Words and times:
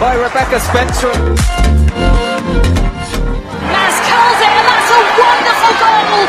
by 0.00 0.14
Rebecca 0.14 0.60
Spencer. 0.60 1.08
Mas 1.08 1.48
curls 4.06 4.40
it, 4.40 4.52
and 4.54 4.66
that's 4.68 4.90
a 4.94 5.00
wonderful 5.18 5.74
goal. 5.82 6.22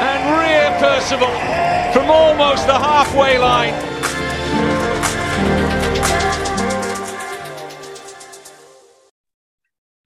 And 0.00 0.22
Ria 0.40 0.72
Percival 0.80 1.34
from 1.92 2.10
almost 2.10 2.66
the 2.66 2.78
halfway 2.78 3.36
line. 3.36 3.74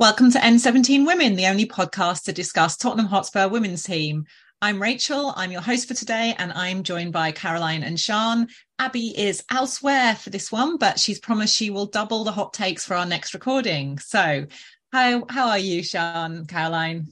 Welcome 0.00 0.32
to 0.32 0.38
N17 0.38 1.06
Women, 1.06 1.36
the 1.36 1.46
only 1.46 1.66
podcast 1.66 2.24
to 2.24 2.32
discuss 2.32 2.76
Tottenham 2.76 3.06
Hotspur 3.06 3.46
women's 3.46 3.84
team. 3.84 4.26
I'm 4.60 4.82
Rachel, 4.82 5.32
I'm 5.36 5.52
your 5.52 5.60
host 5.60 5.86
for 5.86 5.94
today, 5.94 6.34
and 6.36 6.52
I'm 6.52 6.82
joined 6.82 7.12
by 7.12 7.30
Caroline 7.30 7.84
and 7.84 7.96
Sian. 7.98 8.48
Abbie 8.78 9.18
is 9.18 9.42
elsewhere 9.50 10.14
for 10.14 10.30
this 10.30 10.52
one, 10.52 10.76
but 10.76 11.00
she's 11.00 11.18
promised 11.18 11.54
she 11.54 11.70
will 11.70 11.86
double 11.86 12.24
the 12.24 12.32
hot 12.32 12.52
takes 12.52 12.84
for 12.84 12.94
our 12.94 13.06
next 13.06 13.34
recording. 13.34 13.98
So, 13.98 14.46
how 14.92 15.24
how 15.28 15.48
are 15.48 15.58
you, 15.58 15.82
Sian, 15.82 16.46
Caroline? 16.46 17.08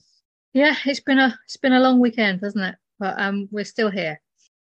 Yeah, 0.53 0.75
it's 0.85 1.01
been 1.01 1.19
a 1.19 1.39
it's 1.45 1.57
been 1.57 1.73
a 1.73 1.81
long 1.81 2.01
weekend, 2.01 2.41
hasn't 2.43 2.65
it? 2.65 2.75
But 2.99 3.21
um, 3.21 3.49
we're 3.51 3.65
still 3.65 3.91
here. 3.91 4.21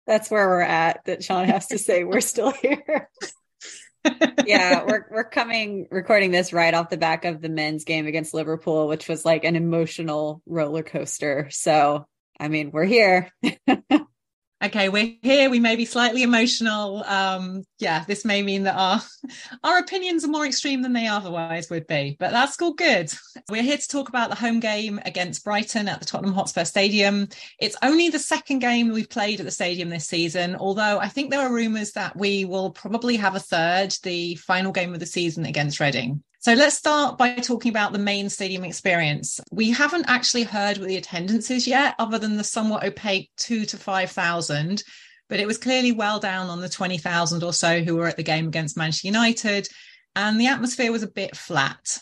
That's 0.05 0.31
where 0.31 0.47
we're 0.47 0.61
at. 0.61 1.05
That 1.05 1.23
Sean 1.23 1.45
has 1.45 1.67
to 1.67 1.77
say 1.77 2.03
we're 2.03 2.21
still 2.21 2.51
here. 2.51 3.09
yeah, 4.45 4.83
we're 4.83 5.05
we're 5.11 5.29
coming 5.29 5.87
recording 5.91 6.31
this 6.31 6.51
right 6.51 6.73
off 6.73 6.89
the 6.89 6.97
back 6.97 7.25
of 7.25 7.41
the 7.41 7.49
men's 7.49 7.83
game 7.83 8.07
against 8.07 8.33
Liverpool, 8.33 8.87
which 8.87 9.07
was 9.07 9.23
like 9.23 9.43
an 9.43 9.55
emotional 9.55 10.41
roller 10.45 10.83
coaster. 10.83 11.49
So, 11.51 12.07
I 12.39 12.47
mean, 12.47 12.71
we're 12.71 12.85
here. 12.85 13.31
okay 14.63 14.89
we're 14.89 15.15
here. 15.21 15.49
We 15.49 15.59
may 15.59 15.75
be 15.75 15.85
slightly 15.85 16.23
emotional. 16.23 17.03
Um 17.05 17.63
yeah 17.79 18.03
this 18.05 18.25
may 18.25 18.41
mean 18.41 18.63
that 18.63 18.75
our 18.75 19.01
our 19.63 19.79
opinions 19.79 20.23
are 20.23 20.29
more 20.29 20.45
extreme 20.45 20.81
than 20.81 20.93
they 20.93 21.07
otherwise 21.07 21.69
would 21.69 21.87
be 21.87 22.15
but 22.19 22.31
that's 22.31 22.61
all 22.61 22.73
good. 22.73 23.11
We're 23.49 23.63
here 23.63 23.77
to 23.77 23.87
talk 23.87 24.09
about 24.09 24.29
the 24.29 24.35
home 24.35 24.59
game 24.59 24.99
against 25.05 25.43
brighton 25.43 25.87
at 25.87 25.99
the 25.99 26.05
tottenham 26.05 26.33
hotspur 26.33 26.65
stadium. 26.65 27.27
It's 27.59 27.77
only 27.81 28.09
the 28.09 28.19
second 28.19 28.59
game 28.59 28.91
we've 28.91 29.09
played 29.09 29.39
at 29.39 29.45
the 29.45 29.51
stadium 29.51 29.89
this 29.89 30.07
season 30.07 30.55
although 30.55 30.99
i 30.99 31.07
think 31.07 31.29
there 31.29 31.41
are 31.41 31.53
rumours 31.53 31.91
that 31.91 32.15
we 32.15 32.45
will 32.45 32.71
probably 32.71 33.15
have 33.15 33.35
a 33.35 33.39
third 33.39 33.95
the 34.03 34.35
final 34.35 34.71
game 34.71 34.93
of 34.93 34.99
the 34.99 35.05
season 35.05 35.45
against 35.45 35.79
reading 35.79 36.23
so 36.39 36.53
let's 36.53 36.77
start 36.77 37.17
by 37.17 37.35
talking 37.35 37.69
about 37.69 37.93
the 37.93 37.99
main 37.99 38.29
stadium 38.29 38.63
experience. 38.63 39.39
We 39.51 39.71
haven't 39.71 40.05
actually 40.07 40.43
heard 40.43 40.77
what 40.77 40.87
the 40.87 40.97
attendance 40.97 41.49
is 41.49 41.67
yet, 41.67 41.95
other 41.99 42.19
than 42.19 42.37
the 42.37 42.43
somewhat 42.43 42.83
opaque 42.83 43.31
two 43.37 43.65
to 43.65 43.77
5,000, 43.77 44.83
but 45.29 45.39
it 45.39 45.47
was 45.47 45.57
clearly 45.57 45.91
well 45.91 46.19
down 46.19 46.49
on 46.49 46.61
the 46.61 46.69
20,000 46.69 47.43
or 47.43 47.53
so 47.53 47.81
who 47.81 47.95
were 47.95 48.07
at 48.07 48.17
the 48.17 48.23
game 48.23 48.47
against 48.47 48.77
Manchester 48.77 49.07
United. 49.07 49.67
And 50.15 50.39
the 50.39 50.47
atmosphere 50.47 50.91
was 50.91 51.03
a 51.03 51.11
bit 51.11 51.35
flat. 51.35 51.99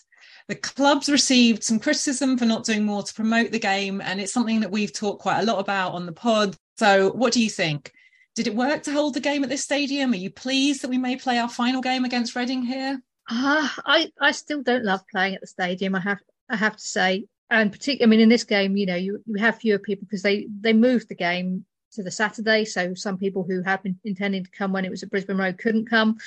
The 0.48 0.56
clubs 0.56 1.10
received 1.10 1.64
some 1.64 1.80
criticism 1.80 2.38
for 2.38 2.46
not 2.46 2.66
doing 2.66 2.86
more 2.86 3.02
to 3.02 3.14
promote 3.14 3.52
the 3.52 3.60
game. 3.60 4.00
And 4.00 4.22
it's 4.22 4.32
something 4.32 4.60
that 4.60 4.72
we've 4.72 4.94
talked 4.94 5.22
quite 5.22 5.40
a 5.40 5.46
lot 5.46 5.60
about 5.60 5.94
on 5.94 6.06
the 6.06 6.12
pod. 6.12 6.56
So, 6.78 7.10
what 7.12 7.34
do 7.34 7.42
you 7.42 7.50
think? 7.50 7.92
Did 8.36 8.48
it 8.48 8.56
work 8.56 8.84
to 8.84 8.92
hold 8.92 9.16
the 9.16 9.22
game 9.22 9.44
at 9.44 9.50
this 9.50 9.64
stadium? 9.64 10.12
Are 10.12 10.18
you 10.18 10.30
pleased 10.30 10.82
that 10.84 10.90
we 10.90 10.98
may 10.98 11.16
play 11.16 11.40
our 11.40 11.50
final 11.50 11.82
game 11.82 12.06
against 12.06 12.36
Reading 12.36 12.64
here? 12.64 13.02
Uh, 13.30 13.68
I 13.86 14.12
I 14.20 14.32
still 14.32 14.62
don't 14.62 14.86
love 14.86 15.02
playing 15.08 15.36
at 15.36 15.42
the 15.42 15.48
stadium. 15.48 15.96
I 15.96 16.00
have 16.00 16.20
I 16.50 16.56
have 16.56 16.78
to 16.78 16.84
say, 16.84 17.26
and 17.50 17.72
particularly, 17.72 18.04
I 18.04 18.10
mean, 18.10 18.20
in 18.20 18.30
this 18.30 18.44
game, 18.44 18.78
you 18.78 18.86
know, 18.86 18.96
you, 18.96 19.22
you 19.26 19.40
have 19.40 19.58
fewer 19.58 19.80
people 19.80 20.06
because 20.06 20.22
they 20.22 20.48
they 20.62 20.74
moved 20.74 21.10
the 21.10 21.16
game 21.16 21.66
to 21.94 22.04
the 22.04 22.12
Saturday, 22.12 22.66
so 22.66 22.94
some 22.94 23.18
people 23.18 23.44
who 23.44 23.62
had 23.62 23.82
been 23.82 24.00
intending 24.04 24.44
to 24.44 24.52
come 24.52 24.72
when 24.72 24.86
it 24.86 24.92
was 24.92 25.02
at 25.02 25.10
Brisbane 25.10 25.38
Road 25.38 25.58
couldn't 25.58 25.90
come, 25.90 26.18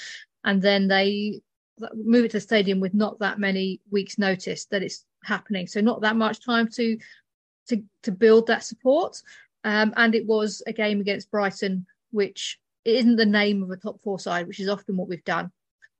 and 0.44 0.60
then 0.60 0.88
they 0.88 1.40
move 1.94 2.24
it 2.24 2.30
to 2.32 2.38
the 2.38 2.40
stadium 2.40 2.80
with 2.80 2.94
not 2.94 3.18
that 3.20 3.38
many 3.38 3.80
weeks' 3.90 4.18
notice 4.18 4.64
that 4.66 4.82
it's 4.82 5.04
happening, 5.24 5.68
so 5.68 5.80
not 5.80 6.00
that 6.00 6.16
much 6.16 6.44
time 6.44 6.68
to 6.68 6.98
to 7.68 7.82
to 8.02 8.10
build 8.10 8.48
that 8.48 8.64
support. 8.64 9.22
Um, 9.62 9.92
and 9.96 10.14
it 10.14 10.26
was 10.26 10.62
a 10.66 10.72
game 10.72 11.00
against 11.00 11.30
Brighton, 11.30 11.86
which 12.10 12.58
isn't 12.84 13.16
the 13.16 13.26
name 13.26 13.62
of 13.62 13.70
a 13.70 13.76
top 13.76 14.00
four 14.00 14.18
side, 14.18 14.48
which 14.48 14.60
is 14.60 14.68
often 14.68 14.96
what 14.96 15.08
we've 15.08 15.24
done 15.24 15.52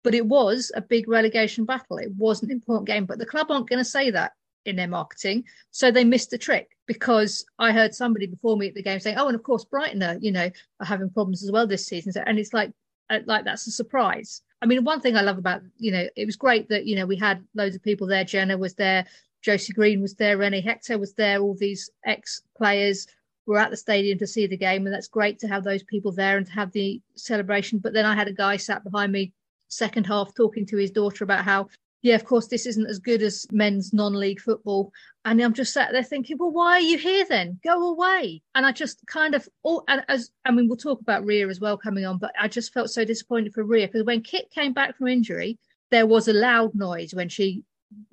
but 0.08 0.14
it 0.14 0.24
was 0.24 0.72
a 0.74 0.80
big 0.80 1.06
relegation 1.06 1.66
battle. 1.66 1.98
It 1.98 2.12
was 2.16 2.42
an 2.42 2.50
important 2.50 2.86
game, 2.86 3.04
but 3.04 3.18
the 3.18 3.26
club 3.26 3.50
aren't 3.50 3.68
going 3.68 3.80
to 3.80 3.84
say 3.84 4.10
that 4.10 4.32
in 4.64 4.74
their 4.74 4.88
marketing. 4.88 5.44
So 5.70 5.90
they 5.90 6.02
missed 6.02 6.30
the 6.30 6.38
trick 6.38 6.70
because 6.86 7.44
I 7.58 7.72
heard 7.72 7.94
somebody 7.94 8.24
before 8.24 8.56
me 8.56 8.68
at 8.68 8.74
the 8.74 8.82
game 8.82 9.00
saying, 9.00 9.18
"Oh, 9.18 9.26
and 9.26 9.34
of 9.34 9.42
course 9.42 9.66
Brighton 9.66 10.02
are, 10.02 10.16
you 10.18 10.32
know, 10.32 10.50
are 10.80 10.86
having 10.86 11.10
problems 11.10 11.44
as 11.44 11.52
well 11.52 11.66
this 11.66 11.84
season." 11.84 12.14
So, 12.14 12.22
And 12.24 12.38
it's 12.38 12.54
like, 12.54 12.72
uh, 13.10 13.18
like 13.26 13.44
that's 13.44 13.66
a 13.66 13.70
surprise. 13.70 14.40
I 14.62 14.64
mean, 14.66 14.82
one 14.82 15.02
thing 15.02 15.14
I 15.14 15.20
love 15.20 15.36
about, 15.36 15.60
you 15.76 15.92
know, 15.92 16.08
it 16.16 16.24
was 16.24 16.36
great 16.36 16.70
that 16.70 16.86
you 16.86 16.96
know 16.96 17.04
we 17.04 17.16
had 17.16 17.44
loads 17.54 17.76
of 17.76 17.82
people 17.82 18.06
there. 18.06 18.24
Jenna 18.24 18.56
was 18.56 18.76
there, 18.76 19.04
Josie 19.42 19.74
Green 19.74 20.00
was 20.00 20.14
there, 20.14 20.38
Renee 20.38 20.62
Hector 20.62 20.96
was 20.96 21.12
there. 21.12 21.38
All 21.38 21.54
these 21.54 21.90
ex 22.06 22.40
players 22.56 23.06
were 23.44 23.58
at 23.58 23.68
the 23.68 23.76
stadium 23.76 24.18
to 24.20 24.26
see 24.26 24.46
the 24.46 24.56
game, 24.56 24.86
and 24.86 24.94
that's 24.94 25.08
great 25.08 25.38
to 25.40 25.48
have 25.48 25.64
those 25.64 25.82
people 25.82 26.12
there 26.12 26.38
and 26.38 26.46
to 26.46 26.52
have 26.52 26.72
the 26.72 27.02
celebration. 27.14 27.78
But 27.78 27.92
then 27.92 28.06
I 28.06 28.14
had 28.14 28.28
a 28.28 28.32
guy 28.32 28.56
sat 28.56 28.84
behind 28.84 29.12
me 29.12 29.34
second 29.68 30.06
half 30.06 30.34
talking 30.34 30.66
to 30.66 30.76
his 30.76 30.90
daughter 30.90 31.24
about 31.24 31.44
how 31.44 31.68
yeah, 32.02 32.14
of 32.14 32.24
course, 32.24 32.46
this 32.46 32.66
isn't 32.66 32.86
as 32.86 33.00
good 33.00 33.22
as 33.22 33.46
men's 33.50 33.92
non-league 33.92 34.40
football. 34.40 34.92
And 35.24 35.40
I'm 35.40 35.52
just 35.52 35.72
sat 35.72 35.90
there 35.92 36.04
thinking, 36.04 36.36
well, 36.38 36.52
why 36.52 36.74
are 36.74 36.80
you 36.80 36.96
here 36.96 37.26
then? 37.28 37.58
Go 37.64 37.90
away. 37.90 38.42
And 38.54 38.64
I 38.64 38.72
just 38.72 39.04
kind 39.06 39.34
of, 39.34 39.48
oh, 39.64 39.82
and 39.88 40.04
as 40.08 40.30
I 40.44 40.52
mean, 40.52 40.68
we'll 40.68 40.76
talk 40.76 41.00
about 41.00 41.24
Ria 41.24 41.48
as 41.48 41.60
well 41.60 41.76
coming 41.76 42.06
on, 42.06 42.18
but 42.18 42.32
I 42.38 42.46
just 42.46 42.72
felt 42.72 42.90
so 42.90 43.04
disappointed 43.04 43.52
for 43.52 43.64
Ria 43.64 43.88
because 43.88 44.04
when 44.04 44.22
Kit 44.22 44.50
came 44.50 44.72
back 44.72 44.96
from 44.96 45.08
injury, 45.08 45.58
there 45.90 46.06
was 46.06 46.28
a 46.28 46.32
loud 46.32 46.74
noise 46.74 47.14
when 47.14 47.28
she 47.28 47.64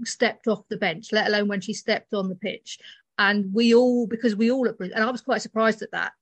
stepped 0.04 0.48
off 0.48 0.68
the 0.70 0.78
bench, 0.78 1.12
let 1.12 1.28
alone 1.28 1.48
when 1.48 1.62
she 1.62 1.74
stepped 1.74 2.14
on 2.14 2.30
the 2.30 2.36
pitch. 2.36 2.80
And 3.18 3.54
we 3.54 3.76
all, 3.76 4.08
because 4.08 4.36
we 4.36 4.52
all 4.52 4.68
at 4.68 4.78
Brisbane, 4.78 4.98
and 4.98 5.08
I 5.08 5.12
was 5.12 5.22
quite 5.22 5.42
surprised 5.42 5.82
at 5.84 5.92
that, 5.92 6.14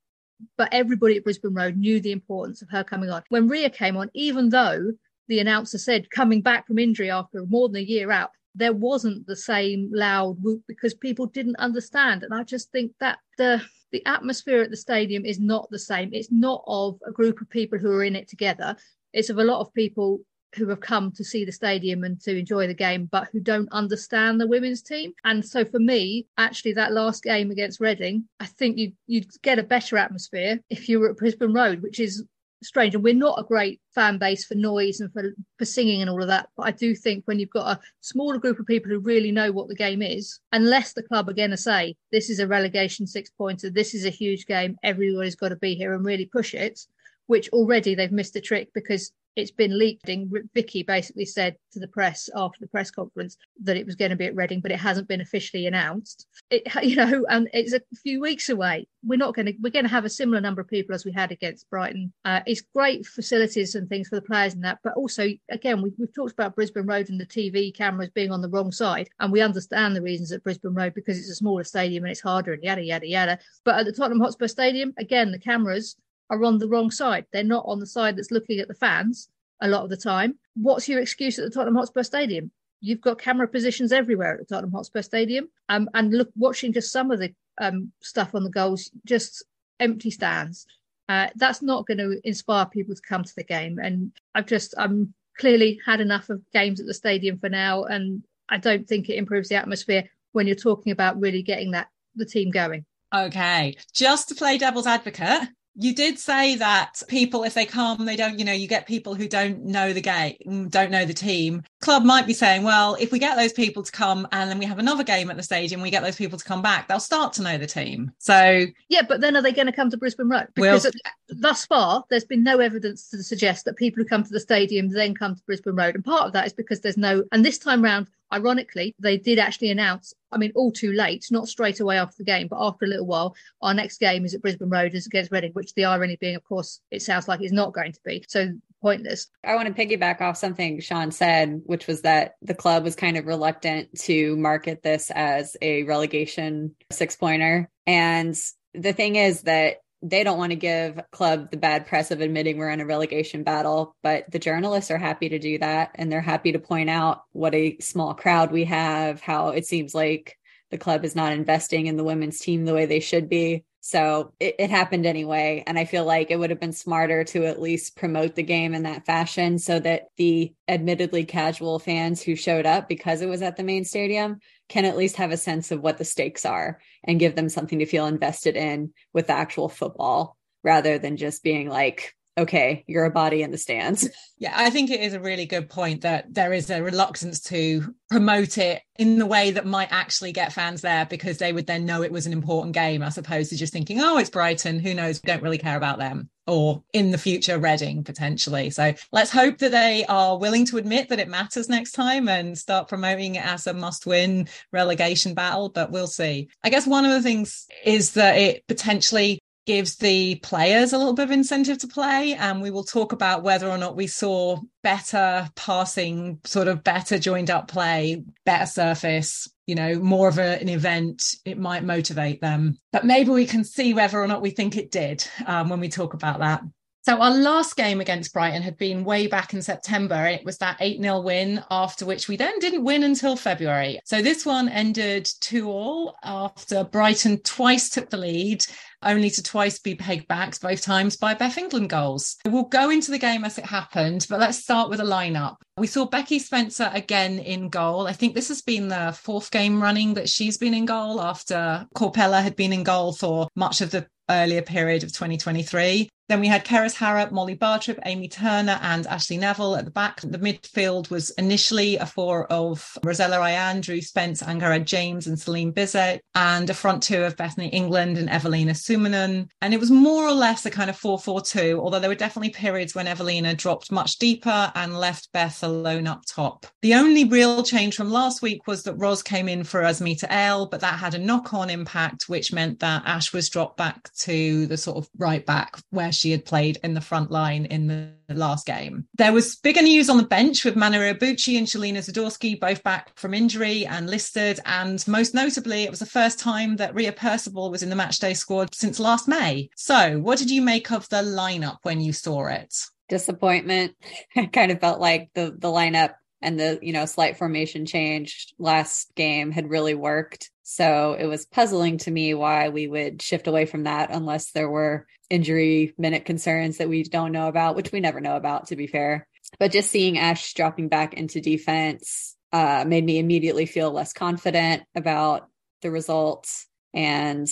but 0.57 0.69
everybody 0.73 1.15
at 1.15 1.23
Brisbane 1.23 1.53
Road 1.53 1.77
knew 1.77 2.01
the 2.01 2.11
importance 2.11 2.61
of 2.61 2.69
her 2.69 2.83
coming 2.83 3.09
on. 3.09 3.23
When 3.29 3.47
Ria 3.47 3.69
came 3.69 3.95
on, 3.95 4.11
even 4.13 4.49
though 4.49 4.91
the 5.27 5.39
announcer 5.39 5.77
said, 5.77 6.09
coming 6.09 6.41
back 6.41 6.67
from 6.67 6.79
injury 6.79 7.09
after 7.09 7.45
more 7.45 7.69
than 7.69 7.81
a 7.81 7.85
year 7.85 8.11
out, 8.11 8.31
there 8.55 8.73
wasn't 8.73 9.25
the 9.25 9.35
same 9.35 9.89
loud 9.93 10.37
whoop 10.41 10.61
because 10.67 10.93
people 10.93 11.25
didn't 11.25 11.55
understand. 11.57 12.23
And 12.23 12.33
I 12.33 12.43
just 12.43 12.71
think 12.71 12.91
that 12.99 13.19
the 13.37 13.61
the 13.91 14.05
atmosphere 14.07 14.61
at 14.61 14.71
the 14.71 14.77
stadium 14.77 15.23
is 15.23 15.39
not 15.39 15.69
the 15.69 15.79
same. 15.79 16.09
It's 16.11 16.31
not 16.31 16.63
of 16.65 16.99
a 17.07 17.11
group 17.11 17.39
of 17.41 17.49
people 17.49 17.77
who 17.77 17.91
are 17.91 18.03
in 18.03 18.15
it 18.15 18.27
together. 18.27 18.75
It's 19.13 19.29
of 19.29 19.37
a 19.37 19.43
lot 19.43 19.61
of 19.61 19.73
people 19.73 20.21
who 20.55 20.67
have 20.69 20.79
come 20.79 21.11
to 21.11 21.23
see 21.23 21.45
the 21.45 21.51
stadium 21.51 22.03
and 22.03 22.19
to 22.21 22.37
enjoy 22.37 22.67
the 22.67 22.73
game, 22.73 23.05
but 23.11 23.27
who 23.31 23.39
don't 23.39 23.71
understand 23.71 24.39
the 24.39 24.47
women's 24.47 24.81
team. 24.81 25.13
And 25.23 25.45
so 25.45 25.63
for 25.63 25.79
me, 25.79 26.27
actually, 26.37 26.73
that 26.73 26.91
last 26.91 27.23
game 27.23 27.51
against 27.51 27.79
Reading, 27.79 28.25
I 28.39 28.45
think 28.45 28.77
you 28.77 28.93
you'd 29.07 29.29
get 29.41 29.59
a 29.59 29.63
better 29.63 29.97
atmosphere 29.97 30.59
if 30.69 30.89
you 30.89 30.99
were 30.99 31.11
at 31.11 31.17
Brisbane 31.17 31.53
Road, 31.53 31.81
which 31.81 31.99
is 31.99 32.23
strange. 32.63 32.95
And 32.95 33.03
we're 33.03 33.13
not 33.13 33.39
a 33.39 33.43
great 33.43 33.81
fan 33.93 34.17
base 34.17 34.45
for 34.45 34.55
noise 34.55 34.99
and 34.99 35.11
for, 35.11 35.33
for 35.57 35.65
singing 35.65 36.01
and 36.01 36.09
all 36.09 36.21
of 36.21 36.27
that. 36.27 36.49
But 36.55 36.67
I 36.67 36.71
do 36.71 36.95
think 36.95 37.23
when 37.25 37.39
you've 37.39 37.49
got 37.49 37.77
a 37.77 37.79
smaller 38.01 38.37
group 38.37 38.59
of 38.59 38.65
people 38.65 38.91
who 38.91 38.99
really 38.99 39.31
know 39.31 39.51
what 39.51 39.67
the 39.67 39.75
game 39.75 40.01
is, 40.01 40.39
unless 40.51 40.93
the 40.93 41.03
club 41.03 41.29
are 41.29 41.33
going 41.33 41.51
to 41.51 41.57
say, 41.57 41.95
this 42.11 42.29
is 42.29 42.39
a 42.39 42.47
relegation 42.47 43.07
six 43.07 43.29
pointer, 43.29 43.69
this 43.69 43.93
is 43.93 44.05
a 44.05 44.09
huge 44.09 44.45
game, 44.45 44.77
everybody's 44.83 45.35
got 45.35 45.49
to 45.49 45.55
be 45.55 45.75
here 45.75 45.93
and 45.93 46.05
really 46.05 46.25
push 46.25 46.53
it, 46.53 46.79
which 47.27 47.49
already 47.49 47.95
they've 47.95 48.11
missed 48.11 48.35
a 48.35 48.41
trick 48.41 48.69
because 48.73 49.11
it's 49.35 49.51
been 49.51 49.77
leaked. 49.77 50.09
Vicky 50.53 50.83
basically 50.83 51.25
said 51.25 51.55
to 51.71 51.79
the 51.79 51.87
press 51.87 52.29
after 52.35 52.59
the 52.59 52.67
press 52.67 52.91
conference 52.91 53.37
that 53.63 53.77
it 53.77 53.85
was 53.85 53.95
going 53.95 54.11
to 54.11 54.17
be 54.17 54.25
at 54.25 54.35
Reading, 54.35 54.61
but 54.61 54.71
it 54.71 54.79
hasn't 54.79 55.07
been 55.07 55.21
officially 55.21 55.67
announced. 55.67 56.27
It, 56.49 56.63
you 56.83 56.95
know, 56.95 57.25
and 57.29 57.49
it's 57.53 57.73
a 57.73 57.81
few 58.03 58.21
weeks 58.21 58.49
away. 58.49 58.87
We're 59.03 59.17
not 59.17 59.35
going 59.35 59.47
to. 59.47 59.53
We're 59.61 59.71
going 59.71 59.85
to 59.85 59.91
have 59.91 60.05
a 60.05 60.09
similar 60.09 60.41
number 60.41 60.61
of 60.61 60.67
people 60.67 60.95
as 60.95 61.05
we 61.05 61.11
had 61.11 61.31
against 61.31 61.69
Brighton. 61.69 62.13
Uh, 62.25 62.41
it's 62.45 62.61
great 62.61 63.05
facilities 63.05 63.75
and 63.75 63.89
things 63.89 64.07
for 64.07 64.15
the 64.15 64.21
players 64.21 64.53
and 64.53 64.63
that, 64.63 64.79
but 64.83 64.93
also 64.93 65.29
again, 65.49 65.81
we, 65.81 65.91
we've 65.97 66.13
talked 66.13 66.33
about 66.33 66.55
Brisbane 66.55 66.85
Road 66.85 67.09
and 67.09 67.19
the 67.19 67.25
TV 67.25 67.75
cameras 67.75 68.09
being 68.09 68.31
on 68.31 68.41
the 68.41 68.49
wrong 68.49 68.71
side, 68.71 69.09
and 69.19 69.31
we 69.31 69.41
understand 69.41 69.95
the 69.95 70.01
reasons 70.01 70.31
at 70.31 70.43
Brisbane 70.43 70.73
Road 70.73 70.93
because 70.93 71.17
it's 71.17 71.29
a 71.29 71.35
smaller 71.35 71.63
stadium 71.63 72.03
and 72.03 72.11
it's 72.11 72.21
harder 72.21 72.53
and 72.53 72.63
yada 72.63 72.83
yada 72.83 73.07
yada. 73.07 73.39
But 73.63 73.79
at 73.79 73.85
the 73.85 73.91
Tottenham 73.91 74.21
Hotspur 74.21 74.47
Stadium, 74.47 74.93
again, 74.97 75.31
the 75.31 75.39
cameras 75.39 75.95
are 76.33 76.45
on 76.45 76.57
the 76.57 76.67
wrong 76.67 76.91
side. 76.91 77.25
They're 77.31 77.43
not 77.43 77.65
on 77.67 77.79
the 77.79 77.85
side 77.85 78.17
that's 78.17 78.31
looking 78.31 78.59
at 78.59 78.67
the 78.67 78.73
fans 78.73 79.29
a 79.61 79.67
lot 79.67 79.83
of 79.83 79.89
the 79.89 79.97
time. 79.97 80.35
What's 80.55 80.89
your 80.89 80.99
excuse 80.99 81.39
at 81.39 81.45
the 81.45 81.51
Tottenham 81.51 81.75
Hotspur 81.75 82.03
Stadium? 82.03 82.51
You've 82.81 83.01
got 83.01 83.19
camera 83.19 83.47
positions 83.47 83.91
everywhere 83.91 84.33
at 84.33 84.39
the 84.39 84.45
Tottenham 84.45 84.73
Hotspur 84.73 85.01
Stadium. 85.01 85.47
Um, 85.69 85.89
and 85.93 86.13
look, 86.13 86.29
watching 86.35 86.73
just 86.73 86.91
some 86.91 87.11
of 87.11 87.19
the 87.19 87.33
um, 87.59 87.91
stuff 88.01 88.35
on 88.35 88.43
the 88.43 88.49
goals, 88.49 88.91
just 89.05 89.45
empty 89.79 90.11
stands. 90.11 90.65
Uh, 91.07 91.27
that's 91.35 91.61
not 91.61 91.85
going 91.85 91.97
to 91.97 92.19
inspire 92.23 92.65
people 92.65 92.95
to 92.95 93.01
come 93.01 93.23
to 93.23 93.35
the 93.35 93.43
game. 93.43 93.79
And 93.79 94.11
I've 94.35 94.47
just, 94.47 94.73
I'm 94.77 95.13
clearly 95.37 95.79
had 95.85 96.01
enough 96.01 96.29
of 96.29 96.41
games 96.51 96.79
at 96.79 96.85
the 96.85 96.93
stadium 96.93 97.39
for 97.39 97.49
now. 97.49 97.83
And 97.83 98.23
I 98.49 98.57
don't 98.57 98.87
think 98.87 99.09
it 99.09 99.17
improves 99.17 99.49
the 99.49 99.55
atmosphere 99.55 100.09
when 100.31 100.47
you're 100.47 100.55
talking 100.55 100.91
about 100.91 101.19
really 101.19 101.41
getting 101.41 101.71
that 101.71 101.87
the 102.15 102.25
team 102.25 102.51
going. 102.51 102.85
Okay. 103.13 103.77
Just 103.93 104.29
to 104.29 104.35
play 104.35 104.57
devil's 104.57 104.87
advocate, 104.87 105.49
you 105.75 105.95
did 105.95 106.19
say 106.19 106.55
that 106.55 107.01
people, 107.07 107.43
if 107.43 107.53
they 107.53 107.65
come, 107.65 108.05
they 108.05 108.15
don't, 108.15 108.37
you 108.37 108.45
know, 108.45 108.53
you 108.53 108.67
get 108.67 108.85
people 108.87 109.15
who 109.15 109.27
don't 109.27 109.63
know 109.65 109.91
the 109.91 110.01
game, 110.01 110.69
don't 110.69 110.91
know 110.91 111.05
the 111.05 111.13
team. 111.13 111.63
Club 111.83 112.03
might 112.03 112.25
be 112.25 112.33
saying, 112.33 112.63
well, 112.63 112.95
if 112.99 113.11
we 113.11 113.19
get 113.19 113.35
those 113.35 113.53
people 113.53 113.83
to 113.83 113.91
come 113.91 114.27
and 114.31 114.49
then 114.49 114.57
we 114.57 114.65
have 114.65 114.79
another 114.79 115.03
game 115.03 115.29
at 115.29 115.37
the 115.37 115.43
stadium, 115.43 115.81
we 115.81 115.91
get 115.91 116.01
those 116.01 116.15
people 116.15 116.39
to 116.39 116.45
come 116.45 116.61
back, 116.61 116.87
they'll 116.87 116.99
start 116.99 117.33
to 117.33 117.41
know 117.41 117.57
the 117.57 117.67
team. 117.67 118.11
So, 118.19 118.65
yeah, 118.87 119.01
but 119.07 119.21
then 119.21 119.35
are 119.35 119.41
they 119.41 119.51
going 119.51 119.67
to 119.67 119.73
come 119.73 119.89
to 119.89 119.97
Brisbane 119.97 120.29
Road? 120.29 120.47
Because 120.55 120.85
we'll, 120.85 120.93
thus 121.27 121.65
far, 121.65 122.05
there's 122.09 122.23
been 122.23 122.43
no 122.43 122.59
evidence 122.59 123.09
to 123.09 123.21
suggest 123.21 123.65
that 123.65 123.75
people 123.75 124.01
who 124.01 124.07
come 124.07 124.23
to 124.23 124.29
the 124.29 124.39
stadium 124.39 124.89
then 124.89 125.13
come 125.13 125.35
to 125.35 125.43
Brisbane 125.45 125.75
Road. 125.75 125.95
And 125.95 126.05
part 126.05 126.25
of 126.25 126.33
that 126.33 126.47
is 126.47 126.53
because 126.53 126.79
there's 126.79 126.97
no, 126.97 127.23
and 127.31 127.43
this 127.43 127.57
time 127.57 127.83
round, 127.83 128.07
ironically, 128.31 128.95
they 128.97 129.17
did 129.17 129.37
actually 129.37 129.69
announce, 129.69 130.13
I 130.31 130.37
mean, 130.37 130.51
all 130.55 130.71
too 130.71 130.93
late, 130.93 131.27
not 131.29 131.47
straight 131.47 131.81
away 131.81 131.97
after 131.97 132.15
the 132.17 132.23
game, 132.23 132.47
but 132.47 132.65
after 132.65 132.85
a 132.85 132.87
little 132.87 133.05
while, 133.05 133.35
our 133.61 133.73
next 133.73 133.99
game 133.99 134.25
is 134.25 134.33
at 134.33 134.41
Brisbane 134.41 134.69
Road 134.69 134.95
is 134.95 135.05
against 135.05 135.31
Reading, 135.31 135.51
which 135.51 135.73
the 135.73 135.85
irony 135.85 136.15
being, 136.15 136.35
of 136.35 136.43
course, 136.43 136.79
it 136.91 137.01
sounds 137.01 137.27
like 137.27 137.41
it's 137.41 137.51
not 137.51 137.73
going 137.73 137.91
to 137.91 137.99
be. 138.03 138.23
So 138.27 138.53
pointless. 138.83 139.27
I 139.43 139.55
want 139.55 139.75
to 139.75 139.85
piggyback 139.85 140.21
off 140.21 140.37
something 140.37 140.81
Sian 140.81 141.11
said, 141.11 141.61
which 141.65 141.87
was 141.87 142.01
that 142.01 142.33
the 142.41 142.53
club 142.53 142.83
was 142.83 142.95
kind 142.95 143.17
of 143.17 143.25
reluctant 143.25 143.97
to 144.01 144.35
market 144.35 144.83
this 144.83 145.09
as 145.09 145.57
a 145.61 145.83
relegation 145.83 146.75
six 146.91 147.15
pointer. 147.15 147.69
And 147.87 148.37
the 148.75 148.93
thing 148.93 149.15
is 149.15 149.43
that 149.43 149.77
they 150.03 150.25
don't 150.25 150.37
want 150.37 150.51
to 150.51 150.57
give 150.57 150.99
club 151.11 151.49
the 151.49 151.57
bad 151.57 151.87
press 151.87 152.11
of 152.11 152.19
admitting 152.19 152.57
we're 152.57 152.69
in 152.69 152.81
a 152.81 152.85
relegation 152.85 153.43
battle 153.43 153.95
but 154.03 154.29
the 154.29 154.37
journalists 154.37 154.91
are 154.91 154.97
happy 154.97 155.29
to 155.29 155.39
do 155.39 155.57
that 155.57 155.91
and 155.95 156.11
they're 156.11 156.19
happy 156.19 156.51
to 156.51 156.59
point 156.59 156.89
out 156.89 157.21
what 157.31 157.55
a 157.55 157.77
small 157.79 158.13
crowd 158.13 158.51
we 158.51 158.65
have 158.65 159.21
how 159.21 159.49
it 159.49 159.65
seems 159.65 159.95
like 159.95 160.37
the 160.73 160.77
club 160.77 161.05
is 161.05 161.15
not 161.15 161.31
investing 161.31 161.87
in 161.87 161.95
the 161.95 162.03
women's 162.03 162.39
team 162.39 162.65
the 162.65 162.73
way 162.73 162.85
they 162.85 162.99
should 162.99 163.29
be 163.29 163.63
so 163.85 164.31
it, 164.39 164.55
it, 164.59 164.69
happened 164.69 165.05
anyway. 165.05 165.61
And 165.67 165.77
I 165.77 165.83
feel 165.83 166.05
like 166.05 166.31
it 166.31 166.39
would 166.39 166.51
have 166.51 166.59
been 166.61 166.71
smarter 166.71 167.25
to 167.25 167.43
at 167.43 167.61
least 167.61 167.97
promote 167.97 168.33
the 168.33 168.41
game 168.41 168.73
in 168.73 168.83
that 168.83 169.05
fashion 169.05 169.59
so 169.59 169.77
that 169.77 170.03
the 170.15 170.53
admittedly 170.69 171.25
casual 171.25 171.79
fans 171.79 172.21
who 172.21 172.37
showed 172.37 172.65
up 172.65 172.87
because 172.87 173.21
it 173.21 173.27
was 173.27 173.41
at 173.41 173.57
the 173.57 173.63
main 173.63 173.83
stadium 173.83 174.39
can 174.69 174.85
at 174.85 174.95
least 174.95 175.17
have 175.17 175.31
a 175.31 175.37
sense 175.37 175.69
of 175.69 175.81
what 175.81 175.97
the 175.97 176.05
stakes 176.05 176.45
are 176.45 176.79
and 177.03 177.19
give 177.19 177.35
them 177.35 177.49
something 177.49 177.79
to 177.79 177.85
feel 177.85 178.05
invested 178.05 178.55
in 178.55 178.93
with 179.11 179.27
the 179.27 179.33
actual 179.33 179.67
football 179.67 180.37
rather 180.63 180.97
than 180.97 181.17
just 181.17 181.43
being 181.43 181.67
like, 181.67 182.15
okay, 182.37 182.83
you're 182.87 183.05
a 183.05 183.11
body 183.11 183.41
in 183.41 183.51
the 183.51 183.57
stands. 183.57 184.09
Yeah, 184.39 184.51
I 184.57 184.71
think 184.71 184.91
it 184.91 184.99
is 184.99 185.13
a 185.13 185.21
really 185.21 185.45
good 185.45 185.69
point 185.69 186.01
that 186.01 186.33
there 186.33 186.51
is 186.51 186.69
a 186.69 186.83
reluctance 186.83 187.39
to 187.43 187.95
promote 188.09 188.57
it 188.57 188.81
in 188.99 189.17
the 189.17 189.25
way 189.25 189.51
that 189.51 189.65
might 189.65 189.87
actually 189.89 190.33
get 190.33 190.51
fans 190.51 190.81
there 190.81 191.05
because 191.05 191.37
they 191.37 191.53
would 191.53 191.65
then 191.65 191.85
know 191.85 192.01
it 192.01 192.11
was 192.11 192.27
an 192.27 192.33
important 192.33 192.73
game 192.73 193.01
as 193.01 193.17
opposed 193.17 193.51
to 193.51 193.55
just 193.55 193.71
thinking, 193.71 194.01
oh, 194.01 194.17
it's 194.17 194.29
Brighton, 194.29 194.79
who 194.79 194.93
knows, 194.93 195.21
we 195.23 195.27
don't 195.27 195.43
really 195.43 195.57
care 195.57 195.77
about 195.77 195.97
them. 195.97 196.29
Or 196.45 196.83
in 196.91 197.11
the 197.11 197.17
future, 197.17 197.57
Reading 197.57 198.03
potentially. 198.03 198.69
So 198.69 198.93
let's 199.13 199.31
hope 199.31 199.59
that 199.59 199.71
they 199.71 200.03
are 200.09 200.37
willing 200.37 200.65
to 200.65 200.77
admit 200.77 201.07
that 201.07 201.19
it 201.19 201.29
matters 201.29 201.69
next 201.69 201.93
time 201.93 202.27
and 202.27 202.57
start 202.57 202.89
promoting 202.89 203.35
it 203.35 203.45
as 203.45 203.65
a 203.65 203.73
must 203.73 204.05
win 204.05 204.49
relegation 204.73 205.35
battle, 205.35 205.69
but 205.69 205.89
we'll 205.89 206.05
see. 206.05 206.49
I 206.61 206.69
guess 206.69 206.85
one 206.85 207.05
of 207.05 207.11
the 207.11 207.21
things 207.21 207.65
is 207.85 208.13
that 208.13 208.37
it 208.37 208.67
potentially 208.67 209.39
gives 209.65 209.95
the 209.97 210.35
players 210.35 210.93
a 210.93 210.97
little 210.97 211.13
bit 211.13 211.23
of 211.23 211.31
incentive 211.31 211.77
to 211.79 211.87
play. 211.87 212.33
And 212.33 212.61
we 212.61 212.71
will 212.71 212.83
talk 212.83 213.11
about 213.11 213.43
whether 213.43 213.69
or 213.69 213.77
not 213.77 213.95
we 213.95 214.07
saw 214.07 214.59
better 214.81 215.49
passing, 215.55 216.39
sort 216.43 216.67
of 216.67 216.83
better 216.83 217.17
joined 217.17 217.49
up 217.49 217.67
play, 217.67 218.23
better 218.45 218.65
surface, 218.65 219.49
you 219.65 219.75
know, 219.75 219.95
more 219.99 220.27
of 220.27 220.37
a, 220.37 220.59
an 220.61 220.69
event. 220.69 221.23
It 221.45 221.57
might 221.57 221.83
motivate 221.83 222.41
them. 222.41 222.77
But 222.91 223.05
maybe 223.05 223.31
we 223.31 223.45
can 223.45 223.63
see 223.63 223.93
whether 223.93 224.19
or 224.19 224.27
not 224.27 224.41
we 224.41 224.51
think 224.51 224.75
it 224.75 224.91
did 224.91 225.25
um, 225.45 225.69
when 225.69 225.79
we 225.79 225.89
talk 225.89 226.13
about 226.13 226.39
that. 226.39 226.61
So 227.05 227.19
our 227.19 227.31
last 227.31 227.75
game 227.75 227.99
against 227.99 228.31
Brighton 228.31 228.61
had 228.61 228.77
been 228.77 229.03
way 229.03 229.27
back 229.27 229.53
in 229.53 229.61
September. 229.61 230.25
It 230.25 230.45
was 230.45 230.57
that 230.59 230.79
8-0 230.79 231.21
win, 231.25 231.61
after 231.69 232.05
which 232.05 232.29
we 232.29 232.37
then 232.37 232.57
didn't 232.59 232.85
win 232.85 233.03
until 233.03 233.35
February. 233.35 233.99
So 234.05 234.21
this 234.21 234.45
one 234.45 234.69
ended 234.69 235.29
2 235.41 235.69
all 235.69 236.15
after 236.23 236.85
Brighton 236.85 237.39
twice 237.39 237.89
took 237.89 238.09
the 238.09 238.15
lead 238.15 238.65
only 239.03 239.29
to 239.31 239.43
twice 239.43 239.79
be 239.79 239.95
pegged 239.95 240.29
back, 240.29 240.57
both 240.61 240.81
times 240.81 241.17
by 241.17 241.33
Beth 241.33 241.57
England 241.57 241.89
goals. 241.89 242.37
We'll 242.45 242.63
go 242.63 242.89
into 242.89 243.11
the 243.11 243.17
game 243.17 243.43
as 243.43 243.57
it 243.57 243.65
happened, 243.65 244.25
but 244.29 244.39
let's 244.39 244.59
start 244.59 244.89
with 244.89 245.01
a 245.01 245.03
lineup. 245.03 245.57
We 245.75 245.87
saw 245.87 246.05
Becky 246.05 246.39
Spencer 246.39 246.89
again 246.93 247.39
in 247.39 247.67
goal. 247.67 248.07
I 248.07 248.13
think 248.13 248.33
this 248.33 248.47
has 248.47 248.61
been 248.61 248.87
the 248.87 249.13
fourth 249.21 249.51
game 249.51 249.83
running 249.83 250.13
that 250.13 250.29
she's 250.29 250.57
been 250.57 250.73
in 250.73 250.85
goal 250.85 251.19
after 251.19 251.85
Korpela 251.97 252.41
had 252.41 252.55
been 252.55 252.71
in 252.71 252.83
goal 252.83 253.11
for 253.11 253.49
much 253.57 253.81
of 253.81 253.91
the 253.91 254.07
earlier 254.29 254.61
period 254.61 255.03
of 255.03 255.11
2023. 255.11 256.09
Then 256.33 256.39
we 256.39 256.47
had 256.47 256.65
Kerys 256.65 256.95
Harrop, 256.95 257.31
Molly 257.31 257.55
Bartrip, 257.55 257.99
Amy 258.07 258.27
Turner, 258.27 258.79
and 258.81 259.05
Ashley 259.05 259.37
Neville 259.37 259.75
at 259.75 259.85
the 259.85 259.91
back. 259.91 260.19
The 260.21 260.39
midfield 260.39 261.11
was 261.11 261.29
initially 261.37 261.97
a 261.97 262.07
four 262.07 262.51
of 262.51 262.97
Rosella 263.03 263.37
Ayane, 263.37 263.83
Drew 263.83 264.01
Spence, 264.01 264.41
Angharad 264.41 264.85
James, 264.85 265.27
and 265.27 265.39
Celine 265.39 265.71
Bizet, 265.71 266.21
and 266.33 266.67
a 266.71 266.73
front 266.73 267.03
two 267.03 267.21
of 267.21 267.37
Bethany 267.37 267.67
England 267.67 268.17
and 268.17 268.31
Evelina 268.31 268.71
Summanen. 268.71 269.47
And 269.61 269.75
it 269.75 269.79
was 269.79 269.91
more 269.91 270.23
or 270.23 270.31
less 270.31 270.65
a 270.65 270.71
kind 270.71 270.89
of 270.89 270.97
4 270.97 271.19
4 271.19 271.41
2, 271.41 271.79
although 271.79 271.99
there 271.99 272.09
were 272.09 272.15
definitely 272.15 272.49
periods 272.49 272.95
when 272.95 273.05
Evelina 273.05 273.53
dropped 273.53 273.91
much 273.91 274.17
deeper 274.17 274.71
and 274.73 274.97
left 274.97 275.31
Beth 275.33 275.61
alone 275.61 276.07
up 276.07 276.23
top. 276.25 276.65
The 276.81 276.95
only 276.95 277.25
real 277.25 277.61
change 277.61 277.95
from 277.95 278.09
last 278.09 278.41
week 278.41 278.65
was 278.65 278.81
that 278.85 278.95
Ros 278.95 279.21
came 279.21 279.47
in 279.47 279.63
for 279.63 279.83
Asmita 279.83 280.31
Ale, 280.31 280.65
but 280.65 280.81
that 280.81 280.97
had 280.97 281.13
a 281.13 281.19
knock 281.19 281.53
on 281.53 281.69
impact, 281.69 282.27
which 282.27 282.51
meant 282.51 282.79
that 282.79 283.03
Ash 283.05 283.31
was 283.33 283.49
dropped 283.49 283.77
back 283.77 284.11
to 284.21 284.65
the 284.65 284.77
sort 284.77 284.97
of 284.97 285.07
right 285.19 285.45
back 285.45 285.77
where 285.91 286.11
had 286.31 286.45
played 286.45 286.79
in 286.83 286.93
the 286.93 287.01
front 287.01 287.31
line 287.31 287.65
in 287.65 287.87
the 287.87 288.13
last 288.33 288.65
game. 288.65 289.07
There 289.15 289.33
was 289.33 289.55
bigger 289.57 289.81
news 289.81 290.09
on 290.09 290.17
the 290.17 290.23
bench 290.23 290.65
with 290.65 290.75
Mana 290.75 290.97
Iwabuchi 290.97 291.57
and 291.57 291.67
Shelina 291.67 291.99
Zadorsky 291.99 292.59
both 292.59 292.83
back 292.83 293.17
from 293.17 293.33
injury 293.33 293.85
and 293.85 294.09
listed. 294.09 294.59
And 294.65 295.05
most 295.07 295.33
notably, 295.33 295.83
it 295.83 295.89
was 295.89 295.99
the 295.99 296.05
first 296.05 296.39
time 296.39 296.77
that 296.77 296.95
Ria 296.95 297.11
Percival 297.11 297.71
was 297.71 297.83
in 297.83 297.89
the 297.89 297.95
matchday 297.95 298.35
squad 298.35 298.73
since 298.73 298.99
last 298.99 299.27
May. 299.27 299.69
So, 299.75 300.19
what 300.19 300.39
did 300.39 300.49
you 300.49 300.61
make 300.61 300.91
of 300.91 301.07
the 301.09 301.17
lineup 301.17 301.77
when 301.83 302.01
you 302.01 302.13
saw 302.13 302.47
it? 302.47 302.75
Disappointment. 303.09 303.95
I 304.35 304.45
kind 304.47 304.71
of 304.71 304.79
felt 304.79 304.99
like 304.99 305.29
the 305.33 305.55
the 305.57 305.69
lineup 305.69 306.15
and 306.41 306.59
the 306.59 306.77
you 306.81 306.93
know 306.93 307.05
slight 307.05 307.37
formation 307.37 307.85
change 307.85 308.53
last 308.59 309.13
game 309.15 309.51
had 309.51 309.69
really 309.69 309.95
worked 309.95 310.51
so 310.63 311.13
it 311.13 311.25
was 311.25 311.45
puzzling 311.45 311.97
to 311.99 312.11
me 312.11 312.33
why 312.33 312.69
we 312.69 312.87
would 312.87 313.21
shift 313.21 313.47
away 313.47 313.65
from 313.65 313.83
that 313.83 314.09
unless 314.11 314.51
there 314.51 314.69
were 314.69 315.05
injury 315.29 315.93
minute 315.97 316.23
concerns 316.25 316.77
that 316.77 316.89
we 316.89 317.03
don't 317.03 317.33
know 317.33 317.47
about, 317.47 317.75
which 317.75 317.91
we 317.91 317.99
never 317.99 318.21
know 318.21 318.37
about, 318.37 318.67
to 318.67 318.77
be 318.77 318.87
fair. 318.87 319.27
But 319.59 319.71
just 319.71 319.91
seeing 319.91 320.17
Ash 320.17 320.53
dropping 320.53 320.87
back 320.87 321.13
into 321.13 321.41
defense 321.41 322.35
uh, 322.53 322.85
made 322.87 323.03
me 323.03 323.19
immediately 323.19 323.65
feel 323.65 323.91
less 323.91 324.13
confident 324.13 324.83
about 324.95 325.49
the 325.81 325.91
results. 325.91 326.67
And 326.93 327.47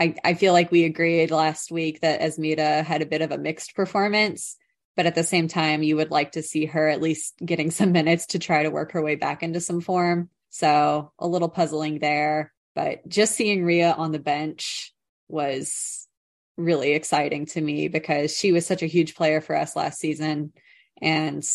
I, 0.00 0.14
I 0.24 0.34
feel 0.34 0.52
like 0.52 0.72
we 0.72 0.84
agreed 0.84 1.30
last 1.30 1.70
week 1.70 2.00
that 2.00 2.20
Asmita 2.20 2.84
had 2.84 3.02
a 3.02 3.06
bit 3.06 3.22
of 3.22 3.30
a 3.30 3.38
mixed 3.38 3.76
performance. 3.76 4.56
But 4.96 5.06
at 5.06 5.14
the 5.14 5.22
same 5.22 5.46
time, 5.46 5.84
you 5.84 5.94
would 5.94 6.10
like 6.10 6.32
to 6.32 6.42
see 6.42 6.66
her 6.66 6.88
at 6.88 7.00
least 7.00 7.34
getting 7.44 7.70
some 7.70 7.92
minutes 7.92 8.26
to 8.28 8.40
try 8.40 8.64
to 8.64 8.70
work 8.70 8.92
her 8.92 9.02
way 9.02 9.14
back 9.14 9.44
into 9.44 9.60
some 9.60 9.80
form. 9.80 10.28
So 10.58 11.12
a 11.20 11.28
little 11.28 11.48
puzzling 11.48 12.00
there, 12.00 12.52
but 12.74 13.08
just 13.08 13.36
seeing 13.36 13.64
Ria 13.64 13.92
on 13.92 14.10
the 14.10 14.18
bench 14.18 14.92
was 15.28 16.08
really 16.56 16.94
exciting 16.94 17.46
to 17.46 17.60
me 17.60 17.86
because 17.86 18.36
she 18.36 18.50
was 18.50 18.66
such 18.66 18.82
a 18.82 18.86
huge 18.86 19.14
player 19.14 19.40
for 19.40 19.54
us 19.54 19.76
last 19.76 20.00
season 20.00 20.52
and 21.00 21.48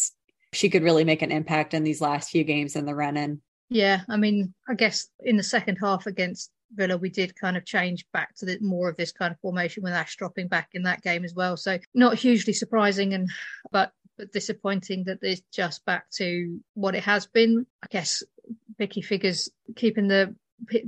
she 0.54 0.70
could 0.70 0.84
really 0.84 1.04
make 1.04 1.22
an 1.22 1.34
impact 1.34 1.74
in 1.74 1.84
these 1.84 2.00
last 2.00 2.30
few 2.30 2.46
games 2.46 2.78
in 2.78 2.86
the 2.86 2.96
run-in. 2.96 3.42
Yeah, 3.68 4.04
I 4.08 4.16
mean, 4.16 4.54
I 4.70 4.76
guess 4.76 5.10
in 5.20 5.36
the 5.36 5.44
second 5.44 5.80
half 5.82 6.08
against 6.08 6.50
Villa, 6.74 6.96
we 6.96 7.10
did 7.10 7.36
kind 7.36 7.58
of 7.58 7.66
change 7.66 8.06
back 8.14 8.34
to 8.36 8.46
the, 8.46 8.58
more 8.62 8.88
of 8.88 8.96
this 8.96 9.12
kind 9.12 9.34
of 9.34 9.40
formation 9.42 9.84
with 9.84 9.92
Ash 9.92 10.16
dropping 10.16 10.48
back 10.48 10.70
in 10.72 10.84
that 10.84 11.02
game 11.02 11.26
as 11.26 11.34
well. 11.34 11.58
So 11.58 11.78
not 11.94 12.18
hugely 12.18 12.54
surprising, 12.54 13.14
and 13.14 13.30
but 13.70 13.92
but 14.18 14.32
disappointing 14.32 15.06
that 15.06 15.20
it's 15.22 15.42
just 15.52 15.84
back 15.86 16.10
to 16.12 16.60
what 16.74 16.96
it 16.96 17.04
has 17.04 17.26
been. 17.28 17.66
I 17.84 17.88
guess 17.90 18.24
Vicky 18.84 19.02
figures 19.02 19.50
keeping 19.78 20.10
the 20.10 20.36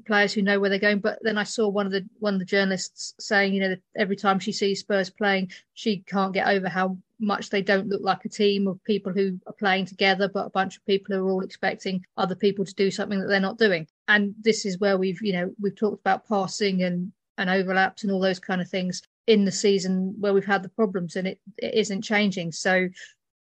players 0.06 0.34
who 0.34 0.42
know 0.42 0.60
where 0.60 0.70
they're 0.70 0.80
going. 0.80 1.00
But 1.00 1.20
then 1.22 1.38
I 1.38 1.44
saw 1.44 1.70
one 1.70 1.86
of 1.86 1.94
the 1.94 2.06
one 2.20 2.34
of 2.34 2.40
the 2.40 2.46
journalists 2.46 3.14
saying, 3.22 3.54
you 3.54 3.62
know, 3.62 3.76
every 3.96 4.18
time 4.18 4.38
she 4.38 4.52
sees 4.52 4.82
Spurs 4.82 5.10
playing, 5.10 5.52
she 5.76 6.00
can't 6.00 6.34
get 6.34 6.48
over 6.48 6.68
how 6.68 6.98
much 7.22 7.50
they 7.50 7.62
don't 7.62 7.88
look 7.88 8.02
like 8.02 8.26
a 8.26 8.30
team 8.30 8.68
of 8.68 8.84
people 8.84 9.14
who 9.14 9.40
are 9.48 9.54
playing 9.54 9.86
together, 9.86 10.28
but 10.28 10.48
a 10.48 10.50
bunch 10.50 10.76
of 10.76 10.86
people 10.86 11.16
who 11.16 11.26
are 11.26 11.32
all 11.32 11.44
expecting 11.44 12.04
other 12.18 12.36
people 12.36 12.66
to 12.66 12.74
do 12.74 12.92
something 12.92 13.18
that 13.22 13.28
they're 13.28 13.40
not 13.40 13.58
doing. 13.58 13.88
And 14.10 14.36
this 14.42 14.66
is 14.66 14.78
where 14.78 14.98
we've, 14.98 15.22
you 15.22 15.32
know, 15.32 15.54
we've 15.62 15.76
talked 15.76 16.02
about 16.02 16.28
passing 16.28 16.84
and 16.84 17.14
and 17.38 17.50
overlaps 17.50 18.04
and 18.04 18.12
all 18.12 18.20
those 18.20 18.40
kind 18.40 18.60
of 18.60 18.70
things 18.70 19.02
in 19.28 19.46
the 19.46 19.52
season 19.52 20.16
where 20.20 20.34
we've 20.34 20.46
had 20.46 20.64
the 20.64 20.70
problems, 20.70 21.16
and 21.16 21.28
it, 21.30 21.40
it 21.58 21.74
isn't 21.76 22.02
changing. 22.02 22.52
So, 22.52 22.90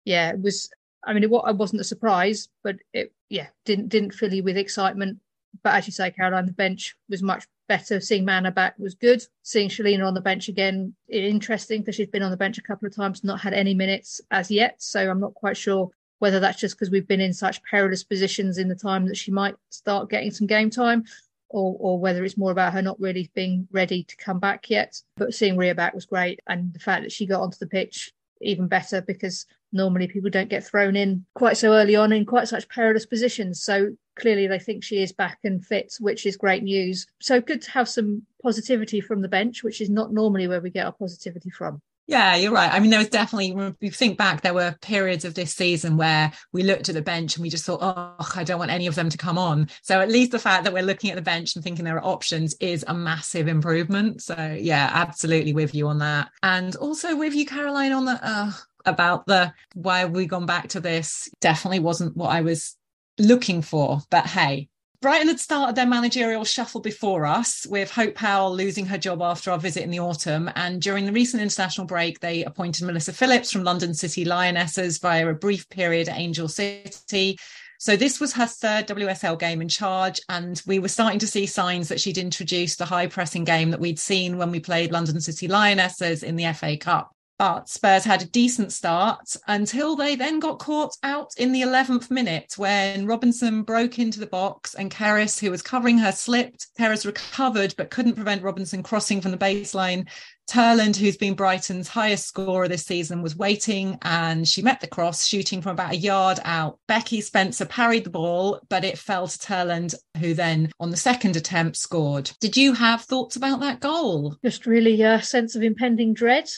yeah, 0.05 0.29
it 0.29 0.39
was. 0.39 0.69
I 1.05 1.13
mean, 1.13 1.23
it, 1.23 1.31
I 1.43 1.51
wasn't 1.51 1.81
a 1.81 1.85
surprise, 1.85 2.49
but 2.63 2.77
it, 2.93 3.13
yeah, 3.29 3.47
didn't 3.65 3.89
didn't 3.89 4.13
fill 4.13 4.33
you 4.33 4.43
with 4.43 4.57
excitement 4.57 5.19
but 5.61 5.75
as 5.75 5.85
you 5.85 5.91
say, 5.93 6.09
Caroline, 6.11 6.45
the 6.45 6.51
bench 6.53 6.95
was 7.09 7.21
much 7.21 7.45
better. 7.67 7.99
Seeing 7.99 8.25
Mana 8.25 8.51
back 8.51 8.77
was 8.79 8.95
good. 8.95 9.23
Seeing 9.43 9.69
Shelina 9.69 10.07
on 10.07 10.13
the 10.13 10.21
bench 10.21 10.47
again, 10.47 10.95
interesting 11.07 11.81
because 11.81 11.95
she's 11.95 12.07
been 12.07 12.23
on 12.23 12.31
the 12.31 12.37
bench 12.37 12.57
a 12.57 12.63
couple 12.63 12.87
of 12.87 12.95
times, 12.95 13.23
not 13.23 13.41
had 13.41 13.53
any 13.53 13.73
minutes 13.73 14.19
as 14.31 14.49
yet. 14.49 14.81
So 14.81 15.09
I'm 15.09 15.19
not 15.19 15.35
quite 15.35 15.57
sure 15.57 15.91
whether 16.19 16.39
that's 16.39 16.59
just 16.59 16.75
because 16.75 16.89
we've 16.89 17.07
been 17.07 17.21
in 17.21 17.33
such 17.33 17.61
perilous 17.63 18.03
positions 18.03 18.57
in 18.57 18.69
the 18.69 18.75
time 18.75 19.05
that 19.07 19.17
she 19.17 19.29
might 19.29 19.55
start 19.69 20.09
getting 20.09 20.31
some 20.31 20.47
game 20.47 20.69
time, 20.69 21.03
or, 21.49 21.75
or 21.79 21.99
whether 21.99 22.23
it's 22.23 22.37
more 22.37 22.51
about 22.51 22.73
her 22.73 22.81
not 22.81 22.99
really 22.99 23.29
being 23.35 23.67
ready 23.71 24.03
to 24.05 24.15
come 24.15 24.39
back 24.39 24.69
yet. 24.69 25.01
But 25.17 25.33
seeing 25.33 25.57
Ria 25.57 25.75
back 25.75 25.93
was 25.93 26.05
great, 26.05 26.39
and 26.47 26.73
the 26.73 26.79
fact 26.79 27.03
that 27.03 27.11
she 27.11 27.25
got 27.25 27.41
onto 27.41 27.57
the 27.59 27.67
pitch 27.67 28.11
even 28.41 28.67
better 28.67 29.01
because 29.01 29.45
normally 29.73 30.07
people 30.07 30.29
don't 30.29 30.49
get 30.49 30.63
thrown 30.63 30.95
in 30.95 31.25
quite 31.35 31.57
so 31.57 31.73
early 31.73 31.95
on 31.95 32.13
in 32.13 32.25
quite 32.25 32.47
such 32.47 32.69
perilous 32.69 33.05
positions. 33.05 33.63
So 33.63 33.95
clearly 34.15 34.47
they 34.47 34.59
think 34.59 34.83
she 34.83 35.01
is 35.01 35.11
back 35.11 35.39
and 35.43 35.65
fit, 35.65 35.93
which 35.99 36.25
is 36.25 36.37
great 36.37 36.63
news. 36.63 37.07
So 37.19 37.41
good 37.41 37.61
to 37.63 37.71
have 37.71 37.89
some 37.89 38.23
positivity 38.41 39.01
from 39.01 39.21
the 39.21 39.27
bench, 39.27 39.63
which 39.63 39.81
is 39.81 39.89
not 39.89 40.13
normally 40.13 40.47
where 40.47 40.61
we 40.61 40.69
get 40.69 40.85
our 40.85 40.93
positivity 40.93 41.49
from. 41.49 41.81
Yeah, 42.05 42.35
you're 42.35 42.51
right. 42.51 42.71
I 42.71 42.81
mean, 42.81 42.89
there 42.89 42.99
was 42.99 43.07
definitely, 43.07 43.51
if 43.57 43.75
you 43.79 43.91
think 43.91 44.17
back, 44.17 44.41
there 44.41 44.53
were 44.53 44.75
periods 44.81 45.23
of 45.23 45.35
this 45.35 45.53
season 45.53 45.95
where 45.95 46.33
we 46.51 46.61
looked 46.61 46.89
at 46.89 46.95
the 46.95 47.01
bench 47.01 47.37
and 47.37 47.43
we 47.43 47.49
just 47.49 47.63
thought, 47.63 47.79
oh, 47.81 48.31
I 48.35 48.43
don't 48.43 48.59
want 48.59 48.71
any 48.71 48.87
of 48.87 48.95
them 48.95 49.09
to 49.09 49.17
come 49.17 49.37
on. 49.37 49.69
So 49.83 50.01
at 50.01 50.11
least 50.11 50.31
the 50.31 50.39
fact 50.39 50.65
that 50.65 50.73
we're 50.73 50.83
looking 50.83 51.11
at 51.11 51.15
the 51.15 51.21
bench 51.21 51.55
and 51.55 51.63
thinking 51.63 51.85
there 51.85 51.95
are 51.95 52.05
options 52.05 52.55
is 52.59 52.83
a 52.89 52.93
massive 52.93 53.47
improvement. 53.47 54.21
So 54.21 54.57
yeah, 54.59 54.89
absolutely 54.93 55.53
with 55.53 55.73
you 55.73 55.87
on 55.87 55.99
that. 55.99 56.29
And 56.43 56.75
also 56.75 57.15
with 57.15 57.33
you, 57.35 57.45
Caroline, 57.45 57.93
on 57.93 58.03
the, 58.03 58.19
uh, 58.21 58.51
about 58.85 59.25
the 59.25 59.53
why 59.73 59.99
have 59.99 60.11
we 60.11 60.25
gone 60.25 60.45
back 60.45 60.69
to 60.69 60.79
this 60.79 61.29
definitely 61.41 61.79
wasn't 61.79 62.17
what 62.17 62.29
I 62.29 62.41
was 62.41 62.75
looking 63.17 63.61
for. 63.61 64.01
But 64.09 64.25
hey, 64.25 64.69
Brighton 65.01 65.27
had 65.27 65.39
started 65.39 65.75
their 65.75 65.85
managerial 65.85 66.45
shuffle 66.45 66.79
before 66.79 67.25
us, 67.25 67.67
with 67.69 67.91
Hope 67.91 68.15
Powell 68.15 68.55
losing 68.55 68.85
her 68.85 68.97
job 68.97 69.21
after 69.21 69.51
our 69.51 69.59
visit 69.59 69.83
in 69.83 69.91
the 69.91 69.99
autumn. 69.99 70.49
And 70.55 70.81
during 70.81 71.05
the 71.05 71.11
recent 71.11 71.43
international 71.43 71.85
break, 71.85 72.21
they 72.21 72.45
appointed 72.45 72.85
Melissa 72.85 73.11
Phillips 73.11 73.51
from 73.51 73.65
London 73.65 73.93
City 73.93 74.23
Lionesses 74.23 74.99
via 74.99 75.27
a 75.27 75.33
brief 75.33 75.67
period 75.67 76.07
at 76.07 76.17
Angel 76.17 76.47
City. 76.47 77.37
So 77.79 77.97
this 77.97 78.21
was 78.21 78.31
her 78.31 78.45
third 78.45 78.87
WSL 78.87 79.37
game 79.37 79.61
in 79.61 79.67
charge, 79.67 80.21
and 80.29 80.61
we 80.65 80.79
were 80.79 80.87
starting 80.87 81.19
to 81.19 81.27
see 81.27 81.47
signs 81.47 81.89
that 81.89 81.99
she'd 81.99 82.17
introduced 82.17 82.77
the 82.77 82.85
high 82.85 83.07
pressing 83.07 83.43
game 83.43 83.71
that 83.71 83.81
we'd 83.81 83.99
seen 83.99 84.37
when 84.37 84.51
we 84.51 84.61
played 84.61 84.93
London 84.93 85.19
City 85.19 85.49
Lionesses 85.49 86.23
in 86.23 86.37
the 86.37 86.53
FA 86.53 86.77
Cup. 86.77 87.12
But 87.39 87.67
Spurs 87.67 88.03
had 88.03 88.21
a 88.21 88.27
decent 88.27 88.71
start 88.71 89.35
until 89.47 89.95
they 89.95 90.15
then 90.15 90.39
got 90.39 90.59
caught 90.59 90.95
out 91.01 91.31
in 91.37 91.51
the 91.51 91.61
11th 91.61 92.11
minute 92.11 92.53
when 92.57 93.07
Robinson 93.07 93.63
broke 93.63 93.97
into 93.97 94.19
the 94.19 94.27
box 94.27 94.75
and 94.75 94.91
Kerys, 94.91 95.39
who 95.39 95.49
was 95.49 95.61
covering 95.61 95.97
her, 95.97 96.11
slipped. 96.11 96.67
Kerys 96.77 97.05
recovered 97.05 97.73
but 97.75 97.89
couldn't 97.89 98.15
prevent 98.15 98.43
Robinson 98.43 98.83
crossing 98.83 99.19
from 99.19 99.31
the 99.31 99.37
baseline 99.37 100.07
Turland, 100.49 100.95
who's 100.95 101.17
been 101.17 101.33
Brighton's 101.33 101.87
highest 101.87 102.27
scorer 102.27 102.67
this 102.67 102.85
season, 102.85 103.21
was 103.21 103.35
waiting 103.35 103.97
and 104.01 104.47
she 104.47 104.61
met 104.61 104.81
the 104.81 104.87
cross, 104.87 105.25
shooting 105.25 105.61
from 105.61 105.71
about 105.71 105.93
a 105.93 105.97
yard 105.97 106.39
out. 106.43 106.79
Becky 106.87 107.21
Spencer 107.21 107.65
parried 107.65 108.03
the 108.03 108.09
ball, 108.09 108.59
but 108.69 108.83
it 108.83 108.97
fell 108.97 109.27
to 109.27 109.37
Turland, 109.37 109.95
who 110.19 110.33
then, 110.33 110.71
on 110.79 110.91
the 110.91 110.97
second 110.97 111.35
attempt, 111.35 111.77
scored. 111.77 112.31
Did 112.39 112.57
you 112.57 112.73
have 112.73 113.01
thoughts 113.01 113.35
about 113.35 113.61
that 113.61 113.79
goal? 113.79 114.35
Just 114.43 114.65
really 114.65 115.01
a 115.01 115.21
sense 115.21 115.55
of 115.55 115.63
impending 115.63 116.13
dread. 116.13 116.49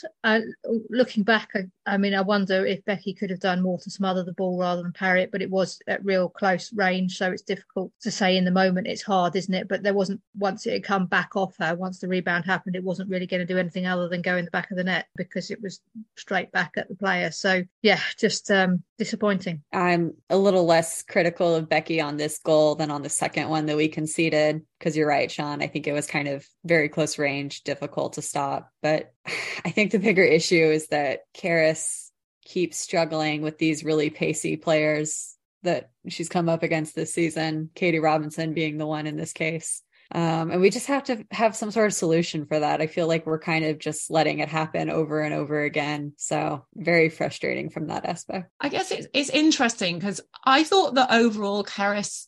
Looking 0.89 1.23
back, 1.23 1.49
I, 1.53 1.65
I 1.85 1.97
mean, 1.97 2.15
I 2.15 2.21
wonder 2.21 2.65
if 2.65 2.83
Becky 2.85 3.13
could 3.13 3.29
have 3.29 3.39
done 3.39 3.61
more 3.61 3.77
to 3.79 3.89
smother 3.91 4.23
the 4.23 4.33
ball 4.33 4.57
rather 4.57 4.81
than 4.81 4.93
parry 4.93 5.21
it, 5.23 5.31
but 5.31 5.41
it 5.41 5.51
was 5.51 5.79
at 5.87 6.03
real 6.03 6.27
close 6.29 6.73
range, 6.73 7.17
so 7.17 7.31
it's 7.31 7.43
difficult 7.43 7.91
to 8.01 8.11
say 8.11 8.35
in 8.37 8.45
the 8.45 8.51
moment. 8.51 8.87
It's 8.87 9.03
hard, 9.03 9.35
isn't 9.35 9.53
it? 9.53 9.67
But 9.67 9.83
there 9.83 9.93
wasn't, 9.93 10.21
once 10.37 10.65
it 10.65 10.73
had 10.73 10.83
come 10.83 11.05
back 11.05 11.35
off 11.35 11.55
her, 11.59 11.75
once 11.75 11.99
the 11.99 12.07
rebound 12.07 12.45
happened, 12.45 12.75
it 12.75 12.83
wasn't 12.83 13.09
really 13.09 13.27
going 13.27 13.45
to 13.45 13.53
do 13.53 13.59
anything 13.59 13.74
anything 13.75 13.91
other 13.91 14.07
than 14.07 14.21
go 14.21 14.37
in 14.37 14.45
the 14.45 14.51
back 14.51 14.71
of 14.71 14.77
the 14.77 14.83
net 14.83 15.07
because 15.15 15.51
it 15.51 15.61
was 15.61 15.81
straight 16.15 16.51
back 16.51 16.73
at 16.77 16.87
the 16.87 16.95
player. 16.95 17.31
So 17.31 17.63
yeah, 17.81 17.99
just 18.17 18.49
um, 18.51 18.83
disappointing. 18.97 19.63
I'm 19.73 20.13
a 20.29 20.37
little 20.37 20.65
less 20.65 21.03
critical 21.03 21.55
of 21.55 21.69
Becky 21.69 22.01
on 22.01 22.17
this 22.17 22.39
goal 22.39 22.75
than 22.75 22.91
on 22.91 23.01
the 23.01 23.09
second 23.09 23.49
one 23.49 23.65
that 23.65 23.77
we 23.77 23.87
conceded. 23.87 24.61
Because 24.79 24.95
you're 24.95 25.07
right, 25.07 25.31
Sian. 25.31 25.61
I 25.61 25.67
think 25.67 25.87
it 25.87 25.93
was 25.93 26.07
kind 26.07 26.27
of 26.27 26.45
very 26.63 26.89
close 26.89 27.17
range, 27.17 27.63
difficult 27.63 28.13
to 28.13 28.21
stop. 28.21 28.69
But 28.81 29.13
I 29.65 29.71
think 29.71 29.91
the 29.91 29.99
bigger 29.99 30.23
issue 30.23 30.55
is 30.55 30.87
that 30.87 31.21
Kerys 31.35 32.11
keeps 32.43 32.77
struggling 32.77 33.41
with 33.41 33.57
these 33.57 33.83
really 33.83 34.09
pacey 34.09 34.55
players 34.55 35.35
that 35.63 35.89
she's 36.07 36.29
come 36.29 36.47
up 36.47 36.61
against 36.61 36.95
this 36.95 37.11
season, 37.11 37.71
Katie 37.73 37.99
Robinson 37.99 38.53
being 38.53 38.77
the 38.77 38.85
one 38.85 39.07
in 39.07 39.17
this 39.17 39.33
case. 39.33 39.81
Um, 40.11 40.51
and 40.51 40.61
we 40.61 40.69
just 40.69 40.87
have 40.87 41.03
to 41.05 41.25
have 41.31 41.55
some 41.55 41.71
sort 41.71 41.87
of 41.87 41.93
solution 41.93 42.45
for 42.45 42.59
that. 42.59 42.81
I 42.81 42.87
feel 42.87 43.07
like 43.07 43.25
we're 43.25 43.39
kind 43.39 43.65
of 43.65 43.79
just 43.79 44.11
letting 44.11 44.39
it 44.39 44.49
happen 44.49 44.89
over 44.89 45.21
and 45.21 45.33
over 45.33 45.61
again. 45.61 46.13
So 46.17 46.65
very 46.75 47.09
frustrating 47.09 47.69
from 47.69 47.87
that 47.87 48.05
aspect. 48.05 48.51
I 48.59 48.69
guess 48.69 48.91
it's, 48.91 49.07
it's 49.13 49.29
interesting 49.29 49.97
because 49.97 50.21
I 50.43 50.63
thought 50.63 50.95
that 50.95 51.11
overall 51.11 51.63
Kerys 51.63 52.27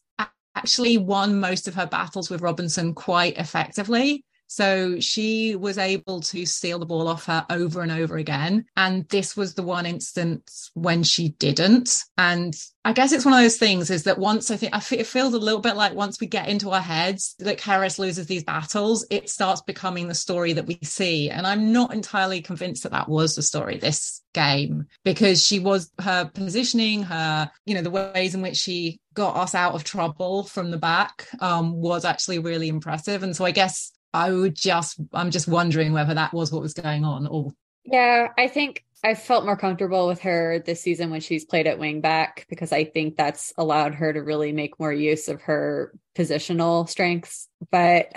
actually 0.56 0.98
won 0.98 1.40
most 1.40 1.68
of 1.68 1.76
her 1.76 1.86
battles 1.86 2.30
with 2.30 2.42
Robinson 2.42 2.96
quite 2.96 3.38
effectively. 3.38 4.26
So 4.48 5.00
she 5.00 5.56
was 5.56 5.78
able 5.78 6.22
to 6.22 6.46
steal 6.46 6.80
the 6.80 6.86
ball 6.86 7.08
off 7.08 7.26
her 7.26 7.46
over 7.50 7.82
and 7.82 7.92
over 7.92 8.18
again. 8.18 8.66
And 8.76 9.08
this 9.10 9.38
was 9.38 9.54
the 9.54 9.64
one 9.64 9.86
instance 9.86 10.72
when 10.74 11.04
she 11.04 11.30
didn't. 11.30 12.04
And 12.18 12.56
I 12.86 12.94
guess 12.94 13.12
it's 13.12 13.26
one 13.26 13.34
of 13.34 13.42
those 13.42 13.58
things 13.58 13.90
is 13.90 14.04
that 14.04 14.18
once 14.18 14.50
I 14.50 14.56
think 14.56 14.74
I 14.74 14.80
feel, 14.80 15.00
it 15.00 15.08
feels 15.08 15.34
a 15.34 15.40
little 15.40 15.60
bit 15.60 15.76
like 15.76 15.94
once 15.94 16.22
we 16.22 16.28
get 16.28 16.48
into 16.48 16.70
our 16.70 16.82
heads 16.82 17.36
that 17.40 17.60
Kerys 17.60 18.00
loses 18.00 18.28
these 18.28 18.46
battles, 18.46 19.06
it 19.10 19.30
starts 19.30 19.62
becoming 19.62 20.08
the 20.08 20.16
story 20.16 20.54
that 20.54 20.66
we 20.66 20.80
see. 20.82 21.30
And 21.30 21.46
I'm 21.46 21.74
not 21.74 21.94
entirely 21.94 22.42
convinced 22.42 22.84
that 22.84 22.94
that 22.94 23.10
was 23.10 23.36
the 23.36 23.42
story 23.42 23.78
this 23.78 24.22
game 24.34 24.86
because 25.04 25.46
she 25.46 25.60
was 25.60 25.92
her 26.00 26.32
positioning, 26.34 27.04
her, 27.04 27.52
you 27.66 27.76
know, 27.76 27.82
the 27.82 27.90
ways 27.90 28.36
in 28.36 28.42
which 28.42 28.56
she 28.56 29.00
got 29.14 29.36
us 29.36 29.56
out 29.56 29.74
of 29.74 29.84
trouble 29.84 30.44
from 30.44 30.72
the 30.72 30.78
back 30.78 31.28
um, 31.42 31.74
was 31.74 32.06
actually 32.06 32.40
really 32.40 32.70
impressive. 32.70 33.24
And 33.24 33.36
so 33.36 33.44
I 33.44 33.52
guess 33.52 33.92
I 34.18 34.32
would 34.32 34.56
just, 34.56 35.00
I'm 35.14 35.30
just 35.30 35.48
wondering 35.48 35.94
whether 35.94 36.16
that 36.16 36.34
was 36.34 36.52
what 36.52 36.64
was 36.64 36.74
going 36.74 37.06
on 37.06 37.28
or. 37.28 37.52
Yeah, 37.86 38.30
I 38.36 38.48
think 38.48 38.84
I 39.04 39.14
felt 39.14 39.46
more 39.46 39.56
comfortable 39.56 40.08
with 40.08 40.22
her 40.22 40.58
this 40.66 40.82
season 40.82 41.12
when 41.12 41.22
she's 41.22 41.46
played 41.46 41.68
at 41.68 41.78
wing 41.78 42.02
back 42.02 42.48
because 42.50 42.72
I 42.72 42.84
think 42.84 43.16
that's 43.16 43.54
allowed 43.58 43.94
her 43.94 44.12
to 44.12 44.20
really 44.20 44.52
make 44.52 44.80
more 44.80 44.92
use 44.92 45.28
of 45.28 45.42
her 45.44 45.94
positional 46.16 46.90
strengths. 46.90 47.48
But, 47.70 48.12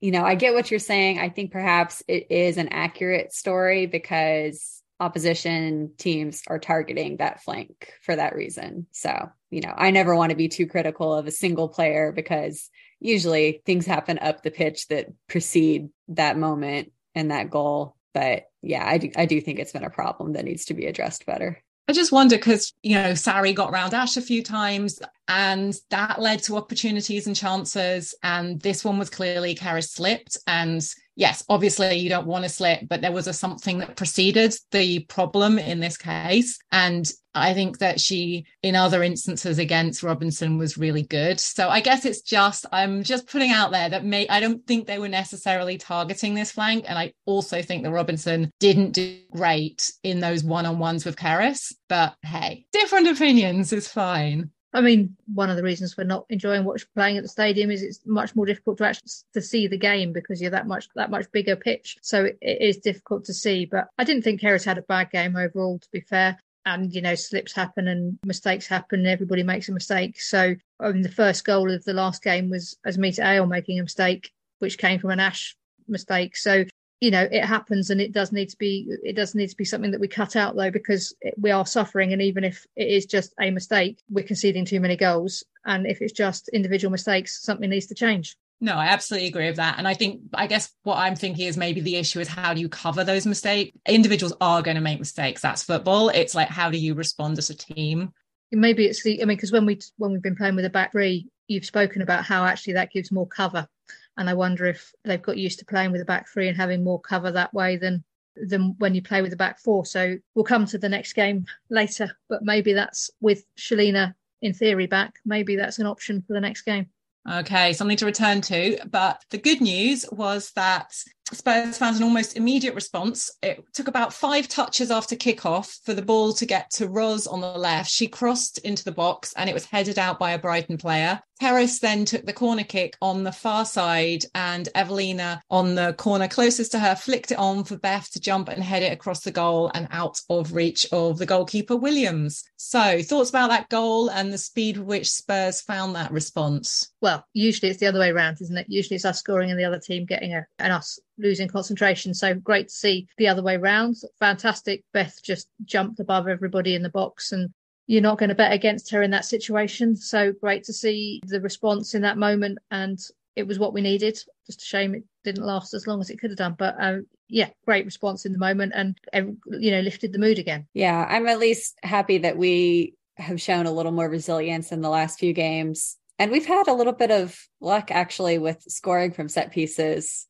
you 0.00 0.10
know, 0.10 0.24
I 0.24 0.34
get 0.34 0.52
what 0.52 0.70
you're 0.70 0.78
saying. 0.78 1.18
I 1.18 1.30
think 1.30 1.52
perhaps 1.52 2.02
it 2.06 2.30
is 2.30 2.58
an 2.58 2.68
accurate 2.68 3.32
story 3.32 3.86
because 3.86 4.82
opposition 5.00 5.92
teams 5.96 6.42
are 6.48 6.58
targeting 6.58 7.16
that 7.16 7.42
flank 7.42 7.92
for 8.02 8.14
that 8.14 8.36
reason. 8.36 8.86
So, 8.92 9.30
you 9.50 9.62
know, 9.62 9.72
I 9.74 9.90
never 9.90 10.14
want 10.14 10.30
to 10.30 10.36
be 10.36 10.48
too 10.48 10.66
critical 10.66 11.14
of 11.14 11.26
a 11.26 11.30
single 11.30 11.70
player 11.70 12.12
because 12.12 12.68
usually 13.06 13.62
things 13.64 13.86
happen 13.86 14.18
up 14.18 14.42
the 14.42 14.50
pitch 14.50 14.88
that 14.88 15.06
precede 15.28 15.88
that 16.08 16.36
moment 16.36 16.92
and 17.14 17.30
that 17.30 17.50
goal. 17.50 17.96
But 18.12 18.44
yeah, 18.62 18.84
I 18.86 18.98
do, 18.98 19.10
I 19.16 19.26
do 19.26 19.40
think 19.40 19.58
it's 19.58 19.72
been 19.72 19.84
a 19.84 19.90
problem 19.90 20.32
that 20.32 20.44
needs 20.44 20.66
to 20.66 20.74
be 20.74 20.86
addressed 20.86 21.26
better. 21.26 21.62
I 21.88 21.92
just 21.92 22.10
wonder 22.10 22.36
because, 22.36 22.72
you 22.82 22.96
know, 22.96 23.12
Sarri 23.12 23.54
got 23.54 23.72
round 23.72 23.94
Ash 23.94 24.16
a 24.16 24.22
few 24.22 24.42
times 24.42 25.00
and 25.28 25.74
that 25.90 26.20
led 26.20 26.42
to 26.44 26.56
opportunities 26.56 27.28
and 27.28 27.36
chances. 27.36 28.14
And 28.24 28.60
this 28.60 28.84
one 28.84 28.98
was 28.98 29.08
clearly 29.08 29.54
Kara 29.54 29.82
slipped. 29.82 30.36
And 30.48 30.82
yes, 31.16 31.42
obviously 31.48 31.96
you 31.96 32.08
don't 32.08 32.26
want 32.26 32.44
to 32.44 32.48
slip, 32.48 32.80
but 32.88 33.00
there 33.00 33.12
was 33.12 33.26
a 33.26 33.32
something 33.32 33.78
that 33.78 33.96
preceded 33.96 34.54
the 34.70 35.00
problem 35.00 35.58
in 35.58 35.80
this 35.80 35.96
case. 35.96 36.58
And 36.70 37.10
I 37.34 37.52
think 37.52 37.78
that 37.78 38.00
she, 38.00 38.46
in 38.62 38.76
other 38.76 39.02
instances 39.02 39.58
against 39.58 40.02
Robinson, 40.02 40.58
was 40.58 40.78
really 40.78 41.02
good. 41.02 41.40
So 41.40 41.68
I 41.68 41.80
guess 41.80 42.04
it's 42.04 42.22
just, 42.22 42.64
I'm 42.72 43.02
just 43.02 43.26
putting 43.26 43.50
out 43.50 43.72
there 43.72 43.90
that 43.90 44.04
may, 44.04 44.28
I 44.28 44.40
don't 44.40 44.66
think 44.66 44.86
they 44.86 44.98
were 44.98 45.08
necessarily 45.08 45.76
targeting 45.76 46.34
this 46.34 46.52
flank. 46.52 46.84
And 46.88 46.98
I 46.98 47.12
also 47.24 47.60
think 47.60 47.82
that 47.82 47.90
Robinson 47.90 48.50
didn't 48.60 48.92
do 48.92 49.18
great 49.32 49.92
in 50.02 50.20
those 50.20 50.44
one 50.44 50.66
on 50.66 50.78
ones 50.78 51.04
with 51.04 51.16
Kerys. 51.16 51.74
But 51.88 52.14
hey, 52.22 52.66
different 52.72 53.08
opinions 53.08 53.72
is 53.72 53.88
fine. 53.88 54.50
I 54.72 54.80
mean, 54.80 55.16
one 55.32 55.48
of 55.48 55.56
the 55.56 55.62
reasons 55.62 55.96
we're 55.96 56.04
not 56.04 56.26
enjoying 56.28 56.64
watching 56.64 56.88
playing 56.94 57.16
at 57.16 57.22
the 57.22 57.28
stadium 57.28 57.70
is 57.70 57.82
it's 57.82 58.00
much 58.04 58.34
more 58.36 58.46
difficult 58.46 58.78
to 58.78 58.86
actually 58.86 59.10
to 59.32 59.40
see 59.40 59.66
the 59.66 59.78
game 59.78 60.12
because 60.12 60.40
you're 60.40 60.50
that 60.50 60.66
much 60.66 60.88
that 60.96 61.10
much 61.10 61.30
bigger 61.32 61.56
pitch. 61.56 61.96
So 62.02 62.24
it, 62.24 62.38
it 62.40 62.60
is 62.60 62.76
difficult 62.78 63.24
to 63.26 63.34
see. 63.34 63.64
But 63.64 63.88
I 63.98 64.04
didn't 64.04 64.22
think 64.22 64.40
Harris 64.40 64.64
had 64.64 64.78
a 64.78 64.82
bad 64.82 65.10
game 65.10 65.36
overall. 65.36 65.78
To 65.78 65.88
be 65.92 66.00
fair, 66.00 66.38
and 66.66 66.92
you 66.92 67.00
know 67.00 67.14
slips 67.14 67.52
happen 67.52 67.88
and 67.88 68.18
mistakes 68.24 68.66
happen. 68.66 69.06
Everybody 69.06 69.42
makes 69.42 69.68
a 69.68 69.72
mistake. 69.72 70.20
So 70.20 70.56
I 70.80 70.92
mean, 70.92 71.02
the 71.02 71.08
first 71.08 71.44
goal 71.44 71.72
of 71.72 71.84
the 71.84 71.94
last 71.94 72.22
game 72.22 72.50
was 72.50 72.76
Asmita 72.86 73.24
Ale 73.24 73.46
making 73.46 73.78
a 73.78 73.84
mistake, 73.84 74.32
which 74.58 74.78
came 74.78 74.98
from 74.98 75.10
an 75.10 75.20
Ash 75.20 75.56
mistake. 75.88 76.36
So 76.36 76.64
you 77.06 77.12
know 77.12 77.28
it 77.30 77.44
happens 77.44 77.90
and 77.90 78.00
it 78.00 78.10
does 78.10 78.32
need 78.32 78.48
to 78.48 78.56
be 78.58 78.88
it 79.04 79.14
does 79.14 79.32
need 79.32 79.48
to 79.48 79.56
be 79.56 79.64
something 79.64 79.92
that 79.92 80.00
we 80.00 80.08
cut 80.08 80.34
out 80.34 80.56
though 80.56 80.72
because 80.72 81.14
we 81.36 81.52
are 81.52 81.64
suffering 81.64 82.12
and 82.12 82.20
even 82.20 82.42
if 82.42 82.66
it 82.74 82.88
is 82.88 83.06
just 83.06 83.32
a 83.40 83.48
mistake 83.48 84.02
we're 84.10 84.24
conceding 84.24 84.64
too 84.64 84.80
many 84.80 84.96
goals 84.96 85.44
and 85.66 85.86
if 85.86 86.02
it's 86.02 86.12
just 86.12 86.48
individual 86.48 86.90
mistakes 86.90 87.40
something 87.40 87.70
needs 87.70 87.86
to 87.86 87.94
change 87.94 88.36
no, 88.58 88.72
I 88.72 88.86
absolutely 88.86 89.28
agree 89.28 89.48
with 89.48 89.56
that. 89.56 89.74
And 89.76 89.86
I 89.86 89.92
think, 89.92 90.22
I 90.32 90.46
guess 90.46 90.72
what 90.82 90.96
I'm 90.96 91.14
thinking 91.14 91.46
is 91.46 91.58
maybe 91.58 91.82
the 91.82 91.96
issue 91.96 92.20
is 92.20 92.28
how 92.28 92.54
do 92.54 92.60
you 92.62 92.70
cover 92.70 93.04
those 93.04 93.26
mistakes? 93.26 93.76
Individuals 93.86 94.32
are 94.40 94.62
going 94.62 94.76
to 94.76 94.80
make 94.80 94.98
mistakes. 94.98 95.42
That's 95.42 95.62
football. 95.62 96.08
It's 96.08 96.34
like, 96.34 96.48
how 96.48 96.70
do 96.70 96.78
you 96.78 96.94
respond 96.94 97.36
as 97.36 97.50
a 97.50 97.54
team? 97.54 98.14
Maybe 98.50 98.86
it's 98.86 99.02
the, 99.02 99.20
I 99.20 99.26
mean, 99.26 99.36
because 99.36 99.52
when 99.52 99.66
we, 99.66 99.78
when 99.98 100.12
we've 100.12 100.22
been 100.22 100.36
playing 100.36 100.56
with 100.56 100.64
a 100.64 100.70
back 100.70 100.92
three, 100.92 101.28
you've 101.48 101.66
spoken 101.66 102.00
about 102.00 102.24
how 102.24 102.46
actually 102.46 102.72
that 102.72 102.92
gives 102.92 103.12
more 103.12 103.26
cover. 103.26 103.68
And 104.16 104.30
I 104.30 104.34
wonder 104.34 104.66
if 104.66 104.92
they've 105.04 105.22
got 105.22 105.36
used 105.36 105.58
to 105.58 105.64
playing 105.64 105.92
with 105.92 106.00
a 106.00 106.06
back 106.06 106.28
three 106.28 106.48
and 106.48 106.56
having 106.56 106.82
more 106.82 107.00
cover 107.00 107.30
that 107.32 107.52
way 107.52 107.76
than, 107.76 108.02
than 108.36 108.74
when 108.78 108.94
you 108.94 109.02
play 109.02 109.22
with 109.22 109.32
a 109.32 109.36
back 109.36 109.58
four. 109.58 109.84
So 109.84 110.16
we'll 110.34 110.44
come 110.44 110.66
to 110.66 110.78
the 110.78 110.88
next 110.88 111.12
game 111.12 111.46
later, 111.70 112.16
but 112.28 112.42
maybe 112.42 112.72
that's 112.72 113.10
with 113.20 113.44
Shelina 113.58 114.14
in 114.42 114.54
theory 114.54 114.86
back. 114.86 115.14
Maybe 115.24 115.56
that's 115.56 115.78
an 115.78 115.86
option 115.86 116.22
for 116.22 116.32
the 116.32 116.40
next 116.40 116.62
game. 116.62 116.86
Okay, 117.30 117.72
something 117.72 117.96
to 117.96 118.06
return 118.06 118.40
to. 118.42 118.78
But 118.88 119.24
the 119.30 119.38
good 119.38 119.60
news 119.60 120.06
was 120.12 120.52
that 120.52 120.94
Spurs 121.32 121.76
found 121.76 121.96
an 121.96 122.04
almost 122.04 122.36
immediate 122.36 122.74
response. 122.74 123.30
It 123.42 123.64
took 123.72 123.88
about 123.88 124.12
five 124.12 124.46
touches 124.46 124.92
after 124.92 125.16
kickoff 125.16 125.80
for 125.84 125.92
the 125.92 126.02
ball 126.02 126.32
to 126.34 126.46
get 126.46 126.70
to 126.72 126.88
Roz 126.88 127.26
on 127.26 127.40
the 127.40 127.58
left. 127.58 127.90
She 127.90 128.06
crossed 128.06 128.58
into 128.58 128.84
the 128.84 128.92
box 128.92 129.32
and 129.36 129.50
it 129.50 129.54
was 129.54 129.64
headed 129.64 129.98
out 129.98 130.20
by 130.20 130.32
a 130.32 130.38
Brighton 130.38 130.78
player. 130.78 131.20
Terrace 131.40 131.80
then 131.80 132.06
took 132.06 132.24
the 132.24 132.32
corner 132.32 132.64
kick 132.64 132.96
on 133.02 133.22
the 133.22 133.32
far 133.32 133.66
side, 133.66 134.24
and 134.34 134.68
Evelina 134.74 135.42
on 135.50 135.74
the 135.74 135.92
corner 135.98 136.28
closest 136.28 136.72
to 136.72 136.78
her 136.78 136.94
flicked 136.94 137.30
it 137.30 137.38
on 137.38 137.62
for 137.64 137.76
Beth 137.76 138.10
to 138.12 138.20
jump 138.20 138.48
and 138.48 138.62
head 138.62 138.82
it 138.82 138.92
across 138.92 139.20
the 139.20 139.30
goal 139.30 139.70
and 139.74 139.86
out 139.90 140.18
of 140.30 140.54
reach 140.54 140.86
of 140.92 141.18
the 141.18 141.26
goalkeeper 141.26 141.76
Williams. 141.76 142.42
So, 142.56 143.02
thoughts 143.02 143.28
about 143.28 143.50
that 143.50 143.68
goal 143.68 144.08
and 144.08 144.32
the 144.32 144.38
speed 144.38 144.78
with 144.78 144.86
which 144.86 145.10
Spurs 145.10 145.60
found 145.60 145.94
that 145.94 146.10
response? 146.10 146.90
Well, 147.02 147.26
usually 147.34 147.70
it's 147.70 147.80
the 147.80 147.86
other 147.86 148.00
way 148.00 148.10
around, 148.10 148.38
isn't 148.40 148.56
it? 148.56 148.66
Usually 148.70 148.96
it's 148.96 149.04
us 149.04 149.18
scoring 149.18 149.50
and 149.50 149.60
the 149.60 149.64
other 149.64 149.78
team 149.78 150.06
getting 150.06 150.32
a, 150.32 150.46
and 150.58 150.72
us 150.72 150.98
losing 151.18 151.48
concentration. 151.48 152.14
So 152.14 152.34
great 152.34 152.68
to 152.68 152.74
see 152.74 153.06
the 153.18 153.28
other 153.28 153.42
way 153.42 153.56
round. 153.56 153.96
Fantastic. 154.18 154.84
Beth 154.92 155.20
just 155.22 155.48
jumped 155.64 156.00
above 156.00 156.28
everybody 156.28 156.74
in 156.74 156.82
the 156.82 156.90
box 156.90 157.32
and 157.32 157.50
you're 157.86 158.02
not 158.02 158.18
going 158.18 158.28
to 158.28 158.34
bet 158.34 158.52
against 158.52 158.90
her 158.90 159.02
in 159.02 159.10
that 159.12 159.24
situation. 159.24 159.96
So 159.96 160.32
great 160.32 160.64
to 160.64 160.72
see 160.72 161.20
the 161.26 161.40
response 161.40 161.94
in 161.94 162.02
that 162.02 162.18
moment. 162.18 162.58
And 162.70 162.98
it 163.36 163.46
was 163.46 163.58
what 163.58 163.72
we 163.72 163.80
needed. 163.80 164.18
Just 164.46 164.62
a 164.62 164.64
shame 164.64 164.94
it 164.94 165.04
didn't 165.24 165.44
last 165.44 165.74
as 165.74 165.86
long 165.86 166.00
as 166.00 166.10
it 166.10 166.18
could 166.18 166.30
have 166.30 166.38
done. 166.38 166.56
But 166.58 166.76
uh, 166.80 166.98
yeah, 167.28 167.50
great 167.64 167.84
response 167.84 168.26
in 168.26 168.32
the 168.32 168.38
moment 168.38 168.72
and, 168.74 168.98
you 169.12 169.70
know, 169.70 169.80
lifted 169.80 170.12
the 170.12 170.18
mood 170.18 170.38
again. 170.38 170.66
Yeah, 170.74 171.06
I'm 171.08 171.28
at 171.28 171.38
least 171.38 171.78
happy 171.82 172.18
that 172.18 172.36
we 172.36 172.94
have 173.16 173.40
shown 173.40 173.66
a 173.66 173.72
little 173.72 173.92
more 173.92 174.08
resilience 174.08 174.72
in 174.72 174.80
the 174.80 174.90
last 174.90 175.18
few 175.18 175.32
games. 175.32 175.96
And 176.18 176.30
we've 176.30 176.46
had 176.46 176.66
a 176.66 176.72
little 176.72 176.92
bit 176.92 177.10
of 177.10 177.38
luck 177.60 177.90
actually 177.90 178.38
with 178.38 178.62
scoring 178.68 179.12
from 179.12 179.28
set 179.28 179.52
pieces 179.52 180.26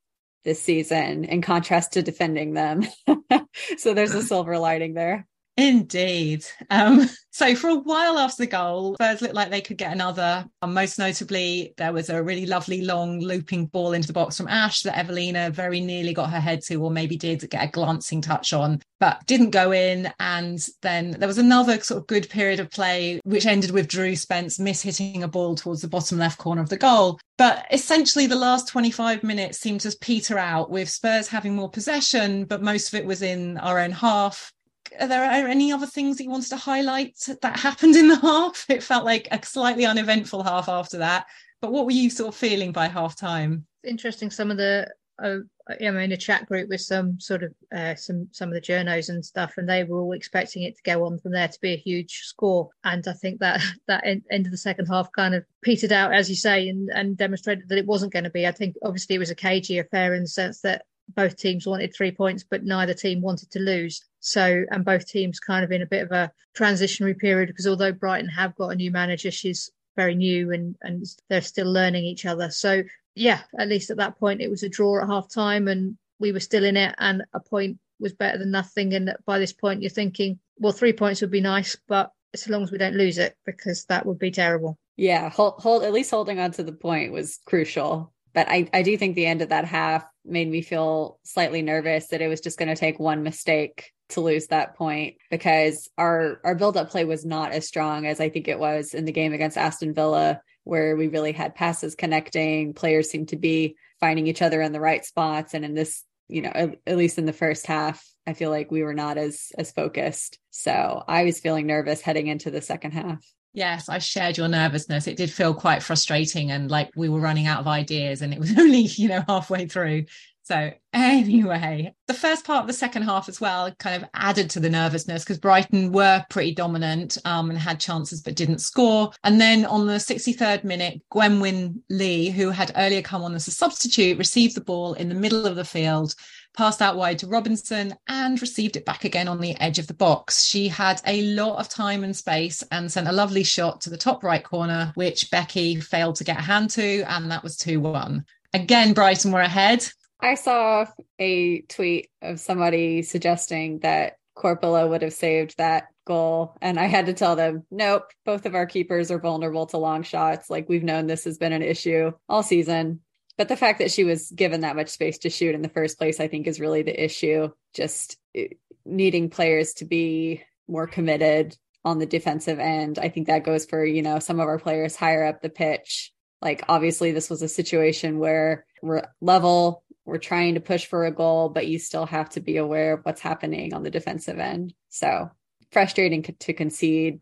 this 0.47 0.63
season 0.63 1.25
in 1.25 1.43
contrast 1.43 1.93
to 1.93 2.03
defending 2.03 2.55
them. 2.55 2.87
so 3.77 3.93
there's 3.93 4.15
a 4.15 4.23
silver 4.23 4.59
lining 4.59 4.95
there. 4.95 5.27
Indeed. 5.57 6.45
Um, 6.69 7.09
so 7.31 7.55
for 7.55 7.69
a 7.69 7.77
while 7.77 8.19
after 8.19 8.43
the 8.43 8.47
goal, 8.47 8.95
Spurs 8.95 9.23
looked 9.23 9.35
like 9.35 9.51
they 9.51 9.61
could 9.61 9.79
get 9.79 9.93
another. 9.93 10.45
Um, 10.61 10.75
most 10.75 10.99
notably, 10.99 11.73
there 11.79 11.93
was 11.93 12.11
a 12.11 12.23
really 12.23 12.47
lovely 12.47 12.83
long 12.83 13.21
looping 13.21 13.67
ball 13.67 13.95
into 13.95 14.07
the 14.07 14.13
box 14.13 14.37
from 14.37 14.49
Ash 14.49 14.83
that 14.83 14.99
Evelina 14.99 15.51
very 15.51 15.81
nearly 15.81 16.13
got 16.13 16.31
her 16.31 16.41
head 16.41 16.63
to, 16.63 16.77
or 16.77 16.91
maybe 16.91 17.17
did 17.17 17.49
get 17.51 17.65
a 17.65 17.71
glancing 17.71 18.21
touch 18.21 18.53
on, 18.53 18.83
but 19.01 19.25
didn't 19.27 19.51
go 19.51 19.73
in. 19.73 20.13
And 20.21 20.65
then 20.83 21.13
there 21.13 21.29
was 21.29 21.39
another 21.39 21.81
sort 21.81 22.03
of 22.03 22.07
good 22.07 22.29
period 22.29 22.61
of 22.61 22.71
play, 22.71 23.21
which 23.25 23.47
ended 23.47 23.71
with 23.71 23.89
Drew 23.89 24.15
Spence 24.15 24.59
miss 24.59 24.83
hitting 24.83 25.23
a 25.23 25.29
ball 25.29 25.55
towards 25.55 25.81
the 25.81 25.89
bottom 25.89 26.19
left 26.19 26.39
corner 26.39 26.61
of 26.61 26.69
the 26.69 26.77
goal. 26.77 27.19
But 27.39 27.67
essentially, 27.71 28.27
the 28.27 28.37
last 28.37 28.69
25 28.69 29.23
minutes 29.23 29.59
seemed 29.59 29.81
to 29.83 29.97
peter 30.01 30.39
out 30.39 30.71
with 30.71 30.89
Spurs 30.89 31.29
having 31.29 31.55
more 31.55 31.71
possession, 31.71 32.45
but 32.45 32.63
most 32.63 32.89
of 32.89 32.99
it 32.99 33.07
was 33.07 33.23
in 33.23 33.59
our 33.59 33.79
own 33.79 33.93
half 33.93 34.53
are 34.99 35.09
there 35.09 35.25
any 35.25 35.73
other 35.73 35.87
things 35.87 36.17
that 36.17 36.25
you 36.25 36.31
wanted 36.31 36.51
to 36.51 36.57
highlight 36.57 37.17
that 37.43 37.59
happened 37.59 37.97
in 37.97 38.09
the 38.09 38.17
half? 38.17 38.67
It 38.69 38.83
felt 38.83 39.05
like 39.05 39.29
a 39.31 39.45
slightly 39.45 39.87
uneventful 39.87 40.43
half 40.43 40.69
after 40.69 40.99
that. 40.99 41.27
But 41.61 41.73
what 41.73 41.87
were 41.87 41.93
you 41.93 42.11
sort 42.11 42.29
of 42.29 42.35
feeling 42.35 42.73
by 42.73 42.89
half 42.89 43.17
time? 43.17 43.67
Interesting. 43.85 44.31
Some 44.31 44.51
of 44.51 44.57
the 44.57 44.89
uh, 45.23 45.39
I'm 45.69 45.97
in 45.97 46.13
a 46.13 46.17
chat 46.17 46.47
group 46.47 46.69
with 46.69 46.81
some 46.81 47.19
sort 47.19 47.43
of 47.43 47.53
uh, 47.75 47.95
some 47.97 48.29
some 48.31 48.49
of 48.49 48.55
the 48.55 48.61
journos 48.61 49.09
and 49.09 49.25
stuff, 49.25 49.55
and 49.57 49.69
they 49.69 49.83
were 49.83 49.99
all 49.99 50.13
expecting 50.13 50.63
it 50.63 50.77
to 50.77 50.83
go 50.83 51.05
on 51.05 51.19
from 51.19 51.33
there 51.33 51.49
to 51.49 51.61
be 51.61 51.73
a 51.73 51.79
huge 51.79 52.23
score. 52.25 52.71
And 52.85 53.07
I 53.09 53.13
think 53.15 53.41
that 53.41 53.61
that 53.89 54.05
end, 54.07 54.47
of 54.47 54.53
the 54.53 54.59
second 54.59 54.87
half 54.87 55.11
kind 55.13 55.35
of 55.35 55.45
petered 55.63 55.93
out, 55.93 56.13
as 56.13 56.29
you 56.29 56.37
say, 56.37 56.69
and, 56.69 56.91
and 56.91 57.17
demonstrated 57.17 57.69
that 57.69 57.79
it 57.79 57.87
wasn't 57.87 58.13
going 58.13 58.25
to 58.25 58.31
be. 58.31 58.47
I 58.47 58.53
think 58.53 58.77
obviously 58.85 59.17
it 59.17 59.21
was 59.21 59.31
a 59.31 59.35
cagey 59.35 59.79
affair 59.79 60.15
in 60.15 60.23
the 60.23 60.29
sense 60.29 60.61
that 60.61 60.85
both 61.15 61.37
teams 61.37 61.67
wanted 61.67 61.95
three 61.95 62.13
points, 62.13 62.45
but 62.49 62.65
neither 62.65 62.95
team 62.95 63.21
wanted 63.21 63.51
to 63.53 63.59
lose. 63.59 64.05
So, 64.27 64.65
and 64.73 64.85
both 64.85 65.07
teams 65.07 65.39
kind 65.39 65.65
of 65.65 65.71
in 65.71 65.83
a 65.83 65.87
bit 65.87 66.03
of 66.03 66.11
a 66.11 66.33
transitionary 66.59 67.17
period 67.17 67.47
because 67.47 67.69
although 67.69 67.93
Brighton 67.93 68.29
have 68.31 68.57
got 68.57 68.71
a 68.71 68.75
new 68.75 68.91
manager, 68.91 69.31
she's 69.31 69.71
very 69.95 70.17
new 70.17 70.51
and, 70.51 70.75
and 70.83 71.07
they're 71.31 71.41
still 71.41 71.73
learning 71.73 72.05
each 72.05 72.27
other. 72.27 72.51
So, 72.51 72.83
yeah, 73.15 73.43
at 73.57 73.69
least 73.69 73.91
at 73.91 73.99
that 73.99 74.19
point, 74.19 74.41
it 74.41 74.51
was 74.51 74.65
a 74.65 74.69
draw 74.69 75.01
at 75.01 75.09
half 75.09 75.33
time 75.33 75.69
and 75.69 75.97
we 76.19 76.33
were 76.33 76.41
still 76.41 76.65
in 76.65 76.77
it, 76.77 76.95
and 76.99 77.23
a 77.35 77.41
point 77.41 77.79
was 78.01 78.15
better 78.15 78.37
than 78.37 78.51
nothing. 78.51 78.95
And 78.95 79.15
by 79.27 79.39
this 79.39 79.53
point, 79.53 79.83
you're 79.83 79.91
thinking, 79.91 80.41
well, 80.59 80.73
three 80.73 80.93
points 80.93 81.21
would 81.21 81.31
be 81.31 81.41
nice, 81.41 81.77
but 81.87 82.11
as 82.35 82.49
long 82.49 82.65
as 82.65 82.73
we 82.73 82.79
don't 82.79 82.97
lose 82.97 83.19
it, 83.19 83.37
because 83.47 83.85
that 83.85 84.07
would 84.07 84.19
be 84.19 84.33
terrible. 84.33 84.77
Yeah, 84.97 85.31
hold, 85.31 85.55
hold 85.59 85.85
at 85.85 85.93
least 85.93 86.11
holding 86.11 86.41
on 86.41 86.51
to 86.53 86.65
the 86.65 86.73
point 86.73 87.13
was 87.13 87.39
crucial. 87.45 88.13
But 88.35 88.49
I, 88.49 88.69
I 88.75 88.83
do 88.83 88.99
think 88.99 89.15
the 89.15 89.27
end 89.27 89.41
of 89.41 89.51
that 89.51 89.67
half 89.67 90.05
made 90.25 90.49
me 90.49 90.63
feel 90.63 91.21
slightly 91.23 91.63
nervous 91.63 92.09
that 92.09 92.23
it 92.23 92.29
was 92.29 92.41
just 92.41 92.59
going 92.59 92.69
to 92.69 92.75
take 92.75 92.99
one 92.99 93.23
mistake 93.23 93.93
to 94.11 94.21
lose 94.21 94.47
that 94.49 94.77
point 94.77 95.17
because 95.31 95.89
our 95.99 96.41
our 96.45 96.55
build 96.55 96.77
up 96.77 96.91
play 96.91 97.05
was 97.05 97.25
not 97.25 97.53
as 97.53 97.67
strong 97.67 98.07
as 98.07 98.21
I 98.21 98.29
think 98.29 98.49
it 98.49 98.59
was 98.59 98.95
in 98.95 99.05
the 99.05 99.13
game 99.13 99.33
against 99.33 99.59
Aston 99.59 99.95
Villa 99.95 100.41
where 100.65 100.97
we 100.97 101.09
really 101.09 101.33
had 101.33 101.55
passes 101.55 101.95
connecting 101.95 102.75
players 102.75 103.11
seemed 103.11 103.29
to 103.29 103.37
be 103.37 103.77
finding 104.01 104.27
each 104.27 104.43
other 104.43 104.61
in 104.61 104.73
the 104.73 104.81
right 104.81 105.05
spots 105.05 105.55
and 105.55 105.65
in 105.65 105.75
this 105.75 106.05
you 106.29 106.43
know 106.43 106.53
at, 106.55 106.77
at 106.87 106.97
least 106.97 107.19
in 107.19 107.27
the 107.27 107.33
first 107.33 107.67
half 107.67 108.05
I 108.27 108.33
feel 108.33 108.51
like 108.51 108.71
we 108.71 108.83
were 108.83 108.95
not 108.95 109.19
as 109.19 109.53
as 109.59 109.73
focused 109.73 110.39
so 110.51 111.03
I 111.07 111.25
was 111.25 111.41
feeling 111.41 111.67
nervous 111.67 112.01
heading 112.01 112.29
into 112.29 112.51
the 112.51 112.63
second 112.63 112.93
half 112.93 113.25
Yes, 113.57 113.89
I 113.89 114.01
shared 114.01 114.37
your 114.37 114.49
nervousness. 114.49 115.07
It 115.07 115.17
did 115.17 115.31
feel 115.31 115.55
quite 115.55 115.83
frustrating 115.83 116.51
and 116.51 116.71
like 116.71 116.91
we 116.95 117.09
were 117.09 117.21
running 117.21 117.47
out 117.47 117.61
of 117.61 117.67
ideas 117.67 118.21
and 118.21 118.35
it 118.35 118.39
was 118.39 118.51
only, 118.59 118.81
you 118.81 119.09
know, 119.09 119.25
halfway 119.27 119.67
through. 119.67 120.05
So, 120.47 120.71
anyway, 120.93 121.93
the 122.07 122.15
first 122.15 122.47
part 122.47 122.61
of 122.61 122.69
the 122.69 122.73
second 122.73 123.03
half 123.03 123.29
as 123.29 123.41
well 123.41 123.69
kind 123.81 124.01
of 124.01 124.09
added 124.15 124.49
to 124.51 124.61
the 124.61 124.71
nervousness 124.71 125.25
because 125.25 125.39
Brighton 125.39 125.91
were 125.91 126.25
pretty 126.31 126.55
dominant 126.55 127.19
um, 127.25 127.51
and 127.51 127.59
had 127.59 127.81
chances 127.81 128.23
but 128.23 128.37
didn't 128.37 128.61
score. 128.61 129.11
And 129.25 129.41
then 129.41 129.65
on 129.65 129.89
the 129.89 129.95
63rd 129.95 130.63
minute, 130.63 131.03
Geum-min 131.13 131.83
Lee, 131.91 132.31
who 132.31 132.51
had 132.51 132.71
earlier 132.77 133.03
come 133.03 133.25
on 133.25 133.35
as 133.35 133.49
a 133.49 133.51
substitute, 133.51 134.19
received 134.19 134.55
the 134.55 134.61
ball 134.61 134.95
in 134.95 135.09
the 135.09 135.17
middle 135.17 135.47
of 135.47 135.57
the 135.57 135.65
field, 135.65 136.15
passed 136.57 136.81
out 136.81 136.97
wide 136.97 137.19
to 137.19 137.27
Robinson, 137.27 137.95
and 138.07 138.41
received 138.41 138.77
it 138.77 138.85
back 138.85 139.05
again 139.05 139.27
on 139.27 139.41
the 139.41 139.59
edge 139.61 139.81
of 139.81 139.89
the 139.89 139.95
box. 139.95 140.45
She 140.45 140.69
had 140.69 141.03
a 141.09 141.23
lot 141.23 141.59
of 141.59 141.69
time 141.69 142.05
and 142.05 142.17
space 142.17 142.63
and 142.71 142.91
sent 142.91 143.09
a 143.09 143.13
lovely 143.13 143.43
shot 143.43 143.81
to 143.81 143.91
the 143.91 143.97
top 143.97 144.23
right 144.23 144.45
corner, 144.45 144.93
which 144.95 145.29
Becky 145.33 145.81
failed 145.81 146.15
to 146.17 146.25
get 146.25 146.39
a 146.39 146.43
hand 146.43 146.71
to, 146.71 147.03
and 147.11 147.33
that 147.33 147.43
was 147.43 147.57
2 147.57 147.81
1. 147.81 148.25
Again, 148.55 148.93
Brighton 148.93 149.33
were 149.33 149.41
ahead. 149.41 149.85
I 150.21 150.35
saw 150.35 150.87
a 151.19 151.61
tweet 151.63 152.09
of 152.23 152.41
somebody 152.41 153.03
suggesting 153.03 153.81
that 153.81 154.17
Korpela 154.37 154.89
would 154.89 155.03
have 155.03 155.13
saved 155.13 155.57
that 155.59 155.89
goal. 156.07 156.57
And 156.61 156.79
I 156.79 156.87
had 156.87 157.07
to 157.07 157.15
tell 157.15 157.37
them, 157.37 157.65
nope, 157.71 158.05
both 158.25 158.47
of 158.47 158.55
our 158.55 158.67
keepers 158.67 159.11
are 159.11 159.19
vulnerable 159.19 159.67
to 159.67 159.79
long 159.79 160.03
shots. 160.03 160.49
Like 160.49 160.69
we've 160.69 160.85
known 160.85 161.07
this 161.07 161.25
has 161.25 161.39
been 161.39 161.53
an 161.53 161.63
issue 161.63 162.13
all 162.29 162.43
season. 162.43 163.01
But 163.39 163.49
the 163.49 163.57
fact 163.57 163.81
that 163.81 163.91
she 163.91 164.05
was 164.05 164.31
given 164.31 164.63
that 164.63 164.77
much 164.77 164.89
space 164.89 165.19
to 165.19 165.31
shoot 165.31 165.55
in 165.55 165.63
the 165.63 165.69
first 165.69 165.99
place, 165.99 166.21
I 166.21 166.29
think 166.29 166.47
is 166.47 166.61
really 166.61 166.83
the 166.83 167.05
issue. 167.05 167.51
Just 167.75 168.17
eh, 168.35 168.49
needing 168.85 169.29
players 169.29 169.75
to 169.75 169.85
be 169.85 170.43
more 170.69 170.87
committed 170.87 171.57
on 171.85 171.99
the 171.99 172.07
defensive 172.07 172.59
end. 172.59 172.99
I 172.99 173.09
think 173.09 173.27
that 173.27 173.45
goes 173.45 173.67
for, 173.67 173.85
you 173.85 174.03
know, 174.03 174.19
some 174.19 174.41
of 174.41 174.49
our 174.49 174.59
players 174.59 174.97
higher 174.97 175.25
up 175.25 175.43
the 175.43 175.51
pitch. 175.51 176.13
Like 176.41 176.63
obviously 176.69 177.13
this 177.13 177.31
was 177.31 177.43
a 177.43 177.49
situation 177.49 178.19
where 178.19 178.67
we're 178.83 179.03
level, 179.21 179.83
we're 180.07 180.19
trying 180.19 180.55
to 180.55 180.61
push 180.61 180.87
for 180.87 181.05
a 181.05 181.11
goal, 181.11 181.49
but 181.49 181.67
you 181.67 181.79
still 181.79 182.07
have 182.07 182.31
to 182.31 182.41
be 182.41 182.57
aware 182.57 182.95
of 182.95 183.01
what's 183.03 183.21
happening 183.21 183.75
on 183.75 183.83
the 183.83 183.91
defensive 183.91 184.39
end. 184.39 184.73
So 184.89 185.31
frustrating 185.73 186.23
to 186.23 186.53
concede 186.55 187.21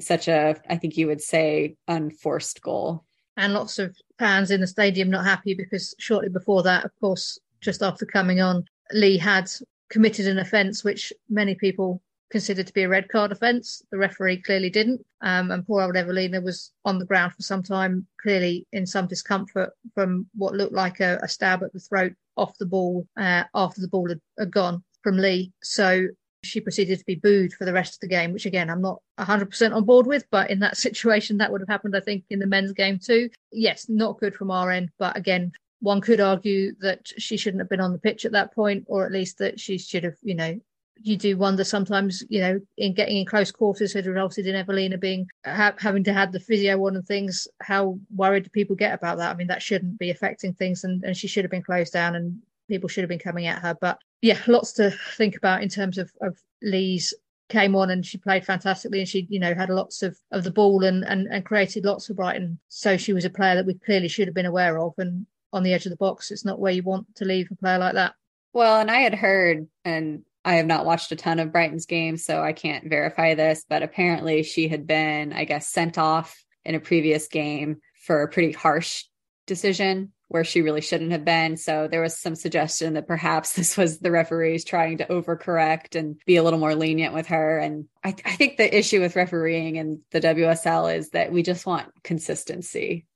such 0.00 0.28
a, 0.28 0.56
I 0.68 0.76
think 0.76 0.96
you 0.96 1.06
would 1.06 1.20
say, 1.20 1.76
unforced 1.86 2.62
goal. 2.62 3.04
And 3.36 3.52
lots 3.52 3.78
of 3.78 3.94
fans 4.18 4.50
in 4.50 4.62
the 4.62 4.66
stadium 4.66 5.10
not 5.10 5.26
happy 5.26 5.54
because 5.54 5.94
shortly 5.98 6.30
before 6.30 6.62
that, 6.62 6.84
of 6.84 6.90
course, 7.00 7.38
just 7.60 7.82
after 7.82 8.06
coming 8.06 8.40
on, 8.40 8.64
Lee 8.92 9.18
had 9.18 9.50
committed 9.90 10.26
an 10.26 10.38
offence 10.38 10.82
which 10.82 11.12
many 11.28 11.54
people 11.54 12.02
considered 12.32 12.66
to 12.66 12.72
be 12.72 12.82
a 12.82 12.88
red 12.88 13.08
card 13.08 13.30
offence. 13.30 13.82
The 13.92 13.98
referee 13.98 14.42
clearly 14.42 14.70
didn't. 14.70 15.04
Um, 15.20 15.52
and 15.52 15.64
poor 15.64 15.82
old 15.82 15.96
Evelina 15.96 16.40
was 16.40 16.72
on 16.84 16.98
the 16.98 17.04
ground 17.04 17.34
for 17.34 17.42
some 17.42 17.62
time, 17.62 18.06
clearly 18.20 18.66
in 18.72 18.86
some 18.86 19.06
discomfort 19.06 19.70
from 19.94 20.26
what 20.34 20.54
looked 20.54 20.72
like 20.72 20.98
a, 20.98 21.20
a 21.22 21.28
stab 21.28 21.62
at 21.62 21.72
the 21.72 21.78
throat 21.78 22.14
off 22.36 22.58
the 22.58 22.66
ball 22.66 23.06
uh, 23.16 23.44
after 23.54 23.80
the 23.80 23.88
ball 23.88 24.08
had, 24.08 24.20
had 24.38 24.50
gone 24.50 24.82
from 25.02 25.18
Lee. 25.18 25.52
So 25.62 26.08
she 26.42 26.60
proceeded 26.60 26.98
to 26.98 27.04
be 27.04 27.14
booed 27.14 27.52
for 27.52 27.64
the 27.64 27.72
rest 27.72 27.94
of 27.94 28.00
the 28.00 28.08
game, 28.08 28.32
which 28.32 28.46
again, 28.46 28.70
I'm 28.70 28.82
not 28.82 29.00
100% 29.20 29.76
on 29.76 29.84
board 29.84 30.06
with, 30.06 30.24
but 30.30 30.50
in 30.50 30.58
that 30.60 30.76
situation, 30.86 31.38
that 31.38 31.52
would 31.52 31.60
have 31.60 31.68
happened, 31.68 31.94
I 31.94 32.00
think, 32.00 32.24
in 32.30 32.38
the 32.38 32.46
men's 32.46 32.72
game 32.72 32.98
too. 32.98 33.30
Yes, 33.52 33.88
not 33.88 34.18
good 34.18 34.34
from 34.34 34.50
our 34.50 34.70
end, 34.70 34.90
but 34.98 35.16
again, 35.16 35.52
one 35.80 36.00
could 36.00 36.20
argue 36.20 36.74
that 36.80 37.08
she 37.18 37.36
shouldn't 37.36 37.60
have 37.60 37.68
been 37.68 37.80
on 37.80 37.92
the 37.92 37.98
pitch 37.98 38.24
at 38.24 38.32
that 38.32 38.54
point, 38.54 38.84
or 38.86 39.04
at 39.04 39.12
least 39.12 39.38
that 39.38 39.58
she 39.58 39.78
should 39.78 40.04
have, 40.04 40.16
you 40.22 40.34
know, 40.34 40.58
you 40.96 41.16
do 41.16 41.36
wonder 41.36 41.64
sometimes, 41.64 42.22
you 42.28 42.40
know, 42.40 42.60
in 42.76 42.94
getting 42.94 43.16
in 43.16 43.26
close 43.26 43.50
quarters 43.50 43.92
had 43.92 44.06
resulted 44.06 44.46
in 44.46 44.54
Evelina 44.54 44.98
being 44.98 45.26
ha- 45.44 45.74
having 45.78 46.04
to 46.04 46.12
have 46.12 46.32
the 46.32 46.40
physio 46.40 46.84
on 46.86 46.96
and 46.96 47.06
things. 47.06 47.48
How 47.60 47.98
worried 48.14 48.44
do 48.44 48.50
people 48.50 48.76
get 48.76 48.94
about 48.94 49.18
that? 49.18 49.32
I 49.32 49.36
mean, 49.36 49.48
that 49.48 49.62
shouldn't 49.62 49.98
be 49.98 50.10
affecting 50.10 50.54
things, 50.54 50.84
and, 50.84 51.02
and 51.02 51.16
she 51.16 51.28
should 51.28 51.44
have 51.44 51.50
been 51.50 51.62
closed 51.62 51.92
down, 51.92 52.14
and 52.14 52.40
people 52.68 52.88
should 52.88 53.02
have 53.02 53.08
been 53.08 53.18
coming 53.18 53.46
at 53.46 53.62
her. 53.62 53.76
But 53.80 53.98
yeah, 54.20 54.38
lots 54.46 54.72
to 54.74 54.92
think 55.16 55.36
about 55.36 55.62
in 55.62 55.68
terms 55.68 55.98
of 55.98 56.12
of 56.20 56.38
Lee's 56.62 57.14
came 57.48 57.76
on 57.76 57.90
and 57.90 58.06
she 58.06 58.16
played 58.16 58.46
fantastically 58.46 59.00
and 59.00 59.08
she 59.08 59.26
you 59.28 59.38
know 59.38 59.54
had 59.54 59.68
lots 59.68 60.02
of 60.02 60.18
of 60.30 60.42
the 60.42 60.50
ball 60.50 60.82
and 60.84 61.04
and, 61.04 61.26
and 61.30 61.44
created 61.44 61.84
lots 61.84 62.06
for 62.06 62.14
Brighton 62.14 62.58
so 62.68 62.96
she 62.96 63.12
was 63.12 63.26
a 63.26 63.30
player 63.30 63.56
that 63.56 63.66
we 63.66 63.74
clearly 63.74 64.08
should 64.08 64.26
have 64.26 64.34
been 64.34 64.46
aware 64.46 64.78
of 64.78 64.94
and 64.96 65.26
on 65.52 65.62
the 65.62 65.74
edge 65.74 65.84
of 65.84 65.90
the 65.90 65.96
box 65.96 66.30
it's 66.30 66.46
not 66.46 66.58
where 66.58 66.72
you 66.72 66.82
want 66.82 67.06
to 67.14 67.26
leave 67.26 67.48
a 67.50 67.56
player 67.56 67.78
like 67.78 67.92
that 67.92 68.14
well 68.54 68.80
and 68.80 68.90
I 68.90 69.00
had 69.00 69.14
heard 69.14 69.68
and 69.84 70.22
I 70.44 70.54
have 70.54 70.66
not 70.66 70.84
watched 70.84 71.12
a 71.12 71.16
ton 71.16 71.38
of 71.38 71.52
Brighton's 71.52 71.86
games, 71.86 72.24
so 72.24 72.42
I 72.42 72.52
can't 72.52 72.88
verify 72.88 73.34
this, 73.34 73.64
but 73.68 73.82
apparently 73.82 74.42
she 74.42 74.68
had 74.68 74.86
been, 74.86 75.32
I 75.32 75.44
guess, 75.44 75.68
sent 75.68 75.98
off 75.98 76.44
in 76.64 76.74
a 76.74 76.80
previous 76.80 77.28
game 77.28 77.80
for 78.04 78.22
a 78.22 78.28
pretty 78.28 78.52
harsh 78.52 79.04
decision 79.46 80.12
where 80.28 80.44
she 80.44 80.62
really 80.62 80.80
shouldn't 80.80 81.12
have 81.12 81.26
been. 81.26 81.58
So 81.58 81.88
there 81.88 82.00
was 82.00 82.18
some 82.18 82.34
suggestion 82.34 82.94
that 82.94 83.06
perhaps 83.06 83.52
this 83.56 83.76
was 83.76 83.98
the 83.98 84.10
referees 84.10 84.64
trying 84.64 84.98
to 84.98 85.06
overcorrect 85.06 85.94
and 85.94 86.18
be 86.26 86.36
a 86.36 86.42
little 86.42 86.58
more 86.58 86.74
lenient 86.74 87.14
with 87.14 87.26
her. 87.26 87.58
And 87.58 87.86
I, 88.02 88.14
I 88.24 88.36
think 88.36 88.56
the 88.56 88.76
issue 88.76 89.00
with 89.00 89.14
refereeing 89.14 89.78
and 89.78 90.00
the 90.10 90.20
WSL 90.20 90.96
is 90.96 91.10
that 91.10 91.32
we 91.32 91.42
just 91.42 91.66
want 91.66 91.92
consistency. 92.02 93.06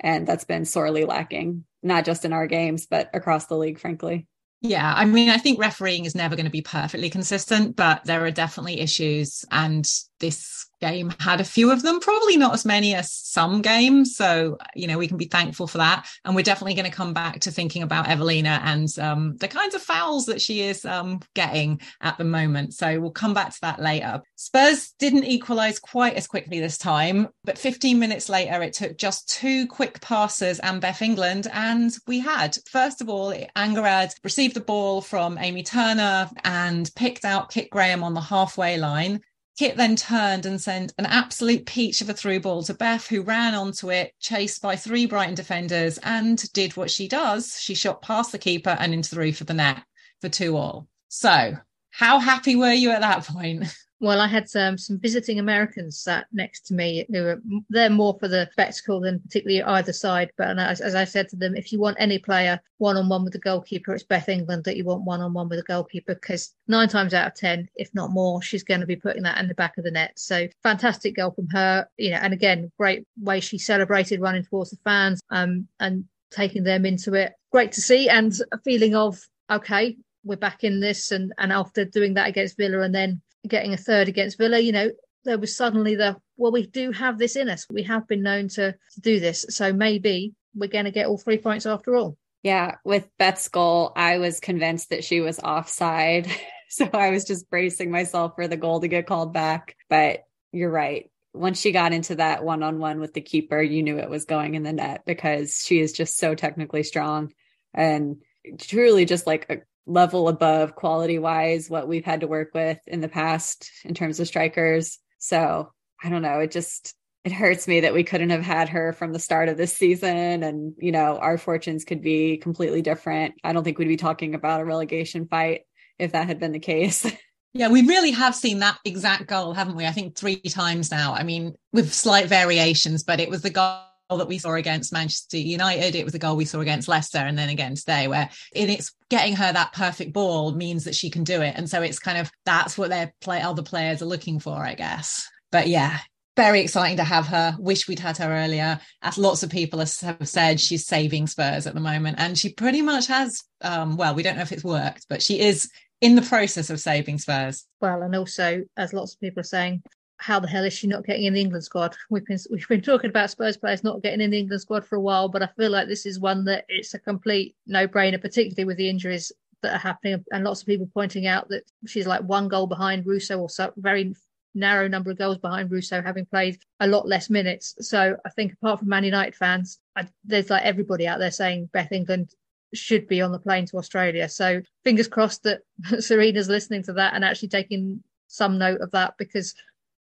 And 0.00 0.26
that's 0.26 0.44
been 0.44 0.64
sorely 0.64 1.04
lacking, 1.04 1.64
not 1.82 2.04
just 2.04 2.24
in 2.24 2.32
our 2.32 2.48
games, 2.48 2.86
but 2.86 3.08
across 3.14 3.46
the 3.46 3.56
league, 3.56 3.78
frankly. 3.78 4.26
Yeah, 4.66 4.94
I 4.96 5.04
mean, 5.04 5.28
I 5.28 5.36
think 5.36 5.58
refereeing 5.58 6.06
is 6.06 6.14
never 6.14 6.36
going 6.36 6.46
to 6.46 6.50
be 6.50 6.62
perfectly 6.62 7.10
consistent, 7.10 7.76
but 7.76 8.02
there 8.06 8.24
are 8.24 8.30
definitely 8.30 8.80
issues. 8.80 9.44
And 9.50 9.86
this 10.20 10.66
game 10.80 11.12
had 11.20 11.40
a 11.40 11.44
few 11.44 11.70
of 11.70 11.82
them, 11.82 12.00
probably 12.00 12.36
not 12.36 12.54
as 12.54 12.64
many 12.64 12.94
as 12.94 13.12
some 13.12 13.62
games. 13.62 14.16
So, 14.16 14.58
you 14.74 14.86
know, 14.86 14.98
we 14.98 15.08
can 15.08 15.16
be 15.16 15.26
thankful 15.26 15.66
for 15.66 15.78
that. 15.78 16.06
And 16.24 16.34
we're 16.34 16.42
definitely 16.42 16.74
going 16.74 16.90
to 16.90 16.96
come 16.96 17.14
back 17.14 17.40
to 17.40 17.50
thinking 17.50 17.82
about 17.82 18.08
Evelina 18.08 18.60
and 18.64 18.88
um, 18.98 19.36
the 19.36 19.48
kinds 19.48 19.74
of 19.74 19.82
fouls 19.82 20.26
that 20.26 20.40
she 20.40 20.60
is 20.60 20.84
um, 20.84 21.20
getting 21.34 21.80
at 22.00 22.18
the 22.18 22.24
moment. 22.24 22.74
So 22.74 23.00
we'll 23.00 23.10
come 23.10 23.34
back 23.34 23.52
to 23.52 23.60
that 23.62 23.80
later. 23.80 24.22
Spurs 24.36 24.92
didn't 24.98 25.24
equalise 25.24 25.78
quite 25.78 26.14
as 26.14 26.26
quickly 26.26 26.60
this 26.60 26.78
time, 26.78 27.28
but 27.44 27.58
15 27.58 27.98
minutes 27.98 28.28
later, 28.28 28.62
it 28.62 28.74
took 28.74 28.96
just 28.98 29.28
two 29.28 29.66
quick 29.66 30.00
passes 30.00 30.58
and 30.60 30.80
Beth 30.80 31.02
England. 31.02 31.48
And 31.52 31.94
we 32.06 32.20
had, 32.20 32.56
first 32.70 33.00
of 33.00 33.08
all, 33.08 33.34
Angharad 33.56 34.14
received 34.22 34.54
the 34.54 34.60
ball 34.60 35.00
from 35.00 35.38
Amy 35.38 35.62
Turner 35.62 36.30
and 36.44 36.90
picked 36.94 37.24
out 37.24 37.50
Kit 37.50 37.70
Graham 37.70 38.04
on 38.04 38.14
the 38.14 38.20
halfway 38.20 38.76
line. 38.76 39.20
Kit 39.56 39.76
then 39.76 39.94
turned 39.94 40.46
and 40.46 40.60
sent 40.60 40.92
an 40.98 41.06
absolute 41.06 41.64
peach 41.64 42.00
of 42.00 42.08
a 42.08 42.14
through 42.14 42.40
ball 42.40 42.62
to 42.64 42.74
Beth, 42.74 43.06
who 43.06 43.22
ran 43.22 43.54
onto 43.54 43.90
it, 43.90 44.12
chased 44.18 44.60
by 44.60 44.74
three 44.74 45.06
Brighton 45.06 45.36
defenders, 45.36 45.98
and 45.98 46.52
did 46.52 46.76
what 46.76 46.90
she 46.90 47.06
does. 47.06 47.56
She 47.60 47.74
shot 47.74 48.02
past 48.02 48.32
the 48.32 48.38
keeper 48.38 48.76
and 48.78 48.92
into 48.92 49.14
the 49.14 49.20
roof 49.20 49.40
of 49.40 49.46
the 49.46 49.54
net 49.54 49.82
for 50.20 50.28
two 50.28 50.56
all. 50.56 50.88
So, 51.08 51.56
how 51.90 52.18
happy 52.18 52.56
were 52.56 52.72
you 52.72 52.90
at 52.90 53.02
that 53.02 53.24
point? 53.24 53.64
Well, 54.00 54.20
I 54.20 54.26
had 54.26 54.48
some 54.48 54.76
visiting 54.90 55.38
Americans 55.38 56.00
sat 56.00 56.26
next 56.32 56.66
to 56.66 56.74
me 56.74 57.06
who 57.10 57.26
are 57.26 57.42
they're 57.70 57.88
more 57.88 58.16
for 58.18 58.28
the 58.28 58.48
spectacle 58.52 59.00
than 59.00 59.20
particularly 59.20 59.62
either 59.62 59.92
side. 59.92 60.30
But 60.36 60.58
as, 60.58 60.80
as 60.80 60.94
I 60.94 61.04
said 61.04 61.28
to 61.30 61.36
them, 61.36 61.56
if 61.56 61.72
you 61.72 61.78
want 61.78 61.96
any 62.00 62.18
player 62.18 62.60
one 62.78 62.96
on 62.96 63.08
one 63.08 63.22
with 63.24 63.32
the 63.32 63.38
goalkeeper, 63.38 63.94
it's 63.94 64.02
Beth 64.02 64.28
England 64.28 64.64
that 64.64 64.76
you 64.76 64.84
want 64.84 65.04
one 65.04 65.20
on 65.20 65.32
one 65.32 65.48
with 65.48 65.60
the 65.60 65.64
goalkeeper 65.64 66.14
because 66.14 66.54
nine 66.66 66.88
times 66.88 67.14
out 67.14 67.28
of 67.28 67.34
ten, 67.34 67.68
if 67.76 67.94
not 67.94 68.10
more, 68.10 68.42
she's 68.42 68.64
going 68.64 68.80
to 68.80 68.86
be 68.86 68.96
putting 68.96 69.22
that 69.22 69.38
in 69.38 69.48
the 69.48 69.54
back 69.54 69.78
of 69.78 69.84
the 69.84 69.90
net. 69.90 70.18
So 70.18 70.48
fantastic 70.62 71.16
goal 71.16 71.30
from 71.30 71.48
her, 71.50 71.86
you 71.96 72.10
know, 72.10 72.16
and 72.16 72.34
again, 72.34 72.72
great 72.76 73.06
way 73.20 73.40
she 73.40 73.58
celebrated 73.58 74.20
running 74.20 74.44
towards 74.44 74.70
the 74.70 74.78
fans 74.84 75.22
um, 75.30 75.68
and 75.78 76.04
taking 76.32 76.64
them 76.64 76.84
into 76.84 77.14
it. 77.14 77.32
Great 77.52 77.72
to 77.72 77.80
see 77.80 78.08
and 78.08 78.34
a 78.50 78.58
feeling 78.58 78.96
of 78.96 79.20
okay, 79.50 79.96
we're 80.24 80.36
back 80.36 80.64
in 80.64 80.80
this 80.80 81.12
and 81.12 81.32
and 81.38 81.52
after 81.52 81.84
doing 81.84 82.14
that 82.14 82.28
against 82.28 82.56
Villa 82.56 82.80
and 82.80 82.94
then 82.94 83.22
getting 83.48 83.72
a 83.72 83.78
third 83.78 84.08
against 84.08 84.38
Villa, 84.38 84.58
you 84.58 84.72
know, 84.72 84.90
there 85.24 85.38
was 85.38 85.56
suddenly 85.56 85.94
the 85.94 86.16
well, 86.36 86.52
we 86.52 86.66
do 86.66 86.90
have 86.90 87.18
this 87.18 87.36
in 87.36 87.48
us. 87.48 87.66
We 87.70 87.84
have 87.84 88.06
been 88.08 88.22
known 88.22 88.48
to, 88.48 88.72
to 88.72 89.00
do 89.00 89.20
this, 89.20 89.46
so 89.50 89.72
maybe 89.72 90.34
we're 90.54 90.68
going 90.68 90.84
to 90.84 90.90
get 90.90 91.06
all 91.06 91.18
three 91.18 91.38
points 91.38 91.66
after 91.66 91.96
all. 91.96 92.16
Yeah, 92.42 92.76
with 92.84 93.08
Beth's 93.18 93.48
goal, 93.48 93.92
I 93.96 94.18
was 94.18 94.40
convinced 94.40 94.90
that 94.90 95.04
she 95.04 95.20
was 95.20 95.40
offside, 95.40 96.28
so 96.68 96.88
I 96.92 97.10
was 97.10 97.24
just 97.24 97.48
bracing 97.48 97.90
myself 97.90 98.32
for 98.36 98.48
the 98.48 98.56
goal 98.56 98.80
to 98.80 98.88
get 98.88 99.06
called 99.06 99.32
back. 99.32 99.76
But 99.88 100.24
you're 100.52 100.70
right. 100.70 101.10
Once 101.32 101.60
she 101.60 101.72
got 101.72 101.92
into 101.92 102.16
that 102.16 102.44
one 102.44 102.62
on 102.62 102.78
one 102.78 103.00
with 103.00 103.12
the 103.14 103.20
keeper, 103.20 103.60
you 103.60 103.82
knew 103.82 103.98
it 103.98 104.10
was 104.10 104.24
going 104.24 104.54
in 104.54 104.62
the 104.62 104.72
net 104.72 105.02
because 105.04 105.62
she 105.64 105.80
is 105.80 105.92
just 105.92 106.16
so 106.16 106.34
technically 106.34 106.84
strong 106.84 107.32
and 107.72 108.22
truly 108.58 109.04
just 109.04 109.26
like 109.26 109.46
a 109.50 109.56
level 109.86 110.28
above 110.28 110.74
quality 110.74 111.18
wise 111.18 111.68
what 111.68 111.88
we've 111.88 112.04
had 112.04 112.20
to 112.20 112.26
work 112.26 112.50
with 112.54 112.78
in 112.86 113.00
the 113.00 113.08
past 113.08 113.70
in 113.84 113.94
terms 113.94 114.20
of 114.20 114.26
strikers. 114.26 114.98
So 115.18 115.72
I 116.02 116.08
don't 116.08 116.22
know. 116.22 116.40
It 116.40 116.50
just, 116.50 116.94
it 117.24 117.32
hurts 117.32 117.66
me 117.68 117.80
that 117.80 117.94
we 117.94 118.04
couldn't 118.04 118.30
have 118.30 118.42
had 118.42 118.70
her 118.70 118.92
from 118.92 119.12
the 119.12 119.18
start 119.18 119.48
of 119.48 119.56
this 119.56 119.76
season 119.76 120.42
and, 120.42 120.74
you 120.78 120.92
know, 120.92 121.18
our 121.18 121.38
fortunes 121.38 121.84
could 121.84 122.02
be 122.02 122.36
completely 122.38 122.82
different. 122.82 123.34
I 123.42 123.52
don't 123.52 123.64
think 123.64 123.78
we'd 123.78 123.88
be 123.88 123.96
talking 123.96 124.34
about 124.34 124.60
a 124.60 124.64
relegation 124.64 125.26
fight 125.26 125.62
if 125.98 126.12
that 126.12 126.26
had 126.26 126.40
been 126.40 126.52
the 126.52 126.58
case. 126.58 127.06
Yeah, 127.56 127.68
we 127.68 127.86
really 127.86 128.10
have 128.10 128.34
seen 128.34 128.58
that 128.58 128.80
exact 128.84 129.28
goal, 129.28 129.52
haven't 129.52 129.76
we? 129.76 129.86
I 129.86 129.92
think 129.92 130.16
three 130.16 130.40
times 130.40 130.90
now. 130.90 131.14
I 131.14 131.22
mean, 131.22 131.54
with 131.72 131.94
slight 131.94 132.26
variations, 132.26 133.04
but 133.04 133.20
it 133.20 133.30
was 133.30 133.42
the 133.42 133.50
goal 133.50 133.78
that 134.10 134.28
we 134.28 134.38
saw 134.38 134.54
against 134.54 134.92
Manchester 134.92 135.38
United. 135.38 135.94
It 135.94 136.04
was 136.04 136.14
a 136.14 136.18
goal 136.18 136.36
we 136.36 136.44
saw 136.44 136.60
against 136.60 136.88
Leicester 136.88 137.18
and 137.18 137.38
then 137.38 137.48
again 137.48 137.74
today, 137.74 138.06
where 138.08 138.30
in 138.52 138.70
it's 138.70 138.92
getting 139.08 139.34
her 139.36 139.52
that 139.52 139.72
perfect 139.72 140.12
ball 140.12 140.52
means 140.52 140.84
that 140.84 140.94
she 140.94 141.10
can 141.10 141.24
do 141.24 141.40
it. 141.40 141.54
And 141.56 141.68
so 141.68 141.82
it's 141.82 141.98
kind 141.98 142.18
of 142.18 142.30
that's 142.44 142.76
what 142.76 142.90
their 142.90 143.14
play 143.20 143.40
other 143.40 143.62
players 143.62 144.02
are 144.02 144.06
looking 144.06 144.38
for, 144.38 144.56
I 144.56 144.74
guess. 144.74 145.28
But 145.50 145.68
yeah, 145.68 145.98
very 146.36 146.60
exciting 146.60 146.96
to 146.96 147.04
have 147.04 147.26
her. 147.28 147.56
Wish 147.58 147.88
we'd 147.88 148.00
had 148.00 148.18
her 148.18 148.30
earlier. 148.30 148.80
As 149.02 149.18
lots 149.18 149.42
of 149.42 149.50
people 149.50 149.78
have 149.78 149.88
said, 149.88 150.60
she's 150.60 150.86
saving 150.86 151.26
Spurs 151.26 151.66
at 151.66 151.74
the 151.74 151.80
moment, 151.80 152.16
and 152.18 152.36
she 152.36 152.52
pretty 152.52 152.82
much 152.82 153.06
has. 153.06 153.42
Um, 153.60 153.96
well, 153.96 154.14
we 154.14 154.22
don't 154.22 154.36
know 154.36 154.42
if 154.42 154.52
it's 154.52 154.64
worked, 154.64 155.06
but 155.08 155.22
she 155.22 155.40
is 155.40 155.70
in 156.00 156.16
the 156.16 156.22
process 156.22 156.70
of 156.70 156.80
saving 156.80 157.18
Spurs. 157.18 157.64
Well, 157.80 158.02
and 158.02 158.14
also, 158.16 158.64
as 158.76 158.92
lots 158.92 159.14
of 159.14 159.20
people 159.20 159.40
are 159.40 159.44
saying, 159.44 159.82
how 160.24 160.40
the 160.40 160.48
hell 160.48 160.64
is 160.64 160.72
she 160.72 160.86
not 160.86 161.04
getting 161.04 161.24
in 161.24 161.34
the 161.34 161.40
England 161.40 161.64
squad? 161.64 161.94
We've 162.08 162.24
been 162.24 162.38
we've 162.50 162.66
been 162.66 162.80
talking 162.80 163.10
about 163.10 163.28
Spurs 163.28 163.58
players 163.58 163.84
not 163.84 164.02
getting 164.02 164.22
in 164.22 164.30
the 164.30 164.38
England 164.38 164.62
squad 164.62 164.86
for 164.86 164.96
a 164.96 165.00
while, 165.00 165.28
but 165.28 165.42
I 165.42 165.48
feel 165.58 165.70
like 165.70 165.86
this 165.86 166.06
is 166.06 166.18
one 166.18 166.46
that 166.46 166.64
it's 166.66 166.94
a 166.94 166.98
complete 166.98 167.54
no 167.66 167.86
brainer, 167.86 168.18
particularly 168.18 168.64
with 168.64 168.78
the 168.78 168.88
injuries 168.88 169.30
that 169.60 169.74
are 169.74 169.78
happening, 169.78 170.24
and 170.32 170.42
lots 170.42 170.62
of 170.62 170.66
people 170.66 170.88
pointing 170.94 171.26
out 171.26 171.50
that 171.50 171.64
she's 171.86 172.06
like 172.06 172.22
one 172.22 172.48
goal 172.48 172.66
behind 172.66 173.04
Russo, 173.04 173.38
or 173.38 173.50
so 173.50 173.70
very 173.76 174.14
narrow 174.54 174.88
number 174.88 175.10
of 175.10 175.18
goals 175.18 175.36
behind 175.36 175.70
Russo, 175.70 176.00
having 176.00 176.24
played 176.24 176.56
a 176.80 176.86
lot 176.86 177.06
less 177.06 177.28
minutes. 177.28 177.74
So 177.80 178.16
I 178.24 178.30
think 178.30 178.54
apart 178.54 178.78
from 178.78 178.88
Man 178.88 179.04
United 179.04 179.34
fans, 179.34 179.78
I, 179.94 180.08
there's 180.24 180.48
like 180.48 180.62
everybody 180.62 181.06
out 181.06 181.18
there 181.18 181.32
saying 181.32 181.68
Beth 181.74 181.92
England 181.92 182.30
should 182.72 183.06
be 183.08 183.20
on 183.20 183.30
the 183.30 183.38
plane 183.38 183.66
to 183.66 183.76
Australia. 183.76 184.26
So 184.30 184.62
fingers 184.84 185.06
crossed 185.06 185.42
that 185.42 185.60
Sarina's 185.82 186.48
listening 186.48 186.82
to 186.84 186.94
that 186.94 187.12
and 187.12 187.26
actually 187.26 187.48
taking 187.48 188.02
some 188.26 188.56
note 188.56 188.80
of 188.80 188.90
that 188.92 189.14
because 189.18 189.54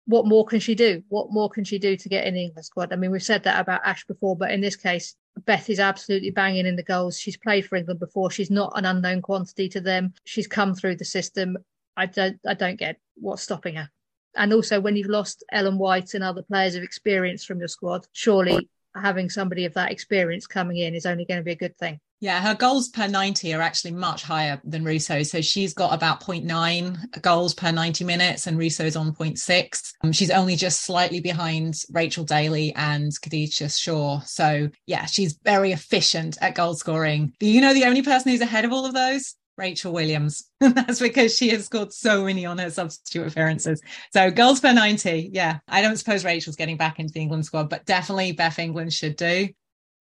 what 0.07 0.27
more 0.27 0.45
can 0.45 0.61
she 0.61 0.75
do? 0.75 1.03
What 1.09 1.33
more 1.33 1.49
can 1.49 1.65
she 1.65 1.79
do 1.79 1.97
to 1.97 2.09
get 2.09 2.27
in 2.27 2.35
the 2.35 2.45
England 2.45 2.65
squad? 2.65 2.93
I 2.93 2.97
mean, 2.97 3.11
we've 3.11 3.23
said 3.23 3.45
that 3.45 3.61
about 3.61 3.83
Ash 3.85 4.05
before, 4.05 4.37
but 4.37 4.51
in 4.51 4.61
this 4.61 4.77
case, 4.77 5.15
Beth 5.45 5.71
is 5.71 5.81
absolutely 5.81 6.31
banging 6.31 6.67
in 6.67 6.77
the 6.77 6.83
goals. 6.83 7.19
She's 7.19 7.37
played 7.37 7.67
for 7.67 7.77
England 7.77 8.01
before. 8.01 8.31
She's 8.31 8.51
not 8.51 8.73
an 8.77 8.85
unknown 8.85 9.23
quantity 9.23 9.69
to 9.71 9.81
them. 9.81 10.12
She's 10.25 10.47
come 10.47 10.75
through 10.75 10.97
the 10.97 11.05
system. 11.05 11.57
I 11.97 12.07
don't, 12.07 12.38
I 12.47 12.55
don't 12.55 12.79
get 12.79 12.99
what's 13.15 13.43
stopping 13.43 13.77
her. 13.77 13.91
And 14.35 14.53
also, 14.53 14.81
when 14.81 14.97
you've 14.97 15.09
lost 15.09 15.45
Ellen 15.53 15.79
White 15.79 16.15
and 16.15 16.25
other 16.25 16.43
players 16.43 16.75
of 16.75 16.83
experience 16.83 17.45
from 17.45 17.59
your 17.59 17.69
squad, 17.69 18.07
surely 18.12 18.69
having 18.95 19.31
somebody 19.31 19.65
of 19.67 19.75
that 19.75 19.93
experience 19.93 20.47
coming 20.47 20.79
in 20.79 20.95
is 20.95 21.07
only 21.07 21.25
going 21.25 21.41
to 21.41 21.45
be 21.45 21.53
a 21.53 21.57
good 21.57 21.77
thing. 21.77 22.01
Yeah, 22.23 22.41
her 22.41 22.55
goals 22.55 22.89
per 22.89 23.09
90 23.09 23.53
are 23.53 23.61
actually 23.61 23.91
much 23.91 24.23
higher 24.23 24.61
than 24.63 24.85
Russo. 24.85 25.25
So 25.25 25.41
she's 25.41 25.75
got 25.75 25.93
about 25.93 26.21
0.9 26.21 27.21
goals 27.21 27.53
per 27.53 27.73
90 27.73 28.05
minutes, 28.05 28.47
and 28.47 28.57
Russo's 28.57 28.95
on 28.95 29.13
0.6. 29.13 29.93
Um, 30.05 30.13
she's 30.13 30.31
only 30.31 30.55
just 30.55 30.83
slightly 30.83 31.19
behind 31.19 31.75
Rachel 31.91 32.23
Daly 32.23 32.73
and 32.77 33.11
Khadija 33.11 33.77
Shaw. 33.77 34.21
So 34.21 34.69
yeah, 34.87 35.07
she's 35.07 35.37
very 35.43 35.73
efficient 35.73 36.39
at 36.41 36.55
goal 36.55 36.75
scoring. 36.75 37.33
You 37.41 37.61
know, 37.61 37.75
the 37.75 37.87
only 37.87 38.03
person 38.03 38.31
who's 38.31 38.41
ahead 38.41 38.65
of 38.65 38.73
all 38.73 38.87
of 38.87 38.95
those? 38.95 39.35
Rachel 39.59 39.93
Williams. 39.93 40.45
That's 40.61 41.01
because 41.01 41.37
she 41.37 41.49
has 41.49 41.65
scored 41.65 41.93
so 41.93 42.25
many 42.25 42.47
on 42.47 42.59
her 42.59 42.71
substitute 42.71 43.27
appearances. 43.27 43.83
So 44.13 44.31
goals 44.31 44.61
per 44.61 44.73
90. 44.73 45.31
Yeah. 45.33 45.59
I 45.67 45.83
don't 45.83 45.97
suppose 45.97 46.25
Rachel's 46.25 46.57
getting 46.57 46.77
back 46.77 47.01
into 47.01 47.13
the 47.13 47.21
England 47.21 47.47
squad, 47.47 47.69
but 47.69 47.85
definitely 47.85 48.31
Beth 48.31 48.61
England 48.61 48.93
should 48.93 49.17
do 49.17 49.49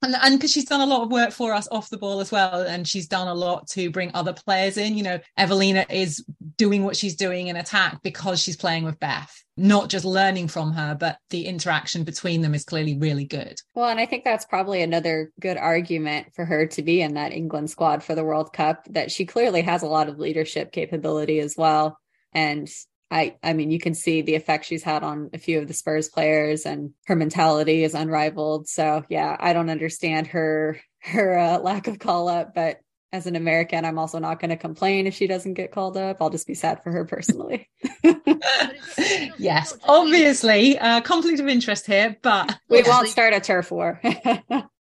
and 0.01 0.15
and 0.21 0.37
because 0.37 0.51
she's 0.51 0.65
done 0.65 0.81
a 0.81 0.85
lot 0.85 1.03
of 1.03 1.11
work 1.11 1.31
for 1.31 1.53
us 1.53 1.67
off 1.71 1.89
the 1.89 1.97
ball 1.97 2.19
as 2.19 2.31
well 2.31 2.61
and 2.61 2.87
she's 2.87 3.07
done 3.07 3.27
a 3.27 3.33
lot 3.33 3.67
to 3.67 3.89
bring 3.91 4.11
other 4.13 4.33
players 4.33 4.77
in. 4.77 4.95
You 4.95 5.03
know 5.03 5.19
evelina 5.37 5.85
is 5.89 6.23
doing 6.57 6.83
what 6.83 6.95
she's 6.95 7.15
doing 7.15 7.47
in 7.47 7.55
attack 7.55 8.01
because 8.03 8.41
she's 8.41 8.57
playing 8.57 8.83
with 8.83 8.99
beth 8.99 9.43
not 9.57 9.89
just 9.89 10.05
learning 10.05 10.47
from 10.47 10.71
her 10.71 10.95
but 10.95 11.17
the 11.29 11.45
interaction 11.45 12.03
between 12.03 12.41
them 12.41 12.55
is 12.55 12.63
clearly 12.63 12.97
really 12.97 13.25
good. 13.25 13.59
Well 13.73 13.89
and 13.89 13.99
i 13.99 14.05
think 14.05 14.23
that's 14.23 14.45
probably 14.45 14.81
another 14.81 15.31
good 15.39 15.57
argument 15.57 16.33
for 16.35 16.45
her 16.45 16.67
to 16.67 16.81
be 16.81 17.01
in 17.01 17.15
that 17.15 17.33
england 17.33 17.69
squad 17.69 18.03
for 18.03 18.15
the 18.15 18.23
world 18.23 18.53
cup 18.53 18.85
that 18.89 19.11
she 19.11 19.25
clearly 19.25 19.61
has 19.61 19.81
a 19.81 19.87
lot 19.87 20.09
of 20.09 20.19
leadership 20.19 20.71
capability 20.71 21.39
as 21.39 21.55
well. 21.57 21.97
And 22.33 22.69
I 23.11 23.35
I 23.43 23.53
mean 23.53 23.69
you 23.69 23.79
can 23.79 23.93
see 23.93 24.21
the 24.21 24.35
effect 24.35 24.65
she's 24.65 24.83
had 24.83 25.03
on 25.03 25.29
a 25.33 25.37
few 25.37 25.59
of 25.59 25.67
the 25.67 25.73
Spurs 25.73 26.09
players 26.09 26.65
and 26.65 26.91
her 27.05 27.15
mentality 27.15 27.83
is 27.83 27.93
unrivaled. 27.93 28.67
So 28.67 29.03
yeah, 29.09 29.35
I 29.39 29.53
don't 29.53 29.69
understand 29.69 30.27
her 30.27 30.79
her 31.03 31.37
uh, 31.37 31.59
lack 31.59 31.87
of 31.87 31.99
call 31.99 32.29
up, 32.29 32.55
but 32.55 32.79
as 33.13 33.27
an 33.27 33.35
American, 33.35 33.83
I'm 33.83 33.99
also 33.99 34.19
not 34.19 34.39
going 34.39 34.51
to 34.51 34.55
complain 34.55 35.05
if 35.05 35.13
she 35.13 35.27
doesn't 35.27 35.55
get 35.55 35.71
called 35.71 35.97
up. 35.97 36.17
I'll 36.21 36.29
just 36.29 36.47
be 36.47 36.53
sad 36.53 36.81
for 36.81 36.91
her 36.91 37.03
personally. 37.03 37.69
yes, 39.37 39.77
obviously, 39.83 40.79
uh, 40.79 41.01
conflict 41.01 41.39
of 41.39 41.47
interest 41.47 41.85
here, 41.87 42.15
but 42.21 42.57
we 42.69 42.83
won't 42.83 43.09
start 43.09 43.33
a 43.33 43.41
turf 43.41 43.69
war 43.71 43.99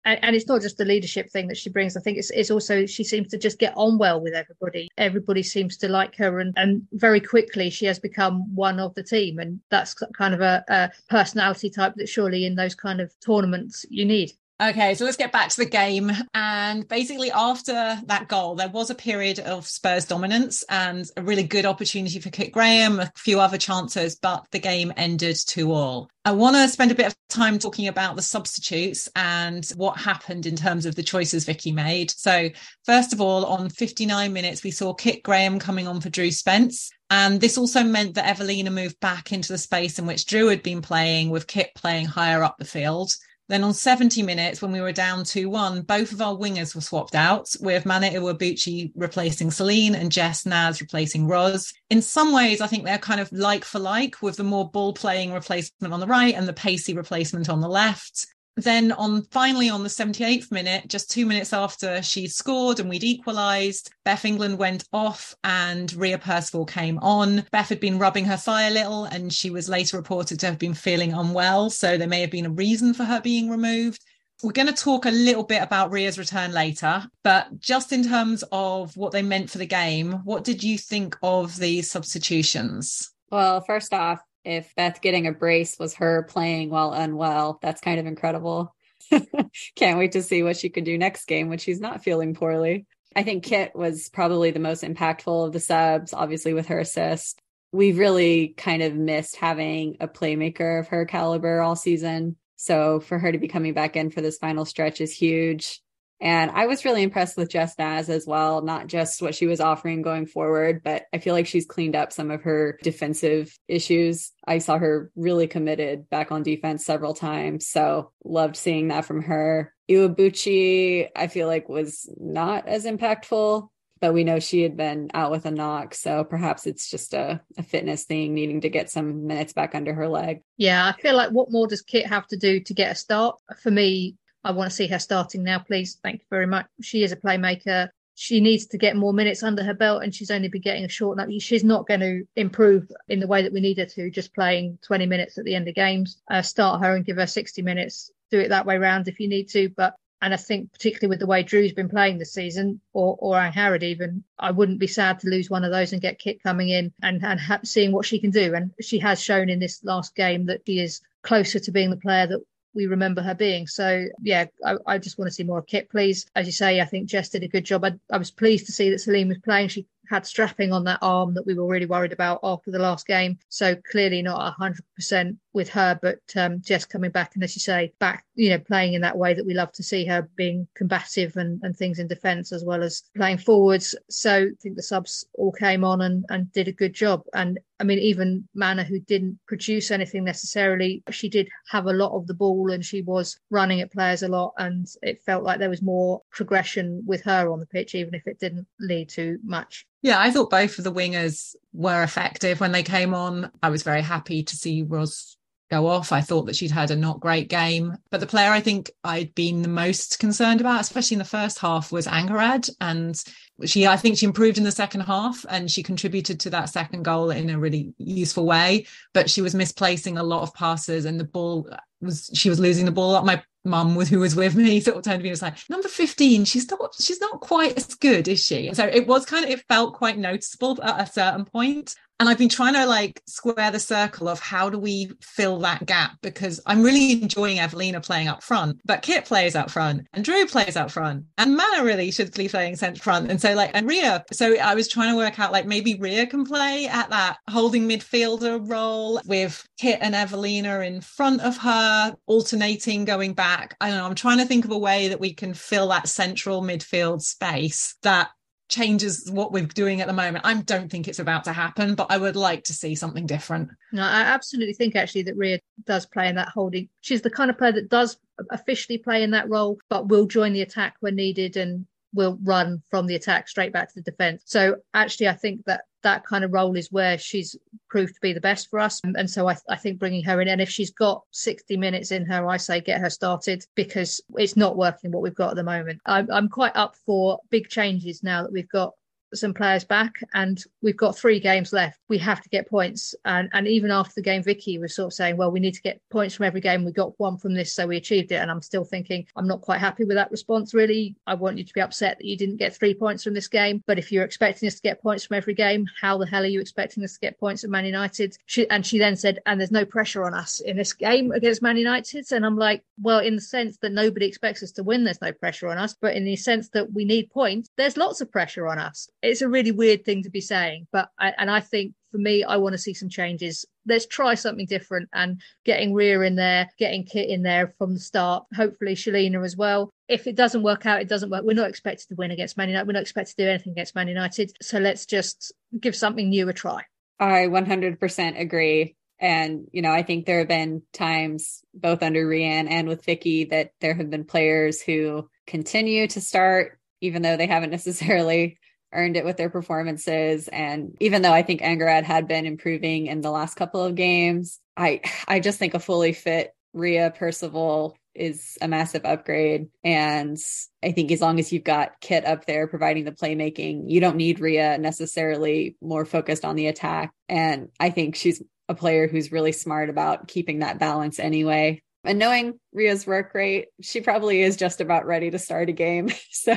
and, 0.06 0.24
and, 0.24 0.36
it's 0.36 0.48
not 0.48 0.62
just 0.62 0.78
the 0.78 0.86
leadership 0.86 1.30
thing 1.30 1.48
that 1.48 1.58
she 1.58 1.70
brings. 1.70 1.98
I 1.98 2.02
think 2.02 2.18
it's, 2.18 2.30
it's 2.32 2.52
also 2.52 2.86
she 2.86 3.04
seems 3.04 3.30
to 3.30 3.38
just 3.38 3.60
get 3.60 3.74
on 3.76 3.98
well 3.98 4.22
with 4.22 4.34
everybody. 4.34 4.88
Everybody 4.98 5.44
seems 5.44 5.78
to 5.78 5.90
like 5.90 6.16
her, 6.18 6.40
and, 6.40 6.54
and 6.56 6.88
very 6.94 7.20
quickly 7.20 7.70
she 7.70 7.86
has 7.86 8.00
become 8.00 8.54
one 8.56 8.80
of 8.80 8.94
the 8.96 9.04
team. 9.04 9.40
And 9.40 9.60
that's 9.70 9.94
kind 9.94 10.34
of 10.34 10.42
a, 10.42 10.64
a 10.70 10.92
personality 11.10 11.70
type 11.70 11.94
that 11.96 12.10
surely 12.10 12.46
in 12.46 12.56
those 12.56 12.76
kind 12.76 13.02
of 13.02 13.12
tournaments 13.20 13.86
you 13.90 14.06
need. 14.06 14.32
Okay, 14.62 14.96
so 14.96 15.04
let's 15.04 15.18
get 15.18 15.34
back 15.34 15.50
to 15.50 15.58
the 15.58 15.70
game. 15.70 16.14
And 16.34 16.88
basically, 16.88 17.30
after 17.30 18.00
that 18.06 18.30
goal, 18.30 18.56
there 18.56 18.70
was 18.70 18.90
a 18.90 18.96
period 18.96 19.40
of 19.40 19.68
Spurs 19.68 20.06
dominance 20.06 20.64
and 20.70 21.06
a 21.18 21.22
really 21.22 21.44
good 21.44 21.66
opportunity 21.66 22.20
for 22.22 22.30
Kit 22.30 22.54
Graham, 22.54 23.02
a 23.02 23.12
few 23.18 23.42
other 23.42 23.58
chances, 23.58 24.16
but 24.16 24.46
the 24.52 24.60
game 24.60 24.94
ended 24.96 25.36
2 25.46 25.74
all. 25.74 26.10
I 26.24 26.32
want 26.32 26.56
to 26.56 26.70
spend 26.70 26.92
a 26.92 26.96
bit 26.96 27.08
of 27.08 27.16
time 27.28 27.60
talking 27.60 27.90
about 27.90 28.16
the 28.16 28.22
substitutes 28.22 29.10
and 29.14 29.70
what 29.76 29.98
happened 29.98 30.46
in 30.46 30.56
terms 30.56 30.86
of 30.86 30.96
the 30.96 31.04
choices 31.04 31.44
Vicky 31.44 31.74
made. 31.74 32.12
So, 32.12 32.50
first 32.86 33.12
of 33.12 33.20
all, 33.20 33.44
on 33.46 33.70
59 33.70 34.32
minutes, 34.32 34.64
we 34.64 34.72
saw 34.72 34.94
Kit 34.94 35.22
Graham 35.22 35.60
coming 35.60 35.86
on 35.86 36.00
for 36.00 36.10
Drew 36.10 36.32
Spence. 36.32 36.92
And 37.10 37.42
this 37.42 37.58
also 37.58 37.84
meant 37.84 38.16
that 38.16 38.30
Evelina 38.30 38.72
moved 38.72 39.02
back 39.02 39.34
into 39.34 39.52
the 39.52 39.58
space 39.58 40.00
in 40.00 40.06
which 40.06 40.26
Drew 40.26 40.48
had 40.48 40.64
been 40.64 40.82
playing, 40.82 41.30
with 41.30 41.46
Kit 41.46 41.72
playing 41.76 42.06
higher 42.06 42.42
up 42.42 42.56
the 42.58 42.64
field. 42.64 43.12
Then 43.48 43.64
on 43.64 43.74
70 43.74 44.24
minutes, 44.24 44.62
when 44.62 44.72
we 44.72 44.82
were 44.82 44.92
down 44.92 45.24
2 45.24 45.50
1, 45.50 45.84
both 45.84 46.12
of 46.12 46.22
our 46.22 46.36
wingers 46.36 46.74
were 46.74 46.82
swapped 46.82 47.14
out, 47.14 47.48
with 47.60 47.86
Mana 47.86 48.10
Iwabuchi 48.10 48.92
replacing 48.96 49.52
Celine 49.52 49.94
and 49.94 50.12
Jess 50.12 50.46
Naz 50.46 50.82
replacing 50.82 51.28
Roz. 51.28 51.72
In 51.90 52.02
some 52.02 52.34
ways, 52.34 52.60
I 52.60 52.68
think 52.68 52.86
they're 52.86 52.98
kind 52.98 53.22
of 53.22 53.32
like 53.32 53.64
for 53.64 53.80
like, 53.80 54.22
with 54.22 54.38
the 54.38 54.44
more 54.44 54.70
ball 54.70 54.94
playing 54.94 55.32
replacement 55.32 55.94
on 55.94 56.00
the 56.00 56.08
right 56.08 56.34
and 56.34 56.48
the 56.48 56.54
pacey 56.54 56.96
replacement 56.96 57.50
on 57.50 57.62
the 57.62 57.70
left 57.70 58.28
then 58.56 58.92
on 58.94 59.24
finally 59.24 59.70
on 59.70 59.84
the 59.84 59.90
78th 59.90 60.52
minute, 60.52 60.88
just 60.88 61.12
two 61.12 61.26
minutes 61.26 61.54
after 61.54 62.02
she 62.02 62.28
scored 62.28 62.80
and 62.80 62.90
we'd 62.90 63.04
equalised, 63.04 63.92
Beth 64.04 64.26
England 64.26 64.58
went 64.58 64.86
off 64.94 65.36
and 65.44 65.92
Ria 65.94 66.18
Percival 66.18 66.66
came 66.66 66.98
on. 67.00 67.46
Beth 67.52 67.70
had 67.70 67.80
been 67.80 68.00
rubbing 68.00 68.26
her 68.26 68.38
thigh 68.38 68.68
a 68.68 68.72
little 68.72 69.06
and 69.06 69.34
she 69.34 69.50
was 69.50 69.70
later 69.70 69.98
reported 69.98 70.40
to 70.40 70.46
have 70.46 70.60
been 70.60 70.74
feeling 70.74 71.14
unwell. 71.14 71.70
So 71.70 71.98
there 71.98 72.08
may 72.08 72.22
have 72.22 72.32
been 72.32 72.46
a 72.46 72.52
reason 72.52 72.94
for 72.94 73.04
her 73.04 73.22
being 73.22 73.50
removed. 73.50 74.04
We're 74.44 74.52
going 74.52 74.68
to 74.68 74.74
talk 74.74 75.06
a 75.06 75.12
little 75.12 75.44
bit 75.44 75.62
about 75.62 75.92
Ria's 75.92 76.20
return 76.20 76.52
later, 76.52 77.08
but 77.24 77.58
just 77.60 77.94
in 77.94 78.04
terms 78.04 78.44
of 78.52 78.96
what 78.98 79.14
they 79.14 79.22
meant 79.22 79.50
for 79.50 79.58
the 79.60 79.66
game, 79.66 80.12
what 80.24 80.44
did 80.44 80.62
you 80.62 80.78
think 80.78 81.18
of 81.24 81.56
these 81.58 81.90
substitutions? 81.90 83.14
Well, 83.32 83.62
first 83.62 83.94
off, 83.94 84.20
if 84.46 84.74
Beth 84.76 85.02
getting 85.02 85.28
a 85.28 85.32
brace 85.32 85.78
was 85.80 85.96
her 85.96 86.24
playing 86.24 86.70
while 86.70 86.94
unwell, 86.94 87.60
that's 87.62 87.82
kind 87.82 88.00
of 88.00 88.06
incredible. 88.06 88.76
Can't 89.76 89.98
wait 89.98 90.14
to 90.14 90.24
see 90.24 90.44
what 90.44 90.58
she 90.58 90.70
can 90.70 90.84
do 90.84 90.98
next 90.98 91.26
game 91.26 91.50
when 91.50 91.58
she's 91.58 91.80
not 91.80 92.04
feeling 92.04 92.34
poorly. 92.34 92.86
I 93.16 93.24
think 93.24 93.44
Kit 93.44 93.76
was 93.76 94.10
probably 94.10 94.52
the 94.52 94.60
most 94.60 94.84
impactful 94.84 95.48
of 95.48 95.54
the 95.54 95.60
subs, 95.60 96.14
obviously 96.14 96.54
with 96.54 96.68
her 96.68 96.80
assist. 96.80 97.40
We've 97.72 97.98
really 97.98 98.50
kind 98.50 98.84
of 98.84 98.94
missed 98.94 99.38
having 99.38 99.98
a 100.00 100.08
playmaker 100.08 100.80
of 100.80 100.90
her 100.90 101.06
caliber 101.06 101.62
all 101.62 101.76
season. 101.76 102.36
So 102.56 103.00
for 103.00 103.20
her 103.20 103.32
to 103.32 103.38
be 103.38 103.48
coming 103.48 103.74
back 103.74 103.96
in 103.96 104.12
for 104.12 104.22
this 104.22 104.38
final 104.38 104.66
stretch 104.66 105.02
is 105.02 105.14
huge. 105.14 105.82
And 106.22 106.50
I 106.52 106.68
was 106.68 106.86
really 106.86 107.04
impressed 107.04 107.38
with 107.38 107.52
Jess 107.52 107.78
Naz 107.78 108.10
as 108.10 108.26
well, 108.26 108.62
not 108.62 108.88
just 108.88 109.22
what 109.22 109.36
she 109.36 109.48
was 109.48 109.60
offering 109.60 110.02
going 110.02 110.26
forward, 110.26 110.82
but 110.84 111.04
I 111.14 111.18
feel 111.18 111.34
like 111.34 111.48
she's 111.48 111.66
cleaned 111.66 111.96
up 111.96 112.14
some 112.14 112.32
of 112.32 112.44
her 112.44 112.80
defensive 112.82 113.58
issues. 113.68 114.32
I 114.48 114.60
saw 114.60 114.78
her 114.78 115.12
really 115.16 115.48
committed 115.48 116.10
back 116.10 116.32
on 116.32 116.44
defense 116.44 116.86
several 116.86 117.14
times. 117.14 117.68
So 117.68 118.12
loved 118.24 118.56
seeing 118.56 118.88
that 118.90 119.06
from 119.06 119.24
her. 119.24 119.74
Iwabuchi, 119.90 121.10
I 121.16 121.28
feel 121.28 121.48
like 121.48 121.70
was 121.70 122.10
not 122.18 122.68
as 122.68 122.86
impactful, 122.86 123.68
but 124.02 124.14
we 124.14 124.24
know 124.24 124.40
she 124.40 124.62
had 124.62 124.78
been 124.78 125.10
out 125.14 125.32
with 125.32 125.46
a 125.46 125.52
knock. 125.52 125.94
So 125.94 126.24
perhaps 126.24 126.66
it's 126.66 126.90
just 126.90 127.14
a, 127.14 127.42
a 127.58 127.64
fitness 127.64 128.06
thing, 128.06 128.34
needing 128.34 128.62
to 128.62 128.70
get 128.70 128.90
some 128.90 129.28
minutes 129.28 129.54
back 129.54 129.76
under 129.76 129.94
her 129.94 130.08
leg. 130.08 130.42
Yeah, 130.58 130.94
I 130.96 131.00
feel 131.02 131.16
like 131.16 131.32
what 131.32 131.52
more 131.52 131.68
does 131.68 131.82
Kit 131.82 132.08
have 132.08 132.26
to 132.28 132.38
do 132.38 132.62
to 132.62 132.74
get 132.74 132.92
a 132.92 132.96
start? 132.96 133.38
For 133.62 133.72
me, 133.72 134.16
I 134.46 134.52
want 134.52 134.70
to 134.70 134.76
see 134.76 134.86
her 134.88 135.00
starting 135.00 135.44
now, 135.44 135.58
please. 135.58 135.98
Thank 136.04 136.22
you 136.22 136.28
very 136.30 136.46
much. 136.46 136.68
She 136.82 137.04
is 137.04 137.12
a 137.12 137.16
playmaker. 137.16 137.90
She 138.14 138.40
needs 138.40 138.68
to 138.68 138.78
get 138.78 138.96
more 138.96 139.12
minutes 139.12 139.42
under 139.42 139.64
her 139.64 139.74
belt, 139.74 140.04
and 140.04 140.14
she's 140.14 140.30
only 140.30 140.50
been 140.50 140.62
getting 140.62 140.86
a 140.86 140.90
short 140.90 141.18
number. 141.18 141.38
She's 141.40 141.64
not 141.64 141.88
going 141.88 142.00
to 142.02 142.24
improve 142.36 142.90
in 143.10 143.20
the 143.20 143.28
way 143.28 143.42
that 143.42 143.52
we 143.52 143.60
need 143.60 143.80
her 143.80 143.88
to, 143.88 144.12
just 144.12 144.36
playing 144.36 144.78
20 144.84 145.08
minutes 145.08 145.40
at 145.40 145.46
the 145.46 145.56
end 145.56 145.68
of 145.68 145.74
games. 145.74 146.22
Uh, 146.30 146.44
start 146.44 146.82
her 146.82 146.96
and 146.96 147.04
give 147.04 147.18
her 147.18 147.26
60 147.26 147.64
minutes. 147.64 148.12
Do 148.30 148.40
it 148.40 148.50
that 148.50 148.68
way 148.68 148.78
round 148.78 149.08
if 149.08 149.20
you 149.20 149.28
need 149.28 149.50
to. 149.50 149.70
But 149.70 149.96
and 150.22 150.34
I 150.34 150.38
think 150.38 150.72
particularly 150.72 151.10
with 151.10 151.20
the 151.20 151.28
way 151.28 151.44
Drew's 151.44 151.74
been 151.74 151.90
playing 151.90 152.20
this 152.20 152.34
season, 152.34 152.80
or 152.94 153.18
or 153.20 153.36
Angharad 153.36 153.84
even, 153.84 154.24
I 154.38 154.52
wouldn't 154.52 154.80
be 154.80 154.88
sad 154.88 155.20
to 155.20 155.30
lose 155.30 155.50
one 155.50 155.64
of 155.64 155.72
those 155.72 155.92
and 155.92 156.02
get 156.02 156.20
Kit 156.20 156.42
coming 156.44 156.70
in 156.70 156.94
and 157.02 157.26
and 157.26 157.40
ha- 157.40 157.60
seeing 157.64 157.92
what 157.92 158.06
she 158.06 158.20
can 158.20 158.30
do. 158.30 158.54
And 158.54 158.72
she 158.80 159.00
has 159.00 159.20
shown 159.20 159.50
in 159.50 159.60
this 159.60 159.84
last 159.84 160.16
game 160.16 160.46
that 160.46 160.62
she 160.68 160.80
is 160.80 161.02
closer 161.24 161.60
to 161.60 161.72
being 161.72 161.90
the 161.90 161.98
player 161.98 162.28
that 162.28 162.42
we 162.76 162.86
remember 162.86 163.22
her 163.22 163.34
being. 163.34 163.68
So 163.68 164.06
yeah, 164.22 164.46
I, 164.64 164.76
I, 164.86 164.98
just 164.98 165.18
want 165.18 165.30
to 165.30 165.34
see 165.34 165.44
more 165.44 165.60
of 165.60 165.66
Kit, 165.68 165.90
please. 165.90 166.26
As 166.36 166.46
you 166.46 166.52
say, 166.52 166.82
I 166.82 166.86
think 166.86 167.10
Jess 167.10 167.30
did 167.30 167.44
a 167.44 167.48
good 167.48 167.66
job. 167.66 167.86
I, 167.86 167.94
I 168.12 168.18
was 168.18 168.32
pleased 168.32 168.66
to 168.68 168.72
see 168.72 168.90
that 168.90 169.00
Celine 169.00 169.30
was 169.30 169.38
playing. 169.40 169.70
She 169.70 169.88
had 170.10 170.26
strapping 170.26 170.72
on 170.72 170.84
that 170.84 171.00
arm 171.02 171.34
that 171.34 171.46
we 171.46 171.56
were 171.56 171.66
really 171.66 171.86
worried 171.86 172.14
about 172.14 172.40
after 172.44 172.72
the 172.72 172.80
last 172.80 173.08
game. 173.08 173.40
So 173.50 173.76
clearly 173.76 174.22
not 174.22 174.56
100% 175.00 175.38
with 175.54 175.70
her, 175.70 175.98
but 176.02 176.20
um, 176.36 176.62
Jess 176.62 176.86
coming 176.86 177.12
back 177.12 177.32
and, 177.36 177.44
as 177.44 177.56
you 177.56 177.60
say, 177.60 177.94
back, 178.00 178.26
you 178.36 178.50
know, 178.50 178.60
playing 178.60 178.94
in 178.94 179.02
that 179.02 179.18
way 179.18 179.34
that 179.34 179.46
we 179.46 179.54
love 179.54 179.72
to 179.74 179.84
see 179.84 180.06
her 180.06 180.30
being 180.36 180.68
combative 180.76 181.38
and, 181.38 181.62
and 181.64 181.76
things 181.76 182.00
in 182.00 182.08
defence 182.08 182.52
as 182.52 182.64
well 182.64 182.84
as 182.84 183.04
playing 183.16 183.38
forwards. 183.38 183.96
So 184.10 184.44
I 184.44 184.62
think 184.62 184.76
the 184.76 184.84
subs 184.84 185.26
all 185.34 185.54
came 185.54 185.84
on 185.84 186.02
and, 186.02 186.26
and 186.30 186.52
did 186.52 186.68
a 186.68 186.74
good 186.74 186.94
job. 186.94 187.24
And 187.34 187.60
I 187.80 187.84
mean, 187.84 188.00
even 188.00 188.48
Mana, 188.54 188.84
who 188.84 189.00
didn't 189.00 189.40
produce 189.48 189.92
anything 189.92 190.24
necessarily, 190.24 191.04
she 191.10 191.30
did 191.30 191.48
have 191.70 191.86
a 191.86 191.94
lot 191.94 192.16
of 192.16 192.28
the 192.28 192.34
ball 192.34 192.72
and 192.72 192.84
she 192.84 193.02
was 193.02 193.40
running 193.50 193.82
at 193.82 193.92
players 193.92 194.24
a 194.24 194.28
lot. 194.28 194.54
And 194.58 194.88
it 195.02 195.24
felt 195.26 195.44
like 195.44 195.60
there 195.60 195.70
was 195.70 195.82
more 195.82 196.22
progression 196.32 197.04
with 197.06 197.24
her 197.24 197.50
on 197.50 197.60
the 197.60 197.66
pitch, 197.66 197.96
even 197.96 198.14
if 198.14 198.28
it 198.28 198.40
didn't 198.40 198.68
lead 198.80 199.10
to 199.10 199.40
much. 199.44 199.86
Yeah, 200.02 200.20
I 200.20 200.30
thought 200.30 200.52
both 200.52 200.78
of 200.78 200.84
the 200.84 200.94
wingers 200.94 201.56
were 201.76 202.04
effective 202.04 202.60
when 202.60 202.72
they 202.72 202.84
came 202.84 203.14
on. 203.14 203.52
I 203.62 203.70
was 203.70 203.84
very 203.84 204.02
happy 204.02 204.44
to 204.44 204.56
see 204.56 204.84
Roz 204.84 205.38
go 205.72 205.88
off. 205.88 206.12
I 206.12 206.22
thought 206.22 206.46
that 206.46 206.56
she'd 206.56 206.72
had 206.72 206.92
a 206.92 206.96
not 206.96 207.20
great 207.20 207.50
game. 207.50 207.98
But 208.12 208.20
the 208.20 208.28
player 208.28 208.52
I 208.52 208.62
think 208.62 208.92
I'd 209.04 209.34
been 209.36 209.62
the 209.62 209.68
most 209.68 210.20
concerned 210.20 210.62
about, 210.62 210.82
especially 210.82 211.16
in 211.16 211.20
the 211.20 211.26
first 211.26 211.60
half, 211.60 211.92
was 211.92 212.08
Angharad. 212.08 212.70
And 212.82 213.22
she 213.64 213.88
I 213.88 213.98
think 213.98 214.18
she 214.18 214.26
improved 214.26 214.58
in 214.58 214.64
the 214.64 214.72
second 214.72 215.02
half 215.02 215.46
and 215.50 215.72
she 215.72 215.84
contributed 215.84 216.40
to 216.42 216.50
that 216.52 216.70
second 216.70 217.04
goal 217.04 217.30
in 217.32 217.50
a 217.50 217.60
really 217.60 217.94
useful 217.98 218.46
way. 218.46 218.86
But 219.14 219.30
she 219.30 219.42
was 219.42 219.56
misplacing 219.56 220.18
a 220.18 220.24
lot 220.24 220.44
of 220.44 220.54
passes 220.54 221.06
and 221.06 221.20
the 221.20 221.24
ball 221.24 221.70
was 222.02 222.30
she 222.34 222.50
was 222.50 222.60
losing 222.60 222.86
the 222.86 222.92
ball. 222.92 223.22
My 223.24 223.42
mum 223.64 223.96
who 223.96 224.20
was 224.20 224.36
with 224.36 224.56
me 224.56 224.80
sort 224.82 224.98
of 224.98 225.04
turned 225.04 225.20
to 225.20 225.24
me 225.24 225.30
and 225.30 225.34
was 225.34 225.42
like 225.42 225.58
number 225.70 225.88
15 225.88 226.46
she's 226.46 226.70
not 226.70 226.94
she's 227.02 227.20
not 227.20 227.40
quite 227.40 227.76
as 227.76 227.96
good 227.96 228.28
is 228.28 228.40
she 228.40 228.72
so 228.76 228.86
it 228.86 229.08
was 229.08 229.26
kind 229.26 229.44
of 229.44 229.50
it 229.50 229.66
felt 229.68 229.96
quite 229.96 230.20
noticeable 230.20 230.80
at 230.84 231.02
a 231.02 231.12
certain 231.12 231.46
point 231.46 231.96
and 232.20 232.30
I've 232.30 232.38
been 232.38 232.50
trying 232.50 232.76
to 232.76 232.86
like 232.86 233.22
square 233.28 233.72
the 233.72 233.80
circle 233.80 234.30
of 234.30 234.40
how 234.40 234.70
do 234.70 234.80
we 234.80 235.12
fill 235.22 235.60
that 235.60 235.86
gap 235.86 236.18
because 236.22 236.62
I'm 236.66 236.82
really 236.82 237.22
enjoying 237.22 237.60
Evelina 237.60 238.00
playing 238.00 238.30
up 238.30 238.42
front, 238.42 238.80
but 238.86 239.02
Kit 239.02 239.26
plays 239.26 239.54
up 239.54 239.70
front 239.70 240.08
and 240.14 240.24
Drew 240.24 240.46
plays 240.46 240.78
up 240.78 240.92
front 240.92 241.26
and 241.38 241.58
Mana 241.58 241.84
really 241.84 242.12
should 242.12 242.34
be 242.34 242.48
playing 242.48 242.78
centre 242.78 243.02
front. 243.02 243.30
And 243.30 243.42
so 243.46 243.54
like, 243.54 243.70
and 243.76 243.88
Ria, 243.88 244.26
so 244.32 244.58
I 244.58 244.74
was 244.74 244.88
trying 244.88 245.12
to 245.12 245.18
work 245.18 245.40
out 245.40 245.52
like 245.52 245.68
maybe 245.68 245.94
Ria 246.00 246.26
can 246.26 246.46
play 246.46 246.88
at 246.88 247.12
that 247.12 247.38
holding 247.48 247.88
midfielder 247.88 248.60
role 248.68 249.22
with 249.26 249.64
Kit 249.78 250.00
and 250.02 250.16
Evelina 250.16 250.80
in 250.80 251.00
front 251.00 251.42
of 251.42 251.56
her, 251.58 252.16
alternating, 252.26 253.06
going 253.06 253.34
back. 253.34 253.78
I 253.80 253.90
don't 253.90 253.98
know. 254.00 254.06
I'm 254.08 254.16
trying 254.16 254.40
to 254.40 254.46
think 254.46 254.66
of 254.66 254.72
a 254.72 254.78
way 254.78 255.10
that 255.10 255.20
we 255.20 255.32
can 255.32 255.54
fill 255.54 255.90
that 255.90 256.08
central 256.08 256.64
midfield 256.64 257.22
space 257.22 257.96
that 258.02 258.32
changes 258.68 259.30
what 259.32 259.52
we're 259.52 259.68
doing 259.68 260.02
at 260.02 260.08
the 260.08 260.14
moment. 260.14 260.44
I 260.44 260.56
don't 260.56 260.90
think 260.90 261.08
it's 261.08 261.20
about 261.20 261.44
to 261.44 261.54
happen, 261.54 261.94
but 261.94 262.08
I 262.10 262.18
would 262.18 262.36
like 262.36 262.64
to 262.64 262.74
see 262.74 262.96
something 262.96 263.28
different. 263.28 263.70
No, 263.92 264.02
I 264.02 264.22
absolutely 264.22 264.74
think 264.74 264.96
actually 264.96 265.22
that 265.24 265.38
Ria 265.38 265.60
does 265.86 266.08
play 266.08 266.30
in 266.30 266.36
that 266.38 266.50
holding. 266.50 266.90
She's 267.02 267.22
the 267.22 267.30
kind 267.30 267.52
of 267.52 267.60
player 267.60 267.74
that 267.74 267.90
does 267.90 268.18
officially 268.50 268.98
play 268.98 269.22
in 269.22 269.30
that 269.32 269.48
role, 269.50 269.78
but 269.88 270.08
will 270.08 270.26
join 270.26 270.54
the 270.54 270.64
attack 270.64 270.96
when 271.00 271.16
needed 271.16 271.58
and 271.58 271.86
will 272.16 272.40
run 272.44 272.82
from 272.90 273.06
the 273.06 273.16
attack 273.16 273.48
straight 273.48 273.74
back 273.74 273.90
to 273.90 273.96
the 273.96 274.10
defense. 274.10 274.44
So 274.46 274.78
actually, 274.94 275.28
I 275.28 275.34
think 275.34 275.66
that 275.66 275.82
that 276.02 276.24
kind 276.24 276.44
of 276.44 276.54
role 276.54 276.76
is 276.78 276.92
where 276.92 277.18
she's 277.18 277.56
proved 277.90 278.14
to 278.14 278.22
be 278.22 278.32
the 278.32 278.40
best 278.40 278.70
for 278.70 278.80
us. 278.80 279.02
And 279.04 279.30
so 279.30 279.50
I, 279.50 279.58
I, 279.70 279.76
think 279.76 279.98
bringing 279.98 280.24
her 280.24 280.40
in, 280.40 280.48
and 280.48 280.62
if 280.62 280.70
she's 280.70 280.92
got 280.92 281.24
60 281.32 281.78
minutes 281.78 282.12
in 282.12 282.26
her, 282.28 282.48
I 282.48 282.58
say 282.58 282.80
get 282.80 283.02
her 283.02 283.10
started 283.10 283.66
because 283.74 284.22
it's 284.38 284.56
not 284.56 284.78
working 284.78 285.12
what 285.12 285.24
we've 285.24 285.34
got 285.34 285.50
at 285.50 285.56
the 285.56 285.64
moment. 285.64 286.02
I'm, 286.06 286.30
I'm 286.32 286.48
quite 286.48 286.76
up 286.76 286.96
for 287.08 287.40
big 287.50 287.70
changes 287.70 288.22
now 288.22 288.44
that 288.44 288.52
we've 288.52 288.70
got 288.70 288.94
some 289.38 289.54
players 289.54 289.84
back 289.84 290.16
and 290.34 290.64
we've 290.82 290.98
got 290.98 291.18
three 291.18 291.40
games 291.40 291.74
left. 291.74 292.00
We 292.10 292.18
have 292.20 292.42
to 292.42 292.50
get 292.50 292.70
points. 292.70 293.16
And 293.26 293.50
and 293.54 293.68
even 293.68 293.92
after 293.92 294.14
the 294.16 294.22
game, 294.22 294.44
Vicky 294.44 294.78
was 294.78 294.96
sort 294.96 295.08
of 295.08 295.14
saying, 295.14 295.38
well, 295.38 295.52
we 295.52 295.60
need 295.60 295.74
to 295.74 295.82
get 295.82 296.02
points 296.10 296.36
from 296.36 296.46
every 296.46 296.62
game. 296.62 296.86
We 296.86 296.92
got 296.92 297.20
one 297.20 297.38
from 297.38 297.54
this, 297.54 297.74
so 297.74 297.88
we 297.88 297.98
achieved 297.98 298.32
it. 298.32 298.36
And 298.36 298.52
I'm 298.52 298.62
still 298.62 298.84
thinking, 298.84 299.26
I'm 299.36 299.48
not 299.48 299.62
quite 299.62 299.80
happy 299.80 300.04
with 300.04 300.16
that 300.16 300.32
response, 300.32 300.74
really. 300.74 301.16
I 301.28 301.34
want 301.36 301.58
you 301.58 301.64
to 301.64 301.74
be 301.74 301.82
upset 301.82 302.18
that 302.18 302.26
you 302.26 302.38
didn't 302.38 302.58
get 302.58 302.76
three 302.76 302.94
points 302.94 303.24
from 303.24 303.34
this 303.34 303.48
game. 303.48 303.84
But 303.86 304.00
if 304.00 304.12
you're 304.12 304.24
expecting 304.24 304.68
us 304.68 304.76
to 304.76 304.82
get 304.82 305.02
points 305.02 305.26
from 305.26 305.38
every 305.38 305.54
game, 305.54 305.88
how 306.00 306.18
the 306.18 306.26
hell 306.26 306.44
are 306.44 306.48
you 306.48 306.62
expecting 306.62 307.04
us 307.04 307.14
to 307.14 307.20
get 307.20 307.40
points 307.40 307.64
at 307.64 307.70
Man 307.70 307.86
United? 307.86 308.38
She, 308.46 308.70
and 308.70 308.86
she 308.86 309.00
then 309.00 309.16
said, 309.16 309.40
and 309.46 309.60
there's 309.60 309.72
no 309.72 309.86
pressure 309.86 310.26
on 310.26 310.34
us 310.34 310.60
in 310.60 310.78
this 310.78 310.94
game 310.94 311.32
against 311.32 311.62
Man 311.62 311.78
United. 311.78 312.32
And 312.32 312.46
I'm 312.46 312.58
like, 312.58 312.84
well, 313.02 313.20
in 313.20 313.36
the 313.36 313.42
sense 313.42 313.78
that 313.78 313.92
nobody 313.92 314.26
expects 314.26 314.64
us 314.64 314.72
to 314.74 314.84
win, 314.84 315.04
there's 315.04 315.22
no 315.22 315.32
pressure 315.32 315.70
on 315.70 315.78
us. 315.78 315.96
But 316.00 316.16
in 316.16 316.26
the 316.26 316.36
sense 316.36 316.70
that 316.70 316.94
we 316.94 317.06
need 317.06 317.30
points, 317.32 317.70
there's 317.78 317.98
lots 317.98 318.22
of 318.22 318.32
pressure 318.32 318.68
on 318.68 318.80
us 318.80 319.10
it's 319.26 319.42
a 319.42 319.50
really 319.50 319.72
weird 319.72 320.06
thing 320.06 320.24
to 320.24 320.30
be 320.30 320.42
saying, 320.42 320.88
but 320.92 321.10
I, 321.20 321.34
and 321.38 321.50
I 321.50 321.60
think 321.60 321.94
for 322.12 322.18
me, 322.18 322.44
I 322.44 322.58
want 322.58 322.74
to 322.74 322.78
see 322.78 322.94
some 322.94 323.10
changes. 323.10 323.66
Let's 323.86 324.06
try 324.06 324.36
something 324.36 324.66
different 324.66 325.10
and 325.14 325.42
getting 325.66 325.94
Ria 325.94 326.22
in 326.22 326.36
there, 326.36 326.70
getting 326.80 327.04
Kit 327.04 327.30
in 327.30 327.44
there 327.44 327.74
from 327.78 327.94
the 327.94 328.00
start. 328.00 328.46
Hopefully, 328.56 328.96
Shelina 328.96 329.44
as 329.44 329.58
well. 329.58 329.90
If 330.08 330.28
it 330.28 330.36
doesn't 330.36 330.64
work 330.64 330.86
out, 330.86 331.02
it 331.02 331.10
doesn't 331.10 331.30
work. 331.30 331.44
We're 331.44 331.54
not 331.54 331.70
expected 331.70 332.08
to 332.08 332.16
win 332.16 332.32
against 332.32 332.56
Man 332.56 332.70
United. 332.70 332.88
We're 332.88 332.94
not 332.94 333.02
expected 333.02 333.36
to 333.36 333.44
do 333.44 333.50
anything 333.50 333.74
against 333.74 333.96
Man 333.96 334.08
United. 334.08 334.54
So 334.62 334.80
let's 334.80 335.06
just 335.06 335.54
give 335.78 335.96
something 335.96 336.30
new 336.30 336.48
a 336.48 336.54
try. 336.54 336.84
I 337.20 337.48
100% 337.48 338.40
agree. 338.40 338.96
And, 339.20 339.68
you 339.72 339.82
know, 339.82 339.92
I 339.92 340.04
think 340.04 340.26
there 340.26 340.40
have 340.40 340.48
been 340.48 340.84
times 340.94 341.64
both 341.74 342.04
under 342.04 342.26
Rehanne 342.26 342.70
and 342.70 342.88
with 342.88 343.06
Vicky 343.06 343.46
that 343.46 343.72
there 343.82 343.94
have 343.94 344.10
been 344.10 344.26
players 344.26 344.82
who 344.82 345.30
continue 345.48 346.08
to 346.08 346.22
start, 346.22 346.80
even 347.02 347.22
though 347.22 347.38
they 347.38 347.48
haven't 347.48 347.70
necessarily 347.72 348.58
earned 348.94 349.18
it 349.18 349.26
with 349.26 349.38
their 349.38 349.50
performances. 349.50 350.48
And 350.48 350.96
even 351.00 351.22
though 351.22 351.34
I 351.34 351.44
think 351.44 351.62
Angharad 351.62 352.04
had 352.04 352.28
been 352.28 352.46
improving 352.46 353.08
in 353.08 353.22
the 353.22 353.32
last 353.32 353.56
couple 353.56 353.84
of 353.84 353.96
games, 353.96 354.60
I 354.78 355.02
I 355.28 355.40
just 355.40 355.60
think 355.60 355.74
a 355.74 355.80
fully 355.80 356.14
fit 356.14 356.54
Ria 356.74 357.12
Percival 357.12 357.98
is 358.14 358.58
a 358.62 358.68
massive 358.68 359.06
upgrade. 359.06 359.68
And 359.84 360.38
I 360.82 360.92
think 360.92 361.12
as 361.12 361.22
long 361.22 361.40
as 361.40 361.52
you've 361.52 361.64
got 361.64 362.00
Kit 362.00 362.26
up 362.26 362.46
there 362.46 362.68
providing 362.68 363.04
the 363.04 363.12
playmaking, 363.12 363.84
you 363.88 364.00
don't 364.00 364.16
need 364.16 364.40
Ria 364.40 364.78
necessarily 364.78 365.76
more 365.82 366.06
focused 366.06 366.46
on 366.46 366.56
the 366.56 366.68
attack. 366.68 367.12
And 367.28 367.70
I 367.80 367.90
think 367.90 368.16
she's 368.16 368.42
a 368.70 368.76
player 368.76 369.08
who's 369.08 369.32
really 369.32 369.52
smart 369.52 369.90
about 369.90 370.28
keeping 370.28 370.60
that 370.60 370.80
balance 370.80 371.20
anyway. 371.20 371.82
And 372.04 372.20
knowing 372.20 372.60
Ria's 372.72 373.06
work 373.06 373.34
rate, 373.34 373.68
she 373.82 374.00
probably 374.00 374.42
is 374.42 374.58
just 374.58 374.80
about 374.80 375.06
ready 375.06 375.32
to 375.32 375.40
start 375.40 375.70
a 375.70 375.74
game. 375.74 376.10
So 376.32 376.56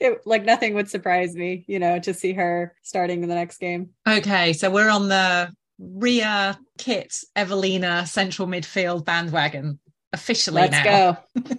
it 0.00 0.20
like 0.26 0.44
nothing 0.44 0.74
would 0.74 0.90
surprise 0.90 1.34
me, 1.34 1.64
you 1.66 1.78
know, 1.78 1.98
to 2.00 2.14
see 2.14 2.32
her 2.32 2.74
starting 2.82 3.22
in 3.22 3.28
the 3.28 3.34
next 3.34 3.58
game. 3.58 3.90
Okay, 4.08 4.52
so 4.52 4.70
we're 4.70 4.90
on 4.90 5.08
the 5.08 5.52
Ria 5.78 6.58
Kit 6.78 7.16
Evelina 7.36 8.06
central 8.06 8.46
midfield 8.46 9.04
bandwagon 9.04 9.78
officially 10.12 10.62
Let's 10.62 10.84
now. 10.84 11.18
go. 11.36 11.54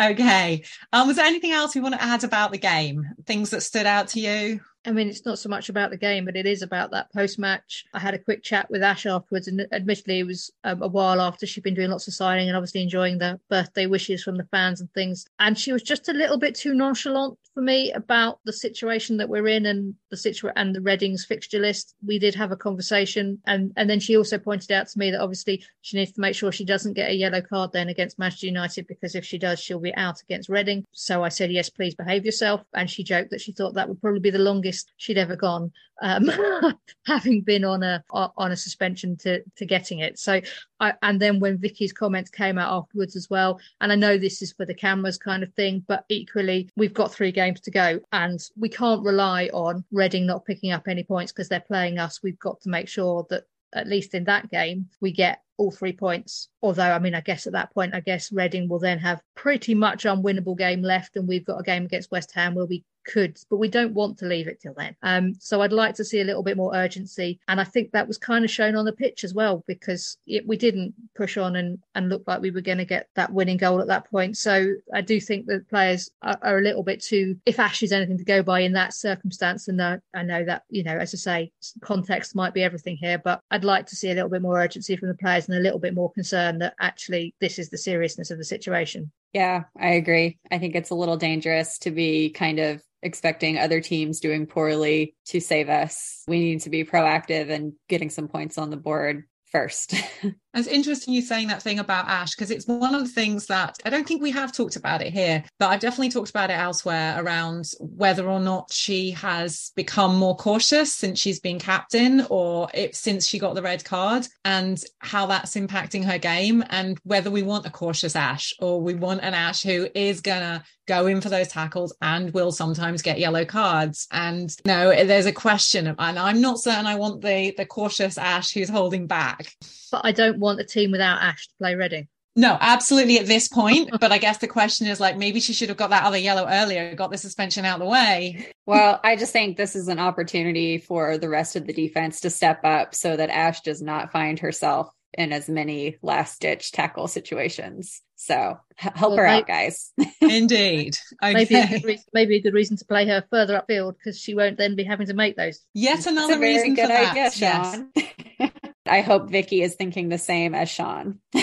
okay. 0.10 0.62
Um, 0.92 1.08
was 1.08 1.16
there 1.16 1.26
anything 1.26 1.52
else 1.52 1.74
you 1.74 1.82
want 1.82 1.94
to 1.94 2.02
add 2.02 2.24
about 2.24 2.52
the 2.52 2.58
game? 2.58 3.04
Things 3.26 3.50
that 3.50 3.62
stood 3.62 3.86
out 3.86 4.08
to 4.08 4.20
you? 4.20 4.60
I 4.84 4.92
mean, 4.92 5.08
it's 5.08 5.26
not 5.26 5.38
so 5.38 5.48
much 5.48 5.68
about 5.68 5.90
the 5.90 5.96
game, 5.96 6.24
but 6.24 6.36
it 6.36 6.46
is 6.46 6.62
about 6.62 6.92
that 6.92 7.12
post 7.12 7.38
match. 7.38 7.84
I 7.92 7.98
had 7.98 8.14
a 8.14 8.18
quick 8.18 8.42
chat 8.42 8.70
with 8.70 8.82
Ash 8.82 9.06
afterwards, 9.06 9.48
and 9.48 9.66
admittedly, 9.72 10.20
it 10.20 10.26
was 10.26 10.50
um, 10.64 10.82
a 10.82 10.88
while 10.88 11.20
after 11.20 11.46
she'd 11.46 11.64
been 11.64 11.74
doing 11.74 11.90
lots 11.90 12.08
of 12.08 12.14
signing 12.14 12.48
and 12.48 12.56
obviously 12.56 12.82
enjoying 12.82 13.18
the 13.18 13.40
birthday 13.50 13.86
wishes 13.86 14.22
from 14.22 14.36
the 14.36 14.46
fans 14.50 14.80
and 14.80 14.90
things. 14.94 15.26
And 15.40 15.58
she 15.58 15.72
was 15.72 15.82
just 15.82 16.08
a 16.08 16.14
little 16.14 16.38
bit 16.38 16.54
too 16.54 16.74
nonchalant 16.74 17.38
for 17.58 17.62
me 17.62 17.90
about 17.92 18.38
the 18.44 18.52
situation 18.52 19.16
that 19.16 19.28
we're 19.28 19.48
in 19.48 19.66
and 19.66 19.94
the 20.10 20.16
situ 20.16 20.48
and 20.54 20.72
the 20.72 20.80
Reading's 20.80 21.24
fixture 21.24 21.58
list. 21.58 21.96
We 22.06 22.20
did 22.20 22.36
have 22.36 22.52
a 22.52 22.56
conversation, 22.56 23.40
and 23.46 23.72
and 23.76 23.90
then 23.90 23.98
she 23.98 24.16
also 24.16 24.38
pointed 24.38 24.70
out 24.70 24.86
to 24.88 24.98
me 24.98 25.10
that 25.10 25.20
obviously 25.20 25.64
she 25.80 25.96
needs 25.96 26.12
to 26.12 26.20
make 26.20 26.36
sure 26.36 26.52
she 26.52 26.64
doesn't 26.64 26.92
get 26.92 27.10
a 27.10 27.14
yellow 27.14 27.40
card 27.40 27.72
then 27.72 27.88
against 27.88 28.18
Manchester 28.18 28.46
United 28.46 28.86
because 28.86 29.16
if 29.16 29.24
she 29.24 29.38
does, 29.38 29.58
she'll 29.58 29.80
be 29.80 29.94
out 29.96 30.22
against 30.22 30.48
Reading. 30.48 30.84
So 30.92 31.24
I 31.24 31.30
said, 31.30 31.50
yes, 31.50 31.68
please 31.68 31.94
behave 31.94 32.24
yourself. 32.24 32.62
And 32.74 32.88
she 32.88 33.02
joked 33.02 33.30
that 33.30 33.40
she 33.40 33.52
thought 33.52 33.74
that 33.74 33.88
would 33.88 34.00
probably 34.00 34.20
be 34.20 34.30
the 34.30 34.38
longest 34.38 34.68
longest 34.68 34.92
she'd 34.96 35.18
ever 35.18 35.36
gone, 35.36 35.72
um, 36.02 36.30
having 37.06 37.42
been 37.42 37.64
on 37.64 37.82
a 37.82 38.02
on 38.10 38.52
a 38.52 38.56
suspension 38.56 39.16
to 39.16 39.42
to 39.56 39.66
getting 39.66 40.00
it. 40.00 40.18
So, 40.18 40.40
I, 40.80 40.94
and 41.02 41.20
then 41.20 41.40
when 41.40 41.58
Vicky's 41.58 41.92
comments 41.92 42.30
came 42.30 42.58
out 42.58 42.72
afterwards 42.72 43.16
as 43.16 43.28
well, 43.30 43.60
and 43.80 43.92
I 43.92 43.96
know 43.96 44.18
this 44.18 44.42
is 44.42 44.52
for 44.52 44.66
the 44.66 44.74
cameras 44.74 45.18
kind 45.18 45.42
of 45.42 45.52
thing, 45.54 45.84
but 45.86 46.04
equally 46.08 46.68
we've 46.76 46.94
got 46.94 47.12
three 47.12 47.32
games 47.32 47.47
to 47.56 47.70
go, 47.70 48.00
and 48.12 48.40
we 48.56 48.68
can't 48.68 49.04
rely 49.04 49.48
on 49.52 49.84
Reading 49.92 50.26
not 50.26 50.44
picking 50.44 50.72
up 50.72 50.88
any 50.88 51.04
points 51.04 51.32
because 51.32 51.48
they're 51.48 51.60
playing 51.60 51.98
us. 51.98 52.22
We've 52.22 52.38
got 52.38 52.60
to 52.62 52.68
make 52.68 52.88
sure 52.88 53.26
that 53.30 53.44
at 53.74 53.86
least 53.86 54.14
in 54.14 54.24
that 54.24 54.50
game, 54.50 54.88
we 55.00 55.12
get 55.12 55.42
all 55.58 55.70
three 55.70 55.92
points. 55.92 56.48
Although, 56.62 56.90
I 56.90 56.98
mean, 56.98 57.14
I 57.14 57.20
guess 57.20 57.46
at 57.46 57.52
that 57.52 57.72
point, 57.74 57.94
I 57.94 58.00
guess 58.00 58.32
Reading 58.32 58.68
will 58.68 58.78
then 58.78 58.98
have 58.98 59.20
pretty 59.34 59.74
much 59.74 60.04
unwinnable 60.04 60.56
game 60.56 60.82
left, 60.82 61.16
and 61.16 61.28
we've 61.28 61.44
got 61.44 61.60
a 61.60 61.64
game 61.64 61.84
against 61.84 62.10
West 62.10 62.32
Ham 62.34 62.54
where 62.54 62.64
we 62.64 62.84
could, 63.08 63.38
but 63.48 63.56
we 63.56 63.68
don't 63.68 63.94
want 63.94 64.18
to 64.18 64.26
leave 64.26 64.46
it 64.46 64.60
till 64.60 64.74
then. 64.74 64.94
Um, 65.02 65.34
so 65.40 65.62
I'd 65.62 65.72
like 65.72 65.94
to 65.96 66.04
see 66.04 66.20
a 66.20 66.24
little 66.24 66.42
bit 66.42 66.56
more 66.56 66.74
urgency, 66.74 67.40
and 67.48 67.60
I 67.60 67.64
think 67.64 67.90
that 67.90 68.06
was 68.06 68.18
kind 68.18 68.44
of 68.44 68.50
shown 68.50 68.76
on 68.76 68.84
the 68.84 68.92
pitch 68.92 69.24
as 69.24 69.34
well 69.34 69.64
because 69.66 70.18
it, 70.26 70.46
we 70.46 70.56
didn't 70.56 70.94
push 71.16 71.36
on 71.36 71.56
and 71.56 71.78
and 71.94 72.08
look 72.08 72.22
like 72.26 72.40
we 72.40 72.50
were 72.50 72.60
going 72.60 72.78
to 72.78 72.84
get 72.84 73.08
that 73.16 73.32
winning 73.32 73.56
goal 73.56 73.80
at 73.80 73.86
that 73.88 74.10
point. 74.10 74.36
So 74.36 74.74
I 74.94 75.00
do 75.00 75.20
think 75.20 75.46
that 75.46 75.68
players 75.68 76.10
are, 76.22 76.38
are, 76.42 76.58
a 76.58 76.62
little 76.62 76.82
bit 76.82 77.02
too. 77.02 77.36
If 77.46 77.58
Ash 77.58 77.82
is 77.82 77.92
anything 77.92 78.18
to 78.18 78.24
go 78.24 78.42
by 78.42 78.60
in 78.60 78.72
that 78.74 78.94
circumstance, 78.94 79.68
and 79.68 79.80
I 79.80 80.22
know 80.22 80.44
that 80.44 80.64
you 80.68 80.84
know, 80.84 80.96
as 80.96 81.14
I 81.14 81.18
say, 81.18 81.52
context 81.80 82.36
might 82.36 82.54
be 82.54 82.62
everything 82.62 82.96
here, 82.96 83.18
but 83.18 83.40
I'd 83.50 83.64
like 83.64 83.86
to 83.86 83.96
see 83.96 84.10
a 84.10 84.14
little 84.14 84.30
bit 84.30 84.42
more 84.42 84.60
urgency 84.60 84.96
from 84.96 85.08
the 85.08 85.14
players 85.14 85.47
and 85.48 85.56
a 85.56 85.60
little 85.60 85.78
bit 85.78 85.94
more 85.94 86.12
concerned 86.12 86.62
that 86.62 86.74
actually 86.80 87.34
this 87.40 87.58
is 87.58 87.70
the 87.70 87.78
seriousness 87.78 88.30
of 88.30 88.38
the 88.38 88.44
situation. 88.44 89.10
Yeah, 89.32 89.64
I 89.78 89.90
agree. 89.90 90.38
I 90.50 90.58
think 90.58 90.74
it's 90.74 90.90
a 90.90 90.94
little 90.94 91.16
dangerous 91.16 91.78
to 91.80 91.90
be 91.90 92.30
kind 92.30 92.58
of 92.58 92.82
expecting 93.02 93.58
other 93.58 93.80
teams 93.80 94.20
doing 94.20 94.46
poorly 94.46 95.14
to 95.26 95.40
save 95.40 95.68
us. 95.68 96.24
We 96.26 96.40
need 96.40 96.62
to 96.62 96.70
be 96.70 96.84
proactive 96.84 97.50
and 97.50 97.74
getting 97.88 98.10
some 98.10 98.28
points 98.28 98.58
on 98.58 98.70
the 98.70 98.76
board 98.76 99.24
first. 99.50 99.94
It's 100.54 100.66
interesting 100.66 101.14
you 101.14 101.22
saying 101.22 101.48
that 101.48 101.62
thing 101.62 101.78
about 101.78 102.08
Ash 102.08 102.34
because 102.34 102.50
it's 102.50 102.66
one 102.66 102.94
of 102.94 103.02
the 103.02 103.08
things 103.08 103.46
that 103.46 103.78
I 103.84 103.90
don't 103.90 104.08
think 104.08 104.20
we 104.20 104.32
have 104.32 104.52
talked 104.52 104.74
about 104.74 105.02
it 105.02 105.12
here, 105.12 105.44
but 105.60 105.68
I've 105.68 105.78
definitely 105.78 106.08
talked 106.08 106.30
about 106.30 106.50
it 106.50 106.54
elsewhere 106.54 107.22
around 107.22 107.70
whether 107.78 108.28
or 108.28 108.40
not 108.40 108.72
she 108.72 109.12
has 109.12 109.70
become 109.76 110.16
more 110.16 110.34
cautious 110.34 110.92
since 110.92 111.20
she's 111.20 111.38
been 111.38 111.60
captain 111.60 112.26
or 112.28 112.68
since 112.92 113.26
she 113.26 113.38
got 113.38 113.54
the 113.54 113.62
red 113.62 113.84
card 113.84 114.26
and 114.44 114.82
how 114.98 115.26
that's 115.26 115.54
impacting 115.54 116.04
her 116.04 116.18
game 116.18 116.64
and 116.70 116.98
whether 117.04 117.30
we 117.30 117.42
want 117.42 117.66
a 117.66 117.70
cautious 117.70 118.16
Ash 118.16 118.52
or 118.58 118.80
we 118.80 118.94
want 118.94 119.22
an 119.22 119.34
Ash 119.34 119.62
who 119.62 119.86
is 119.94 120.20
gonna 120.20 120.64
go 120.88 121.06
in 121.06 121.20
for 121.20 121.28
those 121.28 121.48
tackles 121.48 121.94
and 122.02 122.32
will 122.34 122.50
sometimes 122.50 123.02
get 123.02 123.20
yellow 123.20 123.44
cards. 123.44 124.08
And 124.10 124.54
no, 124.64 124.90
there's 125.04 125.26
a 125.26 125.32
question 125.32 125.86
and 125.86 126.18
I'm 126.18 126.40
not 126.40 126.58
certain 126.58 126.86
I 126.86 126.96
want 126.96 127.20
the 127.20 127.54
the 127.56 127.66
cautious 127.66 128.18
Ash 128.18 128.52
who's 128.52 128.68
holding 128.68 129.06
back. 129.06 129.54
But 129.92 130.00
I 130.04 130.12
don't 130.12 130.38
want 130.38 130.60
a 130.60 130.64
team 130.64 130.90
without 130.90 131.22
Ash 131.22 131.46
to 131.46 131.54
play 131.58 131.74
Reading. 131.76 132.08
No, 132.34 132.56
absolutely 132.60 133.18
at 133.18 133.26
this 133.26 133.48
point. 133.48 133.90
But 134.00 134.12
I 134.12 134.18
guess 134.18 134.38
the 134.38 134.46
question 134.46 134.86
is 134.86 135.00
like 135.00 135.16
maybe 135.16 135.40
she 135.40 135.52
should 135.52 135.68
have 135.68 135.78
got 135.78 135.90
that 135.90 136.04
other 136.04 136.18
yellow 136.18 136.46
earlier, 136.48 136.94
got 136.94 137.10
the 137.10 137.18
suspension 137.18 137.64
out 137.64 137.80
of 137.80 137.86
the 137.86 137.90
way. 137.90 138.52
Well, 138.64 139.00
I 139.02 139.16
just 139.16 139.32
think 139.32 139.56
this 139.56 139.74
is 139.74 139.88
an 139.88 139.98
opportunity 139.98 140.78
for 140.78 141.18
the 141.18 141.28
rest 141.28 141.56
of 141.56 141.66
the 141.66 141.72
defense 141.72 142.20
to 142.20 142.30
step 142.30 142.60
up 142.64 142.94
so 142.94 143.16
that 143.16 143.30
Ash 143.30 143.60
does 143.62 143.82
not 143.82 144.12
find 144.12 144.38
herself 144.38 144.88
in 145.14 145.32
as 145.32 145.48
many 145.48 145.96
last 146.00 146.40
ditch 146.40 146.70
tackle 146.70 147.08
situations. 147.08 148.02
So 148.20 148.58
h- 148.82 148.92
help 148.96 149.12
Well, 149.12 149.16
her 149.18 149.26
may- 149.26 149.38
out, 149.38 149.46
guys. 149.46 149.92
Indeed. 150.20 150.98
Maybe, 151.22 151.54
a 151.54 151.80
reason, 151.84 152.04
maybe 152.12 152.36
a 152.36 152.40
good 152.42 152.52
reason 152.52 152.76
to 152.76 152.84
play 152.84 153.06
her 153.06 153.24
further 153.30 153.62
upfield 153.66 153.94
because 153.96 154.18
she 154.18 154.34
won't 154.34 154.58
then 154.58 154.74
be 154.74 154.82
having 154.82 155.06
to 155.06 155.14
make 155.14 155.36
those. 155.36 155.60
Yet 155.72 156.04
another 156.06 156.34
a 156.34 156.40
reason 156.40 156.74
good 156.74 156.82
for 156.82 156.88
that. 156.88 157.10
idea, 157.12 157.30
Yes. 157.36 158.50
I 158.86 159.02
hope 159.02 159.30
Vicky 159.30 159.62
is 159.62 159.76
thinking 159.76 160.08
the 160.08 160.18
same 160.18 160.54
as 160.54 160.70
Sian. 160.70 161.20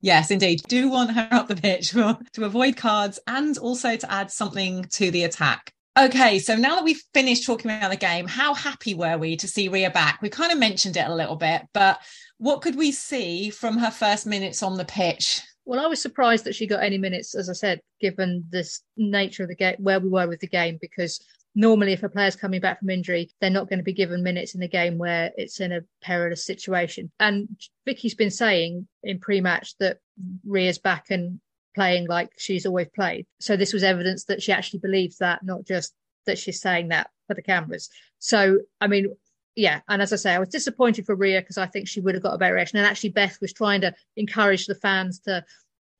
Yes, 0.00 0.30
indeed. 0.30 0.60
Do 0.68 0.90
want 0.90 1.12
her 1.12 1.26
up 1.30 1.48
the 1.48 1.56
pitch 1.56 1.92
for, 1.92 2.18
to 2.34 2.44
avoid 2.44 2.76
cards 2.76 3.18
and 3.26 3.56
also 3.56 3.96
to 3.96 4.12
add 4.12 4.30
something 4.30 4.84
to 4.92 5.10
the 5.10 5.24
attack. 5.24 5.72
Okay, 5.98 6.40
so 6.40 6.56
now 6.56 6.74
that 6.74 6.84
we've 6.84 7.00
finished 7.14 7.46
talking 7.46 7.70
about 7.70 7.90
the 7.90 7.96
game, 7.96 8.26
how 8.26 8.52
happy 8.52 8.92
were 8.92 9.16
we 9.16 9.36
to 9.38 9.48
see 9.48 9.68
Ria 9.68 9.88
back? 9.88 10.20
We 10.20 10.28
kind 10.28 10.52
of 10.52 10.58
mentioned 10.58 10.98
it 10.98 11.06
a 11.06 11.14
little 11.14 11.36
bit, 11.36 11.62
but 11.72 12.00
what 12.36 12.60
could 12.60 12.76
we 12.76 12.92
see 12.92 13.48
from 13.48 13.78
her 13.78 13.90
first 13.90 14.26
minutes 14.26 14.62
on 14.62 14.76
the 14.76 14.84
pitch? 14.84 15.40
Well, 15.66 15.80
I 15.80 15.86
was 15.86 16.02
surprised 16.02 16.44
that 16.44 16.54
she 16.54 16.66
got 16.66 16.82
any 16.82 16.98
minutes, 16.98 17.34
as 17.34 17.48
I 17.48 17.54
said, 17.54 17.80
given 18.00 18.44
this 18.50 18.82
nature 18.96 19.44
of 19.44 19.48
the 19.48 19.54
game, 19.54 19.76
where 19.78 20.00
we 20.00 20.08
were 20.08 20.28
with 20.28 20.40
the 20.40 20.46
game, 20.46 20.78
because 20.80 21.24
normally 21.54 21.92
if 21.92 22.02
a 22.02 22.08
player's 22.08 22.36
coming 22.36 22.60
back 22.60 22.80
from 22.80 22.90
injury, 22.90 23.30
they're 23.40 23.50
not 23.50 23.68
going 23.68 23.78
to 23.78 23.84
be 23.84 23.92
given 23.92 24.22
minutes 24.22 24.54
in 24.54 24.62
a 24.62 24.68
game 24.68 24.98
where 24.98 25.30
it's 25.36 25.60
in 25.60 25.72
a 25.72 25.80
perilous 26.02 26.44
situation. 26.44 27.10
And 27.18 27.48
Vicky's 27.86 28.14
been 28.14 28.30
saying 28.30 28.86
in 29.02 29.20
pre-match 29.20 29.76
that 29.78 29.98
Ria's 30.44 30.78
back 30.78 31.06
and 31.10 31.40
playing 31.74 32.08
like 32.08 32.30
she's 32.36 32.66
always 32.66 32.88
played. 32.94 33.26
So 33.40 33.56
this 33.56 33.72
was 33.72 33.82
evidence 33.82 34.24
that 34.24 34.42
she 34.42 34.52
actually 34.52 34.80
believes 34.80 35.18
that, 35.18 35.44
not 35.44 35.64
just 35.64 35.94
that 36.26 36.38
she's 36.38 36.60
saying 36.60 36.88
that 36.88 37.10
for 37.26 37.34
the 37.34 37.42
cameras. 37.42 37.88
So, 38.18 38.58
I 38.80 38.86
mean, 38.86 39.14
yeah, 39.56 39.80
and 39.88 40.02
as 40.02 40.12
I 40.12 40.16
say, 40.16 40.34
I 40.34 40.38
was 40.38 40.48
disappointed 40.48 41.06
for 41.06 41.14
Ria 41.14 41.40
because 41.40 41.58
I 41.58 41.66
think 41.66 41.86
she 41.86 42.00
would 42.00 42.14
have 42.14 42.22
got 42.22 42.34
a 42.34 42.38
better 42.38 42.54
reaction. 42.54 42.78
And 42.78 42.86
actually, 42.86 43.10
Beth 43.10 43.38
was 43.40 43.52
trying 43.52 43.82
to 43.82 43.94
encourage 44.16 44.66
the 44.66 44.74
fans 44.74 45.20
to 45.20 45.44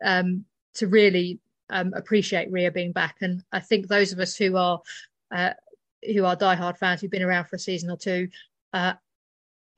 um, 0.05 0.45
to 0.75 0.89
really 0.89 1.39
um, 1.71 1.93
appreciate 1.95 2.51
Ria 2.51 2.71
being 2.71 2.93
back. 2.93 3.17
And 3.21 3.43
I 3.53 3.61
think 3.61 3.87
those 3.87 4.13
of 4.13 4.19
us 4.19 4.37
who 4.37 4.57
are 4.57 4.81
uh, 5.31 5.53
who 6.03 6.25
are 6.25 6.37
diehard 6.37 6.79
fans 6.79 7.01
who've 7.01 7.11
been 7.11 7.23
around 7.23 7.47
for 7.47 7.57
a 7.57 7.61
season 7.61 7.91
or 7.91 7.97
two 7.97 8.29
uh, 8.73 8.95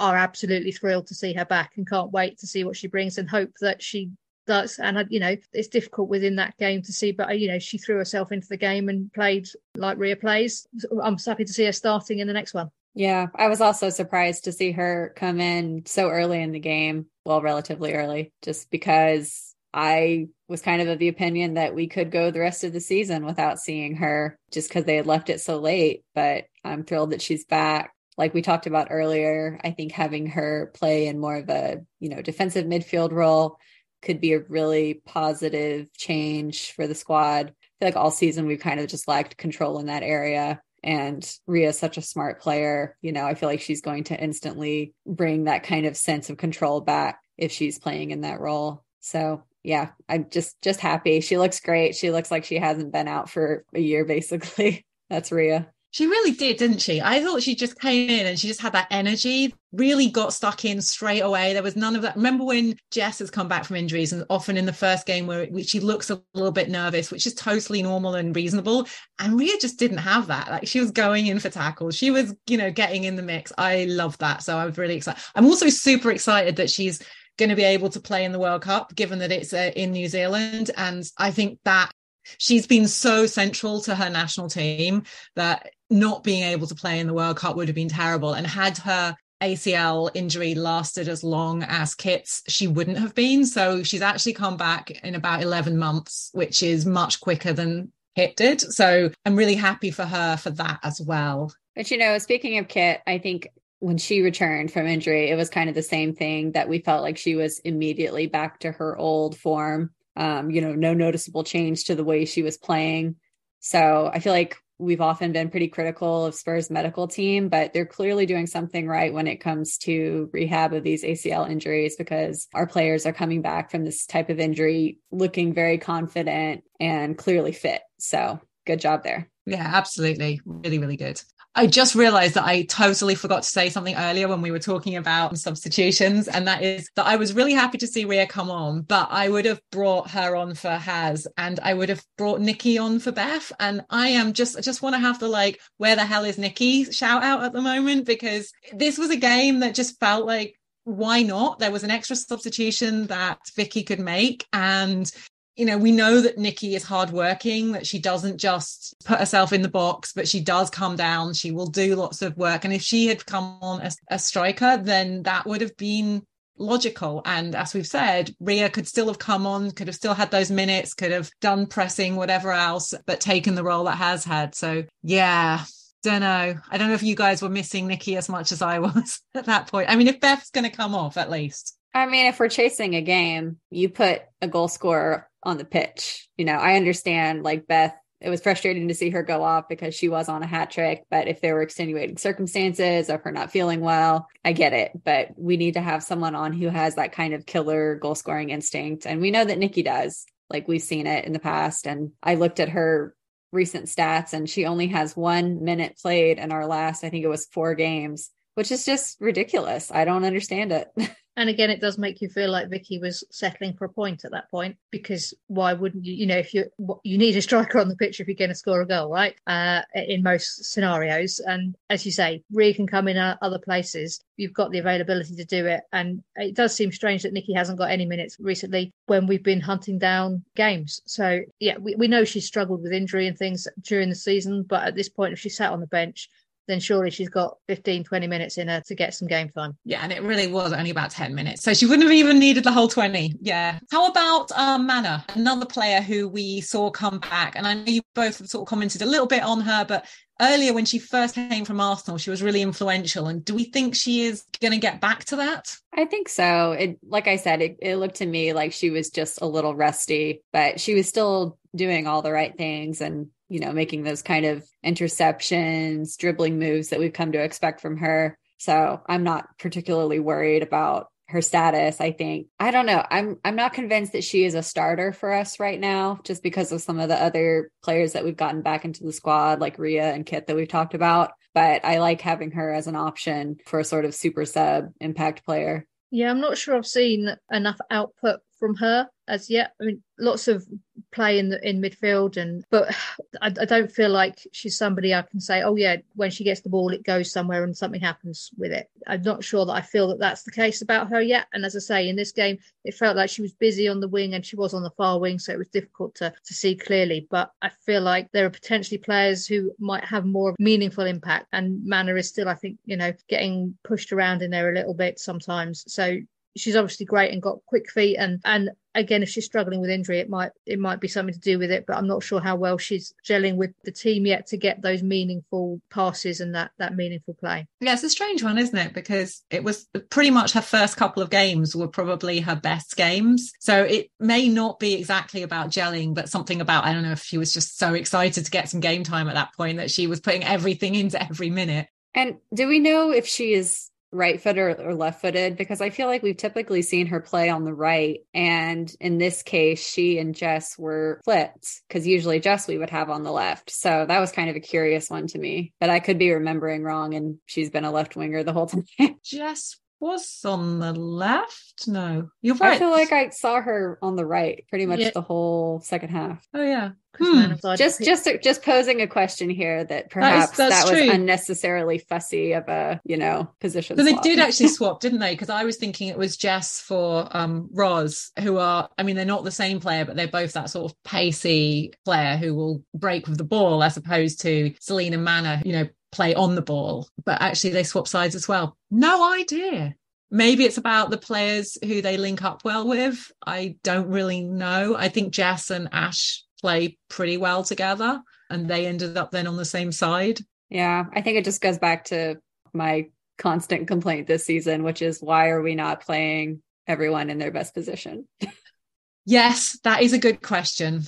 are 0.01 0.17
absolutely 0.17 0.73
thrilled 0.73 1.07
to 1.09 1.15
see 1.15 1.33
her 1.35 1.45
back 1.45 1.73
and 1.77 1.89
can't 1.89 2.13
wait 2.13 2.39
to 2.39 2.47
see 2.47 2.65
what 2.65 2.77
she 2.77 2.87
brings 2.87 3.19
and 3.19 3.29
hope 3.29 3.51
that 3.61 3.83
she 3.83 4.11
does. 4.47 4.79
And 4.79 4.97
uh, 4.97 5.05
you 5.11 5.21
know, 5.21 5.37
it's 5.53 5.69
difficult 5.69 6.09
within 6.09 6.37
that 6.37 6.57
game 6.57 6.81
to 6.83 6.93
see, 6.93 7.13
but 7.13 7.29
uh, 7.29 7.33
you 7.33 7.49
know, 7.49 7.59
she 7.59 7.77
threw 7.77 7.97
herself 7.97 8.33
into 8.33 8.49
the 8.49 8.57
game 8.57 8.89
and 8.89 9.13
played 9.13 9.49
like 9.77 9.99
Ria 9.99 10.17
plays. 10.17 10.67
I'm 11.03 11.19
happy 11.19 11.45
to 11.45 11.53
see 11.53 11.67
her 11.67 11.73
starting 11.73 12.21
in 12.21 12.27
the 12.27 12.33
next 12.33 12.55
one. 12.55 12.71
Yeah, 12.97 13.27
I 13.35 13.49
was 13.49 13.61
also 13.61 13.91
surprised 13.91 14.45
to 14.45 14.53
see 14.53 14.73
her 14.73 15.13
come 15.17 15.39
in 15.39 15.85
so 15.85 16.09
early 16.09 16.43
in 16.43 16.51
the 16.53 16.59
game. 16.59 17.07
Well, 17.27 17.43
relatively 17.43 17.93
early, 17.93 18.33
just 18.41 18.71
because 18.71 19.55
I 19.75 20.29
was 20.49 20.63
kind 20.63 20.81
of 20.81 20.89
of 20.89 20.99
the 20.99 21.09
opinion 21.09 21.55
that 21.55 21.75
we 21.75 21.89
could 21.89 22.11
go 22.11 22.31
the 22.31 22.41
rest 22.41 22.65
of 22.65 22.73
the 22.73 22.81
season 22.81 23.27
without 23.27 23.61
seeing 23.61 23.97
her 23.97 24.39
just 24.51 24.71
because 24.71 24.85
they 24.87 24.97
had 24.97 25.07
left 25.07 25.29
it 25.29 25.43
so 25.43 25.59
late. 25.59 26.05
But 26.15 26.47
I'm 26.65 26.85
thrilled 26.85 27.11
that 27.11 27.21
she's 27.21 27.45
back. 27.45 27.93
Like 28.17 28.33
we 28.33 28.41
talked 28.41 28.67
about 28.67 28.89
earlier, 28.91 29.61
I 29.63 29.73
think 29.73 29.93
having 29.93 30.29
her 30.29 30.71
play 30.73 31.07
in 31.07 31.19
more 31.21 31.37
of 31.37 31.51
a, 31.51 31.83
you 32.01 32.09
know, 32.09 32.23
defensive 32.23 32.65
midfield 32.65 33.13
role 33.13 33.59
could 34.01 34.23
be 34.23 34.33
a 34.33 34.41
really 34.41 35.03
positive 35.05 35.93
change 35.93 36.73
for 36.73 36.87
the 36.87 36.95
squad. 36.95 37.49
I 37.49 37.51
feel 37.51 37.89
like 37.89 37.97
all 37.97 38.11
season 38.11 38.47
we've 38.47 38.59
kind 38.59 38.81
of 38.81 38.89
just 38.89 39.07
lacked 39.07 39.37
control 39.37 39.81
in 39.81 39.87
that 39.87 40.03
area. 40.03 40.63
And 40.83 41.29
Ria's 41.47 41.79
such 41.79 41.97
a 41.97 42.03
smart 42.03 42.41
player. 42.41 42.97
You 43.03 43.13
know, 43.13 43.25
I 43.25 43.35
feel 43.35 43.49
like 43.49 43.61
she's 43.61 43.81
going 43.81 44.05
to 44.05 44.21
instantly 44.21 44.95
bring 45.07 45.45
that 45.45 45.65
kind 45.65 45.87
of 45.87 45.97
sense 45.97 46.31
of 46.31 46.37
control 46.37 46.81
back 46.81 47.21
if 47.37 47.53
she's 47.53 47.79
playing 47.79 48.11
in 48.11 48.23
that 48.23 48.41
role. 48.41 48.85
So 49.01 49.43
yeah, 49.63 49.91
I'm 50.09 50.31
just 50.31 50.61
just 50.63 50.81
happy. 50.81 51.21
She 51.21 51.39
looks 51.39 51.59
great. 51.61 51.97
She 51.97 52.11
looks 52.11 52.31
like 52.31 52.45
she 52.45 52.59
hasn't 52.59 52.93
been 52.93 53.09
out 53.09 53.29
for 53.29 53.65
a 53.75 53.81
year, 53.81 54.05
basically. 54.05 54.87
That's 55.11 55.33
Ria. 55.33 55.69
She 55.97 56.07
really 56.07 56.33
did, 56.33 56.59
didn't 56.59 56.83
she? 56.83 57.01
I 57.01 57.25
thought 57.25 57.43
she 57.43 57.55
just 57.55 57.81
came 57.81 58.11
in 58.11 58.27
and 58.27 58.39
she 58.39 58.49
just 58.49 58.61
had 58.61 58.75
that 58.75 58.89
energy, 58.91 59.55
really 59.73 60.11
got 60.11 60.35
stuck 60.35 60.67
in 60.67 60.83
straight 60.83 61.23
away. 61.23 61.55
There 61.55 61.63
was 61.63 61.75
none 61.75 61.97
of 61.97 62.03
that. 62.03 62.17
Remember 62.17 62.45
when 62.45 62.77
Jess 62.91 63.19
has 63.21 63.31
come 63.31 63.49
back 63.49 63.65
from 63.65 63.77
injuries 63.77 64.13
and 64.13 64.23
often 64.29 64.59
in 64.59 64.67
the 64.67 64.75
first 64.75 65.07
game 65.07 65.27
where 65.27 65.49
she 65.63 65.81
looks 65.81 66.11
a 66.11 66.21
little 66.35 66.53
bit 66.53 66.69
nervous, 66.69 67.11
which 67.11 67.27
is 67.27 67.33
totally 67.33 67.83
normal 67.83 68.15
and 68.15 68.37
reasonable. 68.37 68.87
And 69.19 69.39
Ria 69.39 69.57
just 69.59 69.79
didn't 69.79 69.97
have 69.97 70.27
that. 70.27 70.51
Like 70.51 70.69
she 70.69 70.81
was 70.81 70.91
going 70.91 71.29
in 71.29 71.39
for 71.39 71.49
tackles. 71.49 71.97
She 71.97 72.11
was, 72.11 72.35
you 72.47 72.59
know, 72.59 72.71
getting 72.71 73.05
in 73.05 73.17
the 73.17 73.23
mix. 73.23 73.51
I 73.57 73.87
love 73.87 74.19
that. 74.19 74.43
So 74.43 74.59
I 74.59 74.67
was 74.67 74.77
really 74.77 74.97
excited. 74.97 75.23
I'm 75.35 75.47
also 75.47 75.71
super 75.71 76.11
excited 76.11 76.57
that 76.57 76.69
she's 76.69 77.03
going 77.39 77.49
to 77.49 77.57
be 77.57 77.65
able 77.65 77.89
to 77.89 78.01
play 78.01 78.27
in 78.27 78.33
the 78.33 78.39
World 78.39 78.61
Cup, 78.61 78.95
given 78.95 79.21
that 79.21 79.33
it's 79.33 79.55
uh, 79.55 79.71
in 79.75 79.93
New 79.93 80.09
Zealand. 80.09 80.73
And 80.77 81.11
I 81.17 81.31
think 81.31 81.59
that 81.65 81.91
she's 82.39 82.67
been 82.67 82.87
so 82.87 83.25
central 83.25 83.81
to 83.81 83.95
her 83.95 84.11
national 84.11 84.49
team 84.51 85.05
that 85.37 85.71
not 85.91 86.25
being 86.25 86.43
able 86.43 86.67
to 86.67 86.75
play 86.75 86.99
in 86.99 87.07
the 87.07 87.15
World 87.15 87.37
Cup 87.37 87.57
would 87.57 87.69
have 87.69 87.75
been 87.75 87.89
terrible. 87.89 88.33
And 88.33 88.47
had 88.47 88.79
her 88.79 89.17
ACL 89.43 90.11
injury 90.15 90.55
lasted 90.55 91.09
as 91.09 91.23
long 91.23 91.63
as 91.63 91.95
Kit's, 91.95 92.43
she 92.49 92.67
wouldn't 92.67 92.99
have 92.99 93.15
been. 93.15 93.45
So 93.45 93.83
she's 93.83 94.03
actually 94.03 94.33
come 94.33 94.57
back 94.57 94.91
in 94.91 95.15
about 95.15 95.43
11 95.43 95.77
months, 95.77 96.31
which 96.33 96.63
is 96.63 96.87
much 96.87 97.21
quicker 97.21 97.53
than 97.53 97.93
Kit 98.17 98.37
did. 98.37 98.61
So 98.61 99.11
I'm 99.25 99.37
really 99.37 99.55
happy 99.55 99.91
for 99.91 100.05
her 100.05 100.37
for 100.37 100.51
that 100.51 100.81
as 100.83 101.01
well. 101.01 101.53
But 101.75 101.91
you 101.91 101.99
know, 101.99 102.17
speaking 102.19 102.59
of 102.59 102.69
Kit, 102.69 103.03
I 103.07 103.19
think 103.19 103.49
when 103.81 103.99
she 103.99 104.23
returned 104.23 104.73
from 104.73 104.87
injury, 104.87 105.29
it 105.29 105.37
was 105.37 105.51
kind 105.51 105.69
of 105.69 105.75
the 105.75 105.83
same 105.83 106.15
thing 106.15 106.53
that 106.53 106.69
we 106.69 106.79
felt 106.79 107.03
like 107.03 107.19
she 107.19 107.37
was 107.37 107.59
immediately 107.59 108.27
back 108.27 108.61
to 108.61 108.73
her 108.73 108.97
old 108.97 109.37
form. 109.37 109.91
Um, 110.17 110.51
you 110.51 110.63
know, 110.63 110.75
no 110.75 110.95
noticeable 110.95 111.45
change 111.45 111.85
to 111.85 111.95
the 111.95 112.05
way 112.05 112.25
she 112.25 112.43
was 112.43 112.57
playing. 112.57 113.17
So 113.61 114.11
I 114.13 114.21
feel 114.21 114.33
like 114.33 114.57
we've 114.79 115.01
often 115.01 115.33
been 115.33 115.51
pretty 115.51 115.69
critical 115.69 116.27
of 116.27 116.35
Spurs 116.35 116.71
medical 116.71 117.09
team, 117.09 117.49
but 117.49 117.73
they're 117.73 117.87
clearly 117.87 118.27
doing 118.27 118.47
something 118.47 118.87
right 118.87 119.13
when 119.13 119.27
it 119.27 119.41
comes 119.41 119.79
to 119.79 120.29
rehab 120.33 120.73
of 120.73 120.83
these 120.83 121.03
ACL 121.03 121.49
injuries 121.49 121.97
because 121.97 122.49
our 122.55 122.67
players 122.67 123.07
are 123.07 123.13
coming 123.13 123.43
back 123.43 123.71
from 123.71 123.85
this 123.85 124.07
type 124.07 124.29
of 124.31 124.39
injury 124.39 124.99
looking 125.11 125.55
very 125.55 125.79
confident 125.79 126.65
and 126.81 127.17
clearly 127.17 127.53
fit. 127.53 127.83
So 127.99 128.41
good 128.67 128.81
job 128.81 129.03
there. 129.03 129.31
Yeah, 129.47 129.71
absolutely. 129.75 130.41
Really, 130.45 130.79
really 130.79 130.97
good. 130.97 131.21
I 131.59 131.67
just 131.67 131.95
realized 131.95 132.35
that 132.35 132.45
I 132.45 132.65
totally 132.65 133.15
forgot 133.15 133.43
to 133.43 133.49
say 133.49 133.71
something 133.71 133.97
earlier 133.97 134.29
when 134.29 134.43
we 134.43 134.51
were 134.51 134.59
talking 134.59 134.95
about 134.97 135.39
substitutions, 135.39 136.29
and 136.29 136.47
that 136.47 136.63
is 136.63 136.91
that 136.97 137.07
I 137.07 137.17
was 137.17 137.33
really 137.33 137.55
happy 137.55 137.79
to 137.79 137.87
see 137.87 138.05
Ria 138.05 138.27
come 138.27 138.51
on, 138.51 138.83
but 138.83 139.09
I 139.11 139.31
would 139.31 139.47
have 139.47 139.63
brought 139.73 140.11
her 140.11 140.37
on 140.37 140.55
for 140.55 140.69
Haz, 140.69 141.27
and 141.39 141.59
I 141.61 141.73
would 141.73 141.89
have 141.89 142.05
brought 142.19 142.43
Nikki 142.43 142.77
on 142.77 142.99
for 142.99 143.11
Beth. 143.11 143.51
And 143.59 143.81
I 143.89 144.09
am 144.09 144.35
just, 144.35 144.59
I 144.59 144.61
just 144.61 144.83
want 144.83 144.97
to 144.97 145.01
have 145.01 145.19
the 145.19 145.29
like, 145.29 145.59
where 145.79 145.97
the 145.97 146.05
hell 146.05 146.27
is 146.27 146.37
Nikki 146.37 146.85
shout 146.93 147.23
out 147.23 147.43
at 147.43 147.55
the 147.55 147.63
moment 147.63 148.05
because 148.05 148.53
this 148.75 148.99
was 148.99 149.11
a 149.11 149.17
game 149.17 149.61
that 149.61 149.75
just 149.75 149.99
felt 149.99 150.27
like 150.27 150.55
why 150.85 151.23
not? 151.23 151.59
There 151.59 151.73
was 151.73 151.83
an 151.83 151.91
extra 151.91 152.15
substitution 152.15 153.07
that 153.09 153.39
Vicky 153.57 153.83
could 153.83 153.99
make, 153.99 154.47
and 154.53 155.11
you 155.57 155.65
know, 155.65 155.79
we 155.79 155.91
know 155.91 156.21
that 156.21 156.37
Nikki 156.39 156.75
is 156.75 156.83
hardworking, 156.83 157.73
that 157.73 157.87
she 157.87 157.99
doesn't 157.99 158.39
just 158.39 158.95
put 159.05 159.19
herself 159.19 159.53
in 159.53 159.63
the 159.63 159.69
box, 159.69 160.13
but 160.13 160.29
she 160.29 160.41
does 160.41 160.69
come 160.69 160.97
down. 160.97 161.33
She 161.33 161.51
will 161.51 161.67
do 161.67 161.97
lots 161.97 162.21
of 162.21 162.37
work. 162.37 162.65
And 162.65 162.75
if 162.75 162.83
she 162.83 163.07
had 163.07 163.25
come 163.25 163.59
on 163.63 163.81
as 163.81 163.97
a 164.11 164.19
striker, 164.19 164.77
then 164.77 165.23
that 165.23 165.47
would 165.47 165.63
have 165.63 165.77
been 165.77 166.23
logical. 166.59 167.23
And 167.25 167.55
as 167.55 167.73
we've 167.73 167.87
said, 167.87 168.35
Ria 168.39 168.69
could 168.69 168.87
still 168.87 169.07
have 169.07 169.19
come 169.19 169.47
on, 169.47 169.71
could 169.71 169.87
have 169.87 169.97
still 169.97 170.15
had 170.15 170.31
those 170.31 170.51
minutes, 170.51 170.93
could 170.93 171.11
have 171.11 171.31
done 171.41 171.67
pressing, 171.67 172.17
whatever 172.17 172.53
else, 172.53 172.93
but 173.07 173.21
taken 173.21 173.55
the 173.55 173.65
role 173.65 173.85
that 173.85 173.97
has 173.97 174.25
had. 174.25 174.55
So, 174.55 174.85
yeah, 175.03 175.65
don't 176.03 176.21
know. 176.21 176.55
I 176.71 176.79
don't 176.79 176.89
know 176.89 176.95
if 176.95 177.03
you 177.03 177.15
guys 177.15 177.41
were 177.41 177.49
missing 177.49 177.87
Nikki 177.87 178.17
as 178.17 178.29
much 178.29 178.53
as 178.53 178.61
I 178.61 178.79
was 178.81 179.21
at 179.35 179.47
that 179.47 179.69
point. 179.69 179.89
I 179.89 179.97
mean, 179.97 180.09
if 180.09 180.21
Beth's 180.21 180.51
going 180.51 180.69
to 180.69 180.77
come 180.77 180.95
off, 180.95 181.17
at 181.17 181.31
least. 181.31 181.77
I 181.95 182.05
mean, 182.05 182.27
if 182.27 182.39
we're 182.39 182.51
chasing 182.51 182.95
a 182.95 183.01
game, 183.01 183.59
you 183.71 183.89
put 183.89 184.21
a 184.43 184.49
goal 184.49 184.69
scorer 184.69 185.29
on 185.47 185.59
the 185.59 185.65
pitch. 185.65 186.29
You 186.37 186.45
know, 186.45 186.57
I 186.57 186.77
understand 186.77 187.43
like 187.43 187.67
Beth 187.67 187.95
it 188.21 188.31
was 188.31 188.41
frustrating 188.41 188.89
to 188.89 188.95
see 188.95 189.11
her 189.11 189.23
go 189.23 189.43
off 189.43 189.69
because 189.69 189.95
she 189.95 190.09
was 190.09 190.29
on 190.29 190.43
a 190.43 190.47
hat 190.47 190.71
trick. 190.71 191.05
But 191.11 191.29
if 191.29 191.41
there 191.41 191.55
were 191.55 191.63
extenuating 191.63 192.17
circumstances 192.17 193.11
of 193.11 193.21
her 193.23 193.31
not 193.31 193.53
feeling 193.53 193.81
well, 193.81 194.27
I 194.45 194.53
get 194.53 194.73
it. 194.73 194.93
But 195.05 195.33
we 195.37 195.57
need 195.57 195.75
to 195.75 195.83
have 195.83 196.03
someone 196.03 196.35
on 196.35 196.53
who 196.53 196.69
has 196.69 196.95
that 196.95 197.13
kind 197.13 197.35
of 197.35 197.45
killer 197.45 197.95
goal 197.97 198.15
scoring 198.15 198.51
instinct. 198.51 199.07
And 199.07 199.21
we 199.21 199.31
know 199.31 199.45
that 199.45 199.59
Nikki 199.59 199.83
does. 199.83 200.25
Like 200.49 200.67
we've 200.67 200.83
seen 200.83 201.07
it 201.07 201.27
in 201.27 201.33
the 201.33 201.39
past. 201.39 201.87
And 201.87 202.13
I 202.23 202.37
looked 202.37 202.59
at 202.59 202.71
her 202.71 203.15
recent 203.53 203.87
stats 203.87 204.33
and 204.33 204.49
she 204.49 204.65
only 204.65 204.89
has 204.89 205.17
one 205.17 205.63
minute 205.63 205.99
played 206.01 206.39
in 206.39 206.53
our 206.53 206.67
last, 206.67 207.05
I 207.05 207.11
think 207.11 207.25
it 207.25 207.29
was 207.29 207.47
four 207.47 207.75
games, 207.75 208.31
which 208.55 208.73
is 208.73 208.87
just 208.87 209.21
ridiculous. 209.21 209.91
I 209.91 210.05
don't 210.05 210.25
understand 210.25 210.73
it. 210.73 210.89
And 211.37 211.51
again, 211.51 211.69
it 211.69 211.81
does 211.83 211.99
make 211.99 212.23
you 212.23 212.29
feel 212.31 212.51
like 212.51 212.71
Vicky 212.71 212.99
was 212.99 213.23
settling 213.31 213.75
for 213.75 213.85
a 213.85 213.91
point 213.91 214.25
at 214.25 214.31
that 214.31 214.51
point 214.51 214.77
because 214.91 215.35
why 215.49 215.75
wouldn't 215.75 216.05
you? 216.05 216.15
You 216.15 216.27
know, 216.27 216.37
if 216.39 216.55
you 216.55 216.65
you 217.05 217.19
need 217.19 217.37
a 217.37 217.43
striker 217.43 217.79
on 217.79 217.89
the 217.89 217.97
pitch 217.97 218.21
if 218.21 218.27
you're 218.27 218.35
going 218.35 218.49
to 218.49 218.55
score 218.55 218.81
a 218.81 218.87
goal, 218.87 219.11
right? 219.11 219.35
Uh, 219.47 219.83
in 219.95 220.23
most 220.23 220.65
scenarios, 220.73 221.39
and 221.41 221.77
as 221.91 222.07
you 222.07 222.13
say, 222.13 222.43
Ria 222.51 222.73
can 222.73 222.87
come 222.87 223.07
in 223.07 223.19
other 223.19 223.59
places. 223.59 224.21
You've 224.39 224.55
got 224.55 224.71
the 224.71 224.79
availability 224.79 225.37
to 225.37 225.45
do 225.45 225.67
it, 225.67 225.83
and 225.93 226.23
it 226.37 226.55
does 226.55 226.75
seem 226.75 226.91
strange 226.91 227.23
that 227.23 227.35
Nikki 227.35 227.53
hasn't 227.53 227.79
got 227.79 227.91
any 227.91 228.07
minutes 228.07 228.39
recently 228.41 228.93
when 229.07 229.27
we've 229.27 229.43
been 229.43 229.61
hunting 229.61 229.99
down 229.99 230.43
games. 230.57 231.03
So 231.05 231.41
yeah, 231.61 231.77
we, 231.79 231.97
we 231.97 232.09
know 232.09 232.25
she's 232.25 232.47
struggled 232.47 232.83
with 232.83 232.93
injury 232.93 233.27
and 233.27 233.37
things 233.37 233.69
during 233.83 234.09
the 234.09 234.15
season, 234.15 234.63
but 234.63 234.85
at 234.85 234.95
this 234.95 235.11
point, 235.11 235.35
if 235.35 235.39
she 235.39 235.51
sat 235.51 235.73
on 235.73 235.81
the 235.81 235.87
bench, 235.87 236.31
then 236.67 236.81
surely 236.81 237.11
she's 237.11 237.29
got 237.29 237.57
15, 237.69 238.05
20 238.05 238.27
minutes 238.27 238.59
in 238.59 238.69
her 238.69 238.81
to 238.87 238.95
get 238.95 239.15
some 239.15 239.29
game 239.29 239.49
time. 239.49 239.77
Yeah, 239.85 240.01
and 240.03 240.13
it 240.13 240.23
really 240.23 240.47
was 240.47 240.73
only 240.73 240.91
about 240.91 241.11
10 241.11 241.35
minutes. 241.35 241.63
So 241.63 241.75
she 241.75 241.87
wouldn't 241.87 242.05
have 242.05 242.13
even 242.13 242.39
needed 242.39 242.65
the 242.65 242.73
whole 242.73 242.89
20. 242.89 243.35
Yeah. 243.41 243.79
How 243.91 244.09
about 244.09 244.51
um, 244.53 244.87
Mana, 244.87 245.25
another 245.35 245.67
player 245.67 246.01
who 246.01 246.29
we 246.29 246.61
saw 246.61 246.91
come 246.91 247.19
back? 247.19 247.55
And 247.57 247.67
I 247.67 247.75
know 247.75 247.85
you 247.87 248.03
both 248.15 248.47
sort 248.49 248.63
of 248.63 248.69
commented 248.69 249.03
a 249.03 249.07
little 249.07 249.27
bit 249.27 249.43
on 249.43 249.61
her, 249.61 249.85
but 249.87 250.07
earlier 250.41 250.73
when 250.73 250.85
she 250.85 250.99
first 250.99 251.35
came 251.35 251.65
from 251.65 251.81
Arsenal, 251.81 252.19
she 252.19 252.31
was 252.31 252.43
really 252.43 252.63
influential. 252.63 253.29
And 253.29 253.45
do 253.45 253.55
we 253.55 253.65
think 253.65 253.95
she 253.95 254.23
is 254.23 254.45
going 254.61 254.73
to 254.73 254.79
get 254.79 255.01
back 255.01 255.25
to 255.27 255.37
that? 255.37 255.77
I 255.95 256.05
think 256.05 256.29
so. 256.29 256.73
It, 256.73 256.99
like 257.07 257.29
I 257.29 257.37
said, 257.37 257.63
it, 257.63 257.77
it 257.81 257.97
looked 257.97 258.17
to 258.17 258.27
me 258.27 258.53
like 258.53 258.73
she 258.73 258.91
was 258.91 259.11
just 259.11 259.41
a 259.41 259.47
little 259.47 259.75
rusty, 259.75 260.43
but 260.53 260.81
she 260.81 260.95
was 260.95 261.09
still 261.09 261.59
doing 261.75 262.07
all 262.07 262.23
the 262.23 262.33
right 262.33 262.57
things 262.57 263.01
and 263.01 263.29
you 263.49 263.61
know, 263.61 263.73
making 263.73 264.03
those 264.03 264.23
kind 264.23 264.47
of 264.47 264.65
interceptions, 264.85 266.17
dribbling 266.17 266.59
moves 266.59 266.89
that 266.89 266.99
we've 266.99 267.13
come 267.13 267.33
to 267.33 267.43
expect 267.43 267.81
from 267.81 267.99
her. 267.99 268.39
So 268.59 269.01
I'm 269.07 269.25
not 269.25 269.47
particularly 269.59 270.19
worried 270.19 270.63
about 270.63 271.09
her 271.29 271.43
status. 271.43 272.01
I 272.01 272.13
think 272.13 272.49
I 272.59 272.71
don't 272.71 272.87
know. 272.87 273.05
I'm 273.11 273.39
I'm 273.45 273.57
not 273.57 273.73
convinced 273.73 274.13
that 274.13 274.25
she 274.25 274.45
is 274.45 274.55
a 274.55 274.63
starter 274.63 275.13
for 275.13 275.33
us 275.33 275.59
right 275.59 275.79
now, 275.79 276.21
just 276.25 276.43
because 276.43 276.71
of 276.73 276.81
some 276.81 277.01
of 277.01 277.09
the 277.09 277.21
other 277.21 277.71
players 277.83 278.13
that 278.13 278.25
we've 278.25 278.37
gotten 278.37 278.63
back 278.63 278.85
into 278.85 279.05
the 279.05 279.13
squad, 279.13 279.61
like 279.61 279.79
Ria 279.79 280.13
and 280.13 280.25
Kit 280.25 280.47
that 280.47 280.57
we've 280.57 280.69
talked 280.69 280.95
about. 280.95 281.33
But 281.53 281.85
I 281.85 281.99
like 281.99 282.21
having 282.21 282.53
her 282.53 282.73
as 282.73 282.87
an 282.87 282.97
option 282.97 283.57
for 283.67 283.81
a 283.81 283.85
sort 283.85 284.05
of 284.05 284.15
super 284.15 284.45
sub 284.45 284.93
impact 285.01 285.45
player. 285.45 285.87
Yeah, 286.11 286.31
I'm 286.31 286.41
not 286.41 286.57
sure 286.57 286.77
I've 286.77 286.87
seen 286.87 287.35
enough 287.51 287.79
output 287.91 288.41
from 288.59 288.75
her 288.77 289.09
as 289.29 289.51
yet. 289.51 289.73
I 289.81 289.85
mean, 289.85 290.03
lots 290.19 290.49
of 290.49 290.67
play 291.13 291.39
in 291.39 291.49
the 291.49 291.69
in 291.69 291.81
midfield, 291.81 292.37
and 292.37 292.65
but 292.71 292.95
I, 293.41 293.47
I, 293.47 293.65
don't 293.65 293.91
feel 293.91 294.11
like 294.11 294.39
she's 294.53 294.77
somebody 294.77 295.15
I 295.15 295.23
can 295.23 295.41
say, 295.41 295.63
oh 295.63 295.77
yeah, 295.77 295.97
when 296.15 296.31
she 296.31 296.45
gets 296.45 296.61
the 296.61 296.69
ball, 296.69 296.91
it 296.91 297.05
goes 297.05 297.33
somewhere 297.33 297.65
and 297.65 297.77
something 297.77 298.01
happens 298.01 298.51
with 298.57 298.73
it. 298.73 298.89
I'm 299.07 299.23
not 299.23 299.45
sure 299.45 299.67
that 299.67 299.73
I 299.73 299.81
feel 299.81 300.09
that 300.09 300.19
that's 300.19 300.43
the 300.43 300.51
case 300.51 300.83
about 300.83 301.09
her 301.11 301.21
yet. 301.21 301.47
And 301.53 301.65
as 301.65 301.77
I 301.77 301.81
say, 301.81 302.09
in 302.09 302.17
this 302.17 302.33
game, 302.33 302.59
it 302.85 302.95
felt 302.95 303.17
like 303.17 303.31
she 303.31 303.43
was 303.43 303.53
busy 303.53 303.89
on 303.89 304.01
the 304.01 304.09
wing 304.09 304.35
and 304.35 304.45
she 304.45 304.57
was 304.57 304.75
on 304.75 304.83
the 304.83 304.91
far 304.91 305.19
wing, 305.19 305.39
so 305.39 305.53
it 305.53 305.59
was 305.59 305.69
difficult 305.69 306.15
to 306.17 306.33
to 306.45 306.55
see 306.55 306.75
clearly. 306.77 307.27
But 307.31 307.51
I 307.63 307.71
feel 307.85 308.03
like 308.03 308.31
there 308.33 308.47
are 308.47 308.51
potentially 308.51 308.99
players 308.99 309.47
who 309.47 309.73
might 309.79 310.05
have 310.05 310.25
more 310.25 310.55
meaningful 310.59 311.05
impact, 311.05 311.47
and 311.53 311.85
Mana 311.85 312.15
is 312.15 312.29
still, 312.29 312.49
I 312.49 312.55
think, 312.55 312.79
you 312.85 312.97
know, 312.97 313.13
getting 313.29 313.77
pushed 313.85 314.13
around 314.13 314.43
in 314.43 314.51
there 314.51 314.71
a 314.71 314.75
little 314.75 314.95
bit 314.95 315.19
sometimes. 315.19 315.85
So 315.89 316.19
she's 316.57 316.77
obviously 316.77 317.07
great 317.07 317.33
and 317.33 317.43
got 317.43 317.65
quick 317.67 317.91
feet 317.91 318.17
and 318.17 318.41
and 318.45 318.71
again 318.95 319.23
if 319.23 319.29
she's 319.29 319.45
struggling 319.45 319.81
with 319.81 319.91
injury 319.91 320.19
it 320.19 320.31
might 320.31 320.51
it 320.65 320.79
might 320.79 321.01
be 321.01 321.09
something 321.09 321.35
to 321.35 321.41
do 321.41 321.59
with 321.59 321.71
it 321.71 321.85
but 321.87 321.97
i'm 321.97 322.07
not 322.07 322.23
sure 322.23 322.41
how 322.41 322.57
well 322.57 322.79
she's 322.79 323.15
gelling 323.25 323.57
with 323.57 323.71
the 323.85 323.93
team 323.93 324.27
yet 324.27 324.47
to 324.47 324.57
get 324.57 324.81
those 324.83 325.03
meaningful 325.03 325.81
passes 325.91 326.41
and 326.41 326.55
that 326.55 326.71
that 326.79 326.97
meaningful 326.97 327.35
play. 327.35 327.67
Yeah 327.81 327.93
it's 327.93 328.03
a 328.03 328.11
strange 328.11 328.43
one 328.43 328.59
isn't 328.59 328.77
it? 328.77 328.95
Because 328.95 329.43
it 329.51 329.63
was 329.63 329.87
pretty 330.11 330.31
much 330.31 330.53
her 330.53 330.63
first 330.63 330.97
couple 330.97 331.23
of 331.23 331.31
games 331.31 331.77
were 331.77 331.89
probably 331.89 332.41
her 332.41 332.57
best 332.57 332.97
games. 332.97 333.53
So 333.61 333.83
it 333.83 334.11
may 334.19 334.49
not 334.49 334.79
be 334.79 334.95
exactly 334.95 335.43
about 335.43 335.71
gelling 335.71 336.15
but 336.15 336.29
something 336.29 336.61
about 336.61 336.85
i 336.85 336.93
don't 336.93 337.03
know 337.03 337.13
if 337.13 337.23
she 337.23 337.39
was 337.39 337.53
just 337.53 337.79
so 337.79 337.95
excited 337.95 338.45
to 338.45 338.51
get 338.51 338.69
some 338.69 338.81
game 338.81 339.03
time 339.03 339.29
at 339.29 339.35
that 339.35 339.55
point 339.57 339.79
that 339.79 339.91
she 339.91 340.07
was 340.07 340.21
putting 340.21 340.45
everything 340.45 340.95
into 341.07 341.23
every 341.23 341.51
minute. 341.51 341.89
And 342.15 342.37
do 342.55 342.67
we 342.67 342.79
know 342.79 343.11
if 343.11 343.27
she 343.27 343.53
is 343.53 343.91
right 344.13 344.41
footed 344.41 344.81
or 344.81 344.95
left 344.95 345.21
footed 345.21 345.57
because 345.57 345.81
I 345.81 345.91
feel 345.91 346.07
like 346.07 346.23
we've 346.23 346.37
typically 346.37 346.83
seen 346.83 347.07
her 347.09 347.21
play 347.21 347.49
on 347.51 347.65
the 347.65 347.75
right. 347.75 348.21
And 348.35 348.93
in 349.01 349.19
this 349.19 349.43
case, 349.43 349.87
she 349.87 350.19
and 350.19 350.35
Jess 350.35 350.79
were 350.79 351.21
flipped 351.25 351.83
because 351.89 352.07
usually 352.07 352.41
Jess 352.41 352.69
we 352.69 352.79
would 352.79 352.91
have 352.91 353.11
on 353.11 353.23
the 353.23 353.33
left. 353.33 353.71
So 353.71 354.07
that 354.07 354.21
was 354.21 354.33
kind 354.33 354.51
of 354.51 354.57
a 354.57 354.61
curious 354.61 355.11
one 355.11 355.27
to 355.29 355.39
me, 355.39 355.73
but 355.81 355.91
I 355.91 356.01
could 356.01 356.19
be 356.19 356.33
remembering 356.33 356.83
wrong. 356.83 357.15
And 357.15 357.39
she's 357.47 357.71
been 357.71 357.85
a 357.85 357.93
left 357.93 358.17
winger 358.17 358.43
the 358.43 358.53
whole 358.53 358.67
time. 358.99 359.17
Jess 359.25 359.77
was 360.07 360.41
on 360.45 360.79
the 360.79 360.93
left. 360.93 361.87
No, 361.87 362.29
you're 362.43 362.57
right. 362.57 362.75
I 362.75 362.79
feel 362.79 362.91
like 362.91 363.13
I 363.13 363.29
saw 363.31 363.61
her 363.61 363.99
on 364.01 364.17
the 364.17 364.25
right 364.25 364.65
pretty 364.69 364.87
much 364.87 365.01
yeah. 365.01 365.11
the 365.11 365.21
whole 365.21 365.81
second 365.81 366.11
half. 366.11 366.47
Oh 366.55 366.63
yeah. 366.63 366.91
Hmm. 367.19 367.55
Just 367.77 368.03
just 368.03 368.29
just 368.43 368.63
posing 368.63 369.01
a 369.01 369.07
question 369.07 369.49
here 369.49 369.85
that 369.85 370.11
perhaps 370.11 370.57
that, 370.59 370.71
is, 370.71 370.79
that 370.85 370.91
was 370.91 371.01
true. 371.01 371.11
unnecessarily 371.11 371.99
fussy 371.99 372.53
of 372.53 372.69
a 372.69 373.01
you 373.05 373.17
know 373.17 373.51
position. 373.61 373.97
So 373.97 374.05
they 374.05 374.17
did 374.17 374.39
actually 374.39 374.69
swap, 374.69 375.01
didn't 375.01 375.21
they? 375.21 375.33
Because 375.33 375.51
I 375.51 375.65
was 375.65 375.77
thinking 375.77 376.09
it 376.09 376.19
was 376.19 376.37
Jess 376.37 376.81
for 376.81 377.29
um 377.31 377.69
Roz, 377.73 378.33
who 378.41 378.59
are 378.59 378.89
I 378.99 379.03
mean 379.03 379.17
they're 379.17 379.25
not 379.25 379.45
the 379.45 379.51
same 379.51 379.81
player, 379.81 380.05
but 380.05 380.17
they're 380.17 380.29
both 380.29 380.53
that 380.53 380.71
sort 380.71 380.91
of 380.91 381.03
pacey 381.05 381.93
player 382.05 382.37
who 382.37 382.55
will 382.55 382.85
break 382.95 383.27
with 383.27 383.39
the 383.39 383.45
ball, 383.45 383.83
as 383.83 383.97
opposed 383.97 384.43
to 384.43 384.75
Selena 384.81 385.19
Mana, 385.19 385.63
you 385.65 385.73
know, 385.73 385.89
play 386.13 386.35
on 386.35 386.55
the 386.55 386.63
ball, 386.63 387.09
but 387.25 387.41
actually 387.41 387.71
they 387.71 387.83
swap 387.83 388.09
sides 388.09 388.35
as 388.35 388.49
well. 388.49 388.76
No 388.91 389.33
idea. 389.33 389.95
Maybe 390.31 390.65
it's 390.65 390.79
about 390.79 391.11
the 391.11 391.19
players 391.19 391.79
who 391.85 392.03
they 392.03 392.17
link 392.17 392.43
up 392.43 392.65
well 392.65 392.87
with. 392.87 393.31
I 393.47 393.77
don't 393.83 394.09
really 394.09 394.43
know. 394.43 394.97
I 394.97 395.09
think 395.09 395.33
Jess 395.33 395.71
and 395.71 395.89
Ash 395.93 396.43
play 396.61 396.99
pretty 397.09 397.37
well 397.37 397.63
together 397.63 398.21
and 398.51 398.69
they 398.69 398.87
ended 398.87 399.17
up 399.17 399.31
then 399.31 399.47
on 399.47 399.57
the 399.57 399.65
same 399.65 399.93
side. 399.93 400.41
Yeah, 400.69 401.05
I 401.13 401.23
think 401.23 401.39
it 401.39 401.45
just 401.45 401.61
goes 401.61 401.79
back 401.79 402.05
to 402.07 402.37
my 402.73 403.09
constant 403.39 403.87
complaint 403.87 404.27
this 404.27 404.45
season, 404.45 404.83
which 404.83 405.03
is 405.03 405.21
why 405.21 405.51
are 405.51 405.63
we 405.63 405.75
not 405.75 406.01
playing 406.01 406.63
everyone 406.87 407.31
in 407.31 407.39
their 407.39 407.53
best 407.53 407.75
position? 407.75 408.27
yes, 409.25 409.79
that 409.85 410.03
is 410.03 410.13
a 410.13 410.19
good 410.19 410.43
question. 410.43 411.03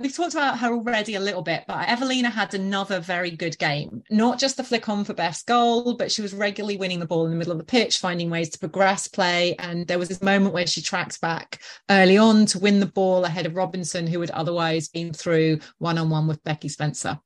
We've 0.00 0.14
talked 0.14 0.32
about 0.32 0.58
her 0.58 0.72
already 0.72 1.14
a 1.16 1.20
little 1.20 1.42
bit, 1.42 1.64
but 1.68 1.88
Evelina 1.88 2.30
had 2.30 2.54
another 2.54 2.98
very 2.98 3.30
good 3.30 3.58
game. 3.58 4.02
Not 4.10 4.38
just 4.38 4.56
the 4.56 4.64
flick 4.64 4.88
on 4.88 5.04
for 5.04 5.12
best 5.12 5.46
goal, 5.46 5.94
but 5.94 6.10
she 6.10 6.22
was 6.22 6.32
regularly 6.32 6.76
winning 6.76 6.98
the 6.98 7.06
ball 7.06 7.26
in 7.26 7.30
the 7.30 7.36
middle 7.36 7.52
of 7.52 7.58
the 7.58 7.64
pitch, 7.64 7.98
finding 7.98 8.30
ways 8.30 8.48
to 8.50 8.58
progress 8.58 9.06
play. 9.06 9.54
And 9.56 9.86
there 9.86 9.98
was 9.98 10.08
this 10.08 10.22
moment 10.22 10.54
where 10.54 10.66
she 10.66 10.80
tracked 10.80 11.20
back 11.20 11.60
early 11.90 12.16
on 12.16 12.46
to 12.46 12.58
win 12.58 12.80
the 12.80 12.86
ball 12.86 13.24
ahead 13.24 13.44
of 13.44 13.54
Robinson, 13.54 14.06
who 14.06 14.20
had 14.20 14.30
otherwise 14.30 14.88
been 14.88 15.12
through 15.12 15.58
one 15.78 15.98
on 15.98 16.08
one 16.08 16.26
with 16.26 16.42
Becky 16.42 16.68
Spencer. 16.68 17.18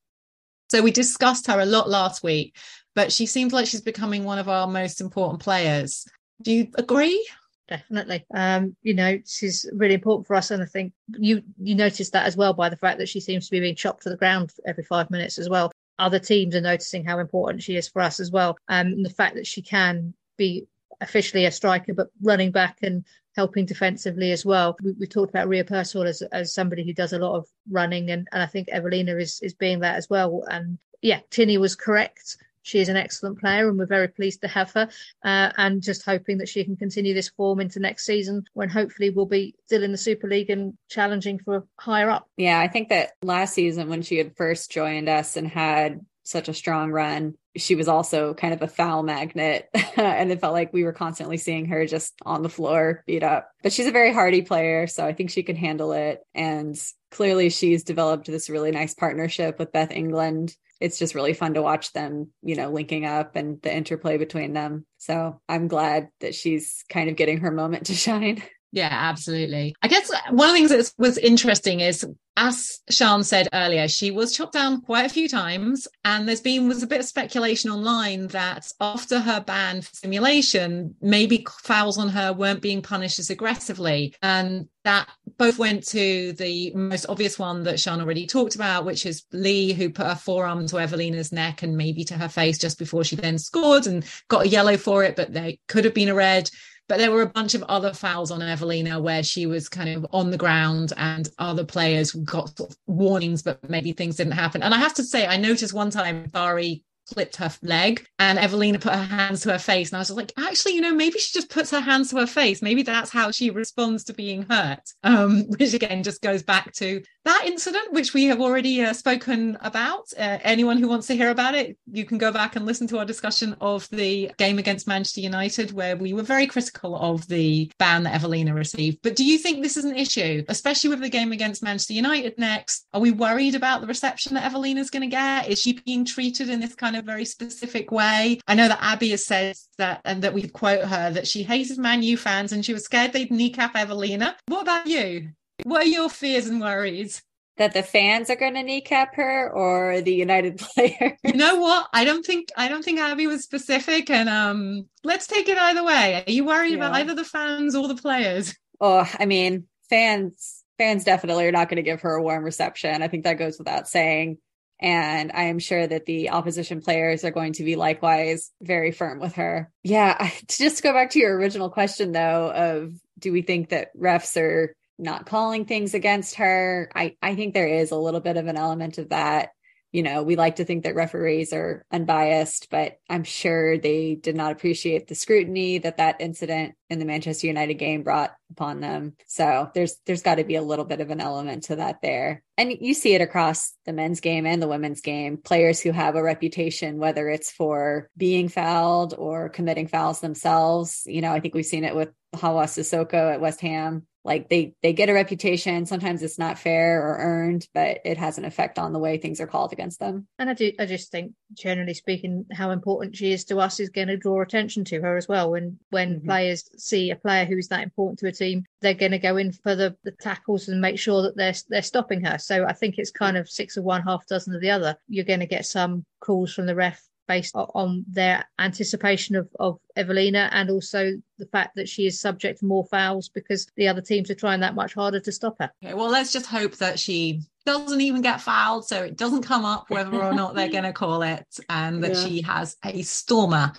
So 0.68 0.82
we 0.82 0.90
discussed 0.90 1.46
her 1.46 1.60
a 1.60 1.66
lot 1.66 1.88
last 1.88 2.24
week, 2.24 2.56
but 2.96 3.12
she 3.12 3.26
seems 3.26 3.52
like 3.52 3.66
she's 3.66 3.80
becoming 3.80 4.24
one 4.24 4.38
of 4.38 4.48
our 4.48 4.66
most 4.66 5.00
important 5.00 5.40
players. 5.40 6.04
Do 6.42 6.52
you 6.52 6.68
agree? 6.74 7.26
Definitely. 7.68 8.24
Um, 8.32 8.76
you 8.82 8.94
know, 8.94 9.18
she's 9.26 9.68
really 9.72 9.94
important 9.94 10.26
for 10.26 10.36
us, 10.36 10.52
and 10.52 10.62
I 10.62 10.66
think 10.66 10.92
you 11.18 11.42
you 11.58 11.74
noticed 11.74 12.12
that 12.12 12.26
as 12.26 12.36
well 12.36 12.52
by 12.52 12.68
the 12.68 12.76
fact 12.76 12.98
that 12.98 13.08
she 13.08 13.18
seems 13.18 13.46
to 13.46 13.50
be 13.50 13.60
being 13.60 13.74
chopped 13.74 14.04
to 14.04 14.08
the 14.08 14.16
ground 14.16 14.52
every 14.66 14.84
five 14.84 15.10
minutes 15.10 15.36
as 15.38 15.48
well. 15.48 15.72
Other 15.98 16.20
teams 16.20 16.54
are 16.54 16.60
noticing 16.60 17.04
how 17.04 17.18
important 17.18 17.62
she 17.62 17.76
is 17.76 17.88
for 17.88 18.02
us 18.02 18.20
as 18.20 18.30
well, 18.30 18.56
um, 18.68 18.88
and 18.88 19.04
the 19.04 19.10
fact 19.10 19.34
that 19.34 19.48
she 19.48 19.62
can 19.62 20.14
be 20.36 20.66
officially 21.00 21.44
a 21.44 21.50
striker, 21.50 21.92
but 21.92 22.08
running 22.22 22.52
back 22.52 22.78
and 22.82 23.04
helping 23.34 23.66
defensively 23.66 24.30
as 24.30 24.46
well. 24.46 24.76
We, 24.82 24.92
we 24.92 25.06
talked 25.08 25.30
about 25.30 25.48
Ria 25.48 25.64
Percival 25.64 26.06
as 26.06 26.22
as 26.30 26.54
somebody 26.54 26.84
who 26.84 26.92
does 26.92 27.14
a 27.14 27.18
lot 27.18 27.34
of 27.34 27.48
running, 27.68 28.10
and, 28.10 28.28
and 28.30 28.42
I 28.42 28.46
think 28.46 28.68
Evelina 28.68 29.16
is 29.16 29.40
is 29.42 29.54
being 29.54 29.80
that 29.80 29.96
as 29.96 30.08
well. 30.08 30.44
And 30.48 30.78
yeah, 31.02 31.18
Tinny 31.30 31.58
was 31.58 31.74
correct 31.74 32.36
she 32.66 32.80
is 32.80 32.88
an 32.88 32.96
excellent 32.96 33.38
player 33.38 33.68
and 33.68 33.78
we're 33.78 33.86
very 33.86 34.08
pleased 34.08 34.40
to 34.40 34.48
have 34.48 34.72
her 34.72 34.88
uh, 35.24 35.52
and 35.56 35.82
just 35.82 36.04
hoping 36.04 36.38
that 36.38 36.48
she 36.48 36.64
can 36.64 36.76
continue 36.76 37.14
this 37.14 37.28
form 37.28 37.60
into 37.60 37.78
next 37.78 38.04
season 38.04 38.44
when 38.54 38.68
hopefully 38.68 39.10
we'll 39.10 39.24
be 39.24 39.54
still 39.66 39.84
in 39.84 39.92
the 39.92 39.98
Super 39.98 40.26
League 40.26 40.50
and 40.50 40.74
challenging 40.88 41.38
for 41.38 41.64
higher 41.78 42.10
up. 42.10 42.28
Yeah, 42.36 42.58
I 42.58 42.66
think 42.66 42.88
that 42.88 43.12
last 43.22 43.54
season 43.54 43.88
when 43.88 44.02
she 44.02 44.18
had 44.18 44.36
first 44.36 44.72
joined 44.72 45.08
us 45.08 45.36
and 45.36 45.46
had 45.46 46.00
such 46.24 46.48
a 46.48 46.54
strong 46.54 46.90
run. 46.90 47.34
She 47.56 47.76
was 47.76 47.86
also 47.86 48.34
kind 48.34 48.52
of 48.52 48.60
a 48.60 48.68
foul 48.68 49.04
magnet, 49.04 49.68
and 49.96 50.32
it 50.32 50.40
felt 50.40 50.52
like 50.52 50.72
we 50.72 50.82
were 50.82 50.92
constantly 50.92 51.36
seeing 51.36 51.66
her 51.66 51.86
just 51.86 52.14
on 52.22 52.42
the 52.42 52.48
floor 52.48 53.04
beat 53.06 53.22
up. 53.22 53.48
But 53.62 53.72
she's 53.72 53.86
a 53.86 53.92
very 53.92 54.12
hardy 54.12 54.42
player, 54.42 54.88
so 54.88 55.06
I 55.06 55.12
think 55.12 55.30
she 55.30 55.44
can 55.44 55.54
handle 55.54 55.92
it. 55.92 56.20
And 56.34 56.76
clearly, 57.12 57.48
she's 57.50 57.84
developed 57.84 58.26
this 58.26 58.50
really 58.50 58.72
nice 58.72 58.92
partnership 58.92 59.58
with 59.58 59.72
Beth 59.72 59.92
England. 59.92 60.56
It's 60.80 60.98
just 60.98 61.14
really 61.14 61.32
fun 61.32 61.54
to 61.54 61.62
watch 61.62 61.92
them, 61.92 62.30
you 62.42 62.56
know, 62.56 62.70
linking 62.70 63.06
up 63.06 63.36
and 63.36 63.60
the 63.62 63.74
interplay 63.74 64.18
between 64.18 64.52
them. 64.52 64.86
So 64.98 65.40
I'm 65.48 65.68
glad 65.68 66.08
that 66.20 66.34
she's 66.34 66.84
kind 66.88 67.08
of 67.08 67.16
getting 67.16 67.38
her 67.38 67.50
moment 67.50 67.86
to 67.86 67.94
shine. 67.94 68.42
Yeah, 68.72 68.88
absolutely. 68.90 69.74
I 69.80 69.88
guess 69.88 70.12
uh, 70.12 70.18
one 70.30 70.48
of 70.48 70.54
the 70.54 70.58
things 70.58 70.70
that 70.70 70.92
was 70.98 71.18
interesting 71.18 71.80
is, 71.80 72.04
as 72.36 72.80
Sian 72.90 73.24
said 73.24 73.48
earlier, 73.54 73.88
she 73.88 74.10
was 74.10 74.36
chopped 74.36 74.52
down 74.52 74.82
quite 74.82 75.06
a 75.06 75.10
few 75.10 75.28
times, 75.28 75.88
and 76.04 76.28
there's 76.28 76.42
been 76.42 76.68
was 76.68 76.82
a 76.82 76.86
bit 76.86 77.00
of 77.00 77.06
speculation 77.06 77.70
online 77.70 78.26
that 78.28 78.70
after 78.80 79.20
her 79.20 79.40
ban 79.40 79.80
for 79.80 79.94
simulation, 79.94 80.94
maybe 81.00 81.46
fouls 81.62 81.96
on 81.96 82.08
her 82.10 82.32
weren't 82.34 82.60
being 82.60 82.82
punished 82.82 83.18
as 83.18 83.30
aggressively, 83.30 84.14
and 84.20 84.68
that 84.84 85.08
both 85.38 85.58
went 85.58 85.86
to 85.88 86.32
the 86.34 86.72
most 86.74 87.06
obvious 87.08 87.38
one 87.38 87.62
that 87.64 87.80
Sian 87.80 88.00
already 88.00 88.26
talked 88.26 88.56
about, 88.56 88.84
which 88.84 89.06
is 89.06 89.24
Lee, 89.32 89.72
who 89.72 89.90
put 89.90 90.06
her 90.06 90.14
forearm 90.14 90.66
to 90.66 90.78
Evelina's 90.78 91.32
neck 91.32 91.62
and 91.62 91.76
maybe 91.76 92.04
to 92.04 92.14
her 92.14 92.28
face 92.28 92.58
just 92.58 92.78
before 92.78 93.04
she 93.04 93.16
then 93.16 93.38
scored 93.38 93.86
and 93.86 94.04
got 94.28 94.44
a 94.44 94.48
yellow 94.48 94.76
for 94.76 95.02
it, 95.02 95.16
but 95.16 95.32
they 95.32 95.60
could 95.68 95.84
have 95.84 95.94
been 95.94 96.08
a 96.08 96.14
red. 96.14 96.50
But 96.88 96.98
there 96.98 97.10
were 97.10 97.22
a 97.22 97.26
bunch 97.26 97.54
of 97.54 97.62
other 97.64 97.92
fouls 97.92 98.30
on 98.30 98.42
Evelina 98.42 99.00
where 99.00 99.22
she 99.22 99.46
was 99.46 99.68
kind 99.68 99.88
of 99.88 100.06
on 100.12 100.30
the 100.30 100.36
ground 100.36 100.92
and 100.96 101.28
other 101.38 101.64
players 101.64 102.12
got 102.12 102.56
sort 102.56 102.70
of 102.70 102.76
warnings, 102.86 103.42
but 103.42 103.68
maybe 103.68 103.92
things 103.92 104.16
didn't 104.16 104.32
happen. 104.32 104.62
And 104.62 104.72
I 104.72 104.78
have 104.78 104.94
to 104.94 105.02
say, 105.02 105.26
I 105.26 105.36
noticed 105.36 105.74
one 105.74 105.90
time 105.90 106.26
Bari 106.30 106.84
clipped 107.06 107.36
her 107.36 107.50
leg 107.62 108.06
and 108.18 108.38
Evelina 108.38 108.78
put 108.78 108.92
her 108.92 109.02
hands 109.02 109.42
to 109.42 109.52
her 109.52 109.58
face. 109.58 109.90
And 109.90 109.96
I 109.96 110.00
was 110.00 110.10
like, 110.10 110.32
actually, 110.36 110.74
you 110.74 110.80
know, 110.80 110.94
maybe 110.94 111.18
she 111.18 111.32
just 111.32 111.50
puts 111.50 111.70
her 111.70 111.80
hands 111.80 112.10
to 112.10 112.16
her 112.16 112.26
face. 112.26 112.62
Maybe 112.62 112.82
that's 112.82 113.10
how 113.10 113.30
she 113.30 113.50
responds 113.50 114.04
to 114.04 114.12
being 114.12 114.42
hurt. 114.42 114.82
Um, 115.02 115.44
which 115.48 115.74
again 115.74 116.02
just 116.02 116.22
goes 116.22 116.42
back 116.42 116.72
to 116.74 117.02
that 117.26 117.42
incident, 117.44 117.92
which 117.92 118.14
we 118.14 118.24
have 118.26 118.40
already 118.40 118.82
uh, 118.82 118.92
spoken 118.92 119.58
about. 119.60 120.04
Uh, 120.16 120.38
anyone 120.42 120.78
who 120.78 120.88
wants 120.88 121.06
to 121.08 121.16
hear 121.16 121.30
about 121.30 121.54
it, 121.54 121.76
you 121.90 122.04
can 122.04 122.18
go 122.18 122.32
back 122.32 122.56
and 122.56 122.64
listen 122.64 122.86
to 122.88 122.98
our 122.98 123.04
discussion 123.04 123.56
of 123.60 123.88
the 123.90 124.30
game 124.38 124.58
against 124.58 124.86
Manchester 124.86 125.20
United, 125.20 125.72
where 125.72 125.96
we 125.96 126.12
were 126.12 126.22
very 126.22 126.46
critical 126.46 126.96
of 126.96 127.26
the 127.28 127.70
ban 127.78 128.04
that 128.04 128.14
Evelina 128.14 128.54
received. 128.54 128.98
But 129.02 129.16
do 129.16 129.24
you 129.24 129.38
think 129.38 129.62
this 129.62 129.76
is 129.76 129.84
an 129.84 129.96
issue, 129.96 130.44
especially 130.48 130.90
with 130.90 131.00
the 131.00 131.08
game 131.08 131.32
against 131.32 131.62
Manchester 131.62 131.94
United 131.94 132.38
next? 132.38 132.86
Are 132.94 133.00
we 133.00 133.10
worried 133.10 133.54
about 133.54 133.80
the 133.80 133.86
reception 133.86 134.34
that 134.34 134.44
Evelina's 134.44 134.90
going 134.90 135.02
to 135.02 135.08
get? 135.08 135.48
Is 135.48 135.60
she 135.60 135.80
being 135.84 136.04
treated 136.04 136.48
in 136.48 136.60
this 136.60 136.74
kind 136.74 136.96
of 136.96 137.04
very 137.04 137.24
specific 137.24 137.90
way? 137.90 138.40
I 138.46 138.54
know 138.54 138.68
that 138.68 138.78
Abbie 138.80 139.10
has 139.10 139.26
said 139.26 139.56
that, 139.78 140.00
and 140.04 140.22
that 140.22 140.32
we 140.32 140.48
quote 140.48 140.84
her, 140.84 141.10
that 141.10 141.26
she 141.26 141.42
hated 141.42 141.78
Man 141.78 142.02
U 142.02 142.16
fans 142.16 142.52
and 142.52 142.64
she 142.64 142.72
was 142.72 142.84
scared 142.84 143.12
they'd 143.12 143.30
kneecap 143.30 143.74
Evelina. 143.74 144.36
What 144.46 144.62
about 144.62 144.86
you? 144.86 145.30
What 145.64 145.82
are 145.82 145.88
your 145.88 146.10
fears 146.10 146.46
and 146.46 146.60
worries? 146.60 147.22
That 147.58 147.72
the 147.72 147.82
fans 147.82 148.28
are 148.28 148.36
going 148.36 148.52
to 148.52 148.62
kneecap 148.62 149.14
her 149.14 149.50
or 149.50 150.02
the 150.02 150.12
United 150.12 150.58
player? 150.74 151.16
you 151.24 151.32
know 151.32 151.56
what? 151.56 151.88
I 151.92 152.04
don't 152.04 152.24
think 152.24 152.50
I 152.56 152.68
don't 152.68 152.84
think 152.84 153.00
Abbie 153.00 153.26
was 153.26 153.44
specific, 153.44 154.10
and 154.10 154.28
um, 154.28 154.88
let's 155.04 155.26
take 155.26 155.48
it 155.48 155.56
either 155.56 155.82
way. 155.82 156.22
Are 156.26 156.30
you 156.30 156.44
worried 156.44 156.72
yeah. 156.72 156.76
about 156.76 156.94
either 156.96 157.14
the 157.14 157.24
fans 157.24 157.74
or 157.74 157.88
the 157.88 157.94
players? 157.94 158.54
Oh, 158.78 159.10
I 159.18 159.24
mean, 159.24 159.64
fans 159.88 160.64
fans 160.78 161.04
definitely 161.04 161.46
are 161.46 161.52
not 161.52 161.68
going 161.68 161.76
to 161.76 161.82
give 161.82 162.02
her 162.02 162.14
a 162.14 162.22
warm 162.22 162.44
reception. 162.44 163.02
I 163.02 163.08
think 163.08 163.24
that 163.24 163.38
goes 163.38 163.58
without 163.58 163.88
saying. 163.88 164.38
And 164.78 165.32
I 165.32 165.44
am 165.44 165.58
sure 165.58 165.86
that 165.86 166.04
the 166.04 166.30
opposition 166.30 166.82
players 166.82 167.24
are 167.24 167.30
going 167.30 167.54
to 167.54 167.64
be 167.64 167.76
likewise 167.76 168.52
very 168.60 168.92
firm 168.92 169.20
with 169.20 169.34
her. 169.36 169.70
Yeah. 169.82 170.30
To 170.48 170.58
just 170.58 170.82
go 170.82 170.92
back 170.92 171.10
to 171.10 171.18
your 171.18 171.36
original 171.36 171.70
question, 171.70 172.12
though, 172.12 172.52
of 172.52 172.92
do 173.18 173.32
we 173.32 173.42
think 173.42 173.70
that 173.70 173.96
refs 173.96 174.36
are 174.36 174.74
not 174.98 175.26
calling 175.26 175.64
things 175.64 175.94
against 175.94 176.36
her. 176.36 176.90
I, 176.94 177.16
I 177.20 177.34
think 177.34 177.54
there 177.54 177.68
is 177.68 177.90
a 177.90 177.98
little 177.98 178.20
bit 178.20 178.36
of 178.36 178.46
an 178.46 178.56
element 178.56 178.98
of 178.98 179.10
that. 179.10 179.50
You 179.92 180.02
know, 180.02 180.22
we 180.22 180.36
like 180.36 180.56
to 180.56 180.64
think 180.64 180.84
that 180.84 180.94
referees 180.94 181.52
are 181.52 181.84
unbiased, 181.90 182.68
but 182.70 182.98
I'm 183.08 183.24
sure 183.24 183.78
they 183.78 184.14
did 184.14 184.36
not 184.36 184.52
appreciate 184.52 185.06
the 185.06 185.14
scrutiny 185.14 185.78
that 185.78 185.98
that 185.98 186.20
incident 186.20 186.74
in 186.88 186.98
the 186.98 187.04
Manchester 187.04 187.46
United 187.46 187.74
game 187.74 188.02
brought 188.02 188.34
upon 188.50 188.80
them. 188.80 189.14
So 189.26 189.70
there's 189.74 189.96
there's 190.06 190.22
got 190.22 190.36
to 190.36 190.44
be 190.44 190.54
a 190.54 190.62
little 190.62 190.84
bit 190.84 191.00
of 191.00 191.10
an 191.10 191.20
element 191.20 191.64
to 191.64 191.76
that 191.76 192.00
there. 192.02 192.42
And 192.56 192.72
you 192.80 192.94
see 192.94 193.14
it 193.14 193.20
across 193.20 193.74
the 193.84 193.92
men's 193.92 194.20
game 194.20 194.46
and 194.46 194.62
the 194.62 194.68
women's 194.68 195.00
game. 195.00 195.36
Players 195.36 195.80
who 195.80 195.90
have 195.90 196.14
a 196.14 196.22
reputation 196.22 196.98
whether 196.98 197.28
it's 197.28 197.50
for 197.50 198.08
being 198.16 198.48
fouled 198.48 199.14
or 199.16 199.48
committing 199.48 199.88
fouls 199.88 200.20
themselves. 200.20 201.02
You 201.06 201.20
know, 201.20 201.32
I 201.32 201.40
think 201.40 201.54
we've 201.54 201.66
seen 201.66 201.84
it 201.84 201.94
with 201.94 202.10
Hawa 202.34 202.64
Cissoko 202.64 203.32
at 203.32 203.40
West 203.40 203.60
Ham 203.60 204.06
like 204.26 204.48
they 204.48 204.74
they 204.82 204.92
get 204.92 205.08
a 205.08 205.14
reputation 205.14 205.86
sometimes 205.86 206.22
it's 206.22 206.38
not 206.38 206.58
fair 206.58 207.00
or 207.00 207.16
earned 207.16 207.66
but 207.72 208.00
it 208.04 208.18
has 208.18 208.36
an 208.36 208.44
effect 208.44 208.78
on 208.78 208.92
the 208.92 208.98
way 208.98 209.16
things 209.16 209.40
are 209.40 209.46
called 209.46 209.72
against 209.72 210.00
them 210.00 210.26
and 210.38 210.50
i 210.50 210.54
do 210.54 210.72
i 210.78 210.84
just 210.84 211.10
think 211.10 211.32
generally 211.54 211.94
speaking 211.94 212.44
how 212.52 212.70
important 212.70 213.16
she 213.16 213.32
is 213.32 213.44
to 213.44 213.58
us 213.58 213.80
is 213.80 213.88
going 213.88 214.08
to 214.08 214.16
draw 214.16 214.42
attention 214.42 214.84
to 214.84 215.00
her 215.00 215.16
as 215.16 215.28
well 215.28 215.52
when 215.52 215.78
when 215.90 216.16
mm-hmm. 216.16 216.26
players 216.26 216.68
see 216.80 217.10
a 217.10 217.16
player 217.16 217.44
who's 217.44 217.68
that 217.68 217.82
important 217.82 218.18
to 218.18 218.28
a 218.28 218.32
team 218.32 218.64
they're 218.80 218.94
going 218.94 219.12
to 219.12 219.18
go 219.18 219.36
in 219.36 219.52
for 219.52 219.74
the, 219.74 219.96
the 220.04 220.12
tackles 220.12 220.68
and 220.68 220.80
make 220.80 220.98
sure 220.98 221.22
that 221.22 221.36
they're 221.36 221.54
they're 221.68 221.82
stopping 221.82 222.24
her. 222.24 222.38
So 222.38 222.64
i 222.66 222.72
think 222.72 222.96
it's 222.98 223.10
kind 223.10 223.36
of 223.36 223.48
six 223.48 223.76
of 223.76 223.84
one 223.84 224.02
half 224.02 224.26
dozen 224.26 224.54
of 224.54 224.60
the 224.60 224.70
other. 224.70 224.96
You're 225.08 225.24
going 225.24 225.40
to 225.40 225.46
get 225.46 225.66
some 225.66 226.04
calls 226.20 226.52
from 226.52 226.66
the 226.66 226.74
ref 226.74 227.02
based 227.26 227.54
on 227.54 228.04
their 228.08 228.44
anticipation 228.58 229.36
of, 229.36 229.48
of 229.58 229.78
Evelina 229.96 230.48
and 230.52 230.70
also 230.70 231.12
the 231.38 231.46
fact 231.46 231.76
that 231.76 231.88
she 231.88 232.06
is 232.06 232.20
subject 232.20 232.60
to 232.60 232.66
more 232.66 232.84
fouls 232.84 233.28
because 233.28 233.66
the 233.76 233.88
other 233.88 234.00
teams 234.00 234.30
are 234.30 234.34
trying 234.34 234.60
that 234.60 234.74
much 234.74 234.94
harder 234.94 235.20
to 235.20 235.32
stop 235.32 235.56
her. 235.60 235.70
Okay, 235.84 235.94
well, 235.94 236.10
let's 236.10 236.32
just 236.32 236.46
hope 236.46 236.76
that 236.76 236.98
she 236.98 237.42
doesn't 237.64 238.00
even 238.00 238.22
get 238.22 238.40
fouled, 238.40 238.86
so 238.86 239.02
it 239.02 239.16
doesn't 239.16 239.42
come 239.42 239.64
up 239.64 239.90
whether 239.90 240.22
or 240.22 240.32
not 240.32 240.54
they're 240.54 240.68
going 240.68 240.84
to 240.84 240.92
call 240.92 241.22
it, 241.22 241.44
and 241.68 242.02
that 242.02 242.14
yeah. 242.14 242.24
she 242.24 242.42
has 242.42 242.76
a 242.84 243.02
stormer. 243.02 243.72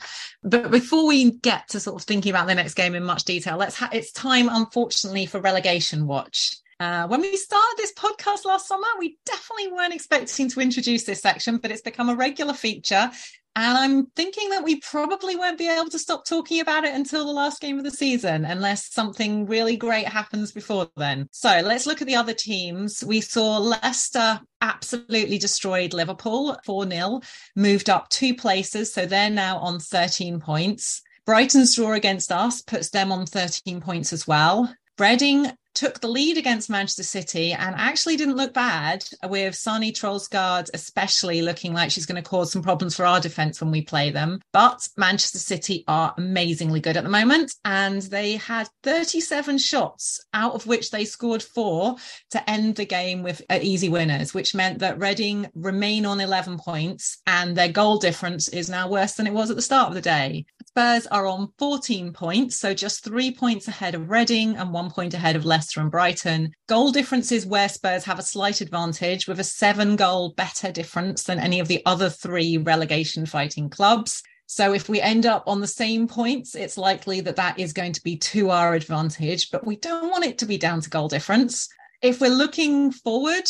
But 0.44 0.70
before 0.72 1.08
we 1.08 1.32
get 1.32 1.70
to 1.70 1.80
sort 1.80 2.02
of 2.02 2.06
thinking 2.06 2.30
about 2.30 2.48
the 2.48 2.56
next 2.56 2.74
game 2.74 2.96
in 2.96 3.04
much 3.04 3.24
detail, 3.24 3.58
let's 3.58 3.78
ha- 3.78 3.90
it's 3.94 4.12
time, 4.12 4.50
unfortunately, 4.52 5.26
for 5.26 5.40
relegation 5.40 6.06
watch. 6.06 6.58
Uh, 6.80 7.08
when 7.08 7.22
we 7.22 7.36
started 7.36 7.74
this 7.78 7.94
podcast 7.94 8.46
last 8.46 8.68
summer, 8.68 8.88
we 9.00 9.18
definitely 9.26 9.72
weren't 9.72 9.96
expecting 9.96 10.48
to 10.48 10.62
introduce 10.62 11.06
this 11.06 11.22
section, 11.22 11.58
but 11.58 11.72
it's 11.72 11.82
become 11.82 12.10
a 12.10 12.16
regular 12.16 12.54
feature. 12.54 13.10
And 13.58 13.76
I'm 13.76 14.06
thinking 14.16 14.52
that 14.52 14.64
we 14.64 14.80
probably 14.82 15.36
won't 15.36 15.58
be 15.58 15.68
able 15.68 15.90
to 15.90 15.98
stop 15.98 16.26
talking 16.26 16.60
about 16.60 16.84
it 16.84 16.94
until 16.94 17.26
the 17.26 17.32
last 17.32 17.60
game 17.60 17.80
of 17.80 17.84
the 17.84 17.90
season, 17.90 18.46
unless 18.46 18.94
something 18.94 19.48
really 19.48 19.76
great 19.76 20.08
happens 20.08 20.52
before 20.52 20.88
then. 20.96 21.28
So 21.32 21.62
let's 21.66 21.88
look 21.88 22.00
at 22.00 22.08
the 22.08 22.16
other 22.16 22.36
teams. 22.36 23.04
We 23.04 23.20
saw 23.20 23.58
Leicester 23.58 24.40
absolutely 24.62 25.40
destroyed 25.40 25.96
Liverpool 25.96 26.56
4 26.66 26.88
0, 26.88 27.22
moved 27.56 27.90
up 27.90 28.10
two 28.10 28.36
places. 28.36 28.94
So 28.94 29.08
they're 29.08 29.32
now 29.32 29.58
on 29.58 29.80
13 29.80 30.40
points. 30.40 31.02
Brighton's 31.26 31.76
draw 31.76 31.94
against 31.94 32.32
us 32.32 32.62
puts 32.62 32.92
them 32.92 33.12
on 33.12 33.26
13 33.26 33.82
points 33.82 34.14
as 34.14 34.28
well. 34.28 34.72
Reading 35.00 35.52
took 35.78 36.00
the 36.00 36.08
lead 36.08 36.40
against 36.40 36.72
Manchester 36.72 37.04
City 37.04 37.54
and 37.54 37.76
actually 37.78 38.18
didn't 38.18 38.36
look 38.36 38.52
bad 38.52 39.06
with 39.30 39.54
Sanne 39.54 39.94
Troelsgaard 39.94 40.72
especially 40.74 41.44
looking 41.44 41.72
like 41.72 41.92
she's 41.92 42.08
going 42.08 42.22
to 42.22 42.28
cause 42.28 42.52
some 42.52 42.64
problems 42.64 42.96
for 42.96 43.06
our 43.06 43.20
defence 43.20 43.62
when 43.62 43.70
we 43.70 43.84
play 43.84 44.10
them. 44.10 44.42
But 44.52 44.90
Manchester 44.98 45.38
City 45.38 45.84
are 45.88 46.16
amazingly 46.18 46.80
good 46.80 46.98
at 46.98 47.04
the 47.04 47.12
moment 47.12 47.54
and 47.64 48.02
they 48.02 48.38
had 48.38 48.68
37 48.82 49.60
shots 49.60 50.26
out 50.34 50.56
of 50.56 50.66
which 50.66 50.90
they 50.90 51.06
scored 51.06 51.44
four 51.44 51.98
to 52.32 52.50
end 52.50 52.76
the 52.76 52.86
game 52.86 53.22
with 53.22 53.44
uh, 53.48 53.60
easy 53.62 53.88
winners, 53.88 54.34
which 54.34 54.56
meant 54.56 54.80
that 54.80 54.98
Reading 54.98 55.48
remain 55.54 56.08
on 56.08 56.20
11 56.20 56.58
points 56.58 57.20
and 57.28 57.56
their 57.56 57.72
goal 57.72 58.00
difference 58.00 58.48
is 58.48 58.68
now 58.68 58.90
worse 58.90 59.14
than 59.14 59.28
it 59.28 59.34
was 59.34 59.52
at 59.52 59.56
the 59.56 59.62
start 59.62 59.90
of 59.90 59.94
the 59.94 60.02
day. 60.02 60.46
Spurs 60.68 61.08
are 61.08 61.28
on 61.28 61.52
14 61.60 62.14
points, 62.14 62.58
so 62.58 62.74
just 62.74 63.04
three 63.04 63.32
points 63.32 63.68
ahead 63.68 63.94
of 63.96 64.10
Reading 64.10 64.56
and 64.58 64.74
one 64.74 64.90
point 64.90 65.14
ahead 65.14 65.36
of 65.36 65.46
Leicester 65.46 65.67
and 65.76 65.92
Brighton. 65.92 66.54
Goal 66.68 66.92
differences 66.92 67.46
where 67.46 67.68
Spurs 67.68 68.06
have 68.06 68.20
a 68.20 68.24
slight 68.24 68.62
advantage 68.62 69.28
with 69.28 69.40
a 69.42 69.44
seven 69.44 69.98
goal 69.98 70.34
better 70.38 70.72
difference 70.72 71.24
than 71.24 71.40
any 71.40 71.60
of 71.60 71.68
the 71.68 71.82
other 71.86 72.10
three 72.10 72.58
relegation 72.58 73.26
fighting 73.26 73.70
clubs. 73.70 74.24
So 74.46 74.74
if 74.74 74.88
we 74.88 75.02
end 75.02 75.26
up 75.26 75.44
on 75.46 75.60
the 75.60 75.68
same 75.68 76.08
points, 76.08 76.56
it's 76.56 76.78
likely 76.78 77.20
that 77.22 77.36
that 77.36 77.60
is 77.60 77.74
going 77.74 77.92
to 77.92 78.04
be 78.04 78.16
to 78.18 78.50
our 78.50 78.76
advantage, 78.76 79.52
but 79.52 79.66
we 79.66 79.76
don't 79.76 80.10
want 80.10 80.26
it 80.26 80.38
to 80.38 80.46
be 80.46 80.58
down 80.58 80.80
to 80.80 80.90
goal 80.90 81.10
difference. 81.10 81.68
If 82.02 82.22
we're 82.22 82.30
looking 82.30 82.92
forward, 82.92 83.44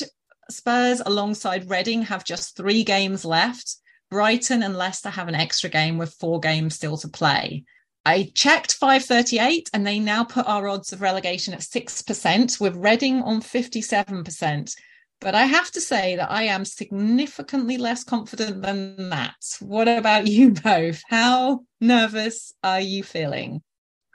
Spurs 0.50 1.02
alongside 1.06 1.70
Reading 1.70 2.02
have 2.04 2.24
just 2.24 2.58
three 2.58 2.84
games 2.84 3.26
left. 3.26 3.76
Brighton 4.10 4.64
and 4.64 4.76
Leicester 4.76 5.10
have 5.10 5.28
an 5.28 5.36
extra 5.36 5.70
game 5.70 5.98
with 5.98 6.16
four 6.16 6.40
games 6.40 6.76
still 6.76 6.98
to 6.98 7.10
play. 7.10 7.66
I 8.08 8.32
checked 8.34 8.76
538 8.76 9.70
and 9.74 9.86
they 9.86 10.00
now 10.00 10.24
put 10.24 10.48
our 10.48 10.70
odds 10.70 10.94
of 10.94 11.02
relegation 11.02 11.54
at 11.54 11.60
6%, 11.60 12.62
with 12.62 12.78
Reading 12.78 13.22
on 13.22 13.42
57%. 13.42 14.76
But 15.20 15.36
I 15.36 15.44
have 15.44 15.72
to 15.72 15.82
say 15.82 16.16
that 16.16 16.32
I 16.32 16.44
am 16.44 16.64
significantly 16.64 17.76
less 17.78 18.06
confident 18.06 18.62
than 18.62 19.10
that. 19.10 19.36
What 19.60 19.90
about 19.90 20.26
you 20.26 20.52
both? 20.64 21.02
How 21.10 21.66
nervous 21.82 22.54
are 22.64 22.80
you 22.80 23.04
feeling? 23.04 23.62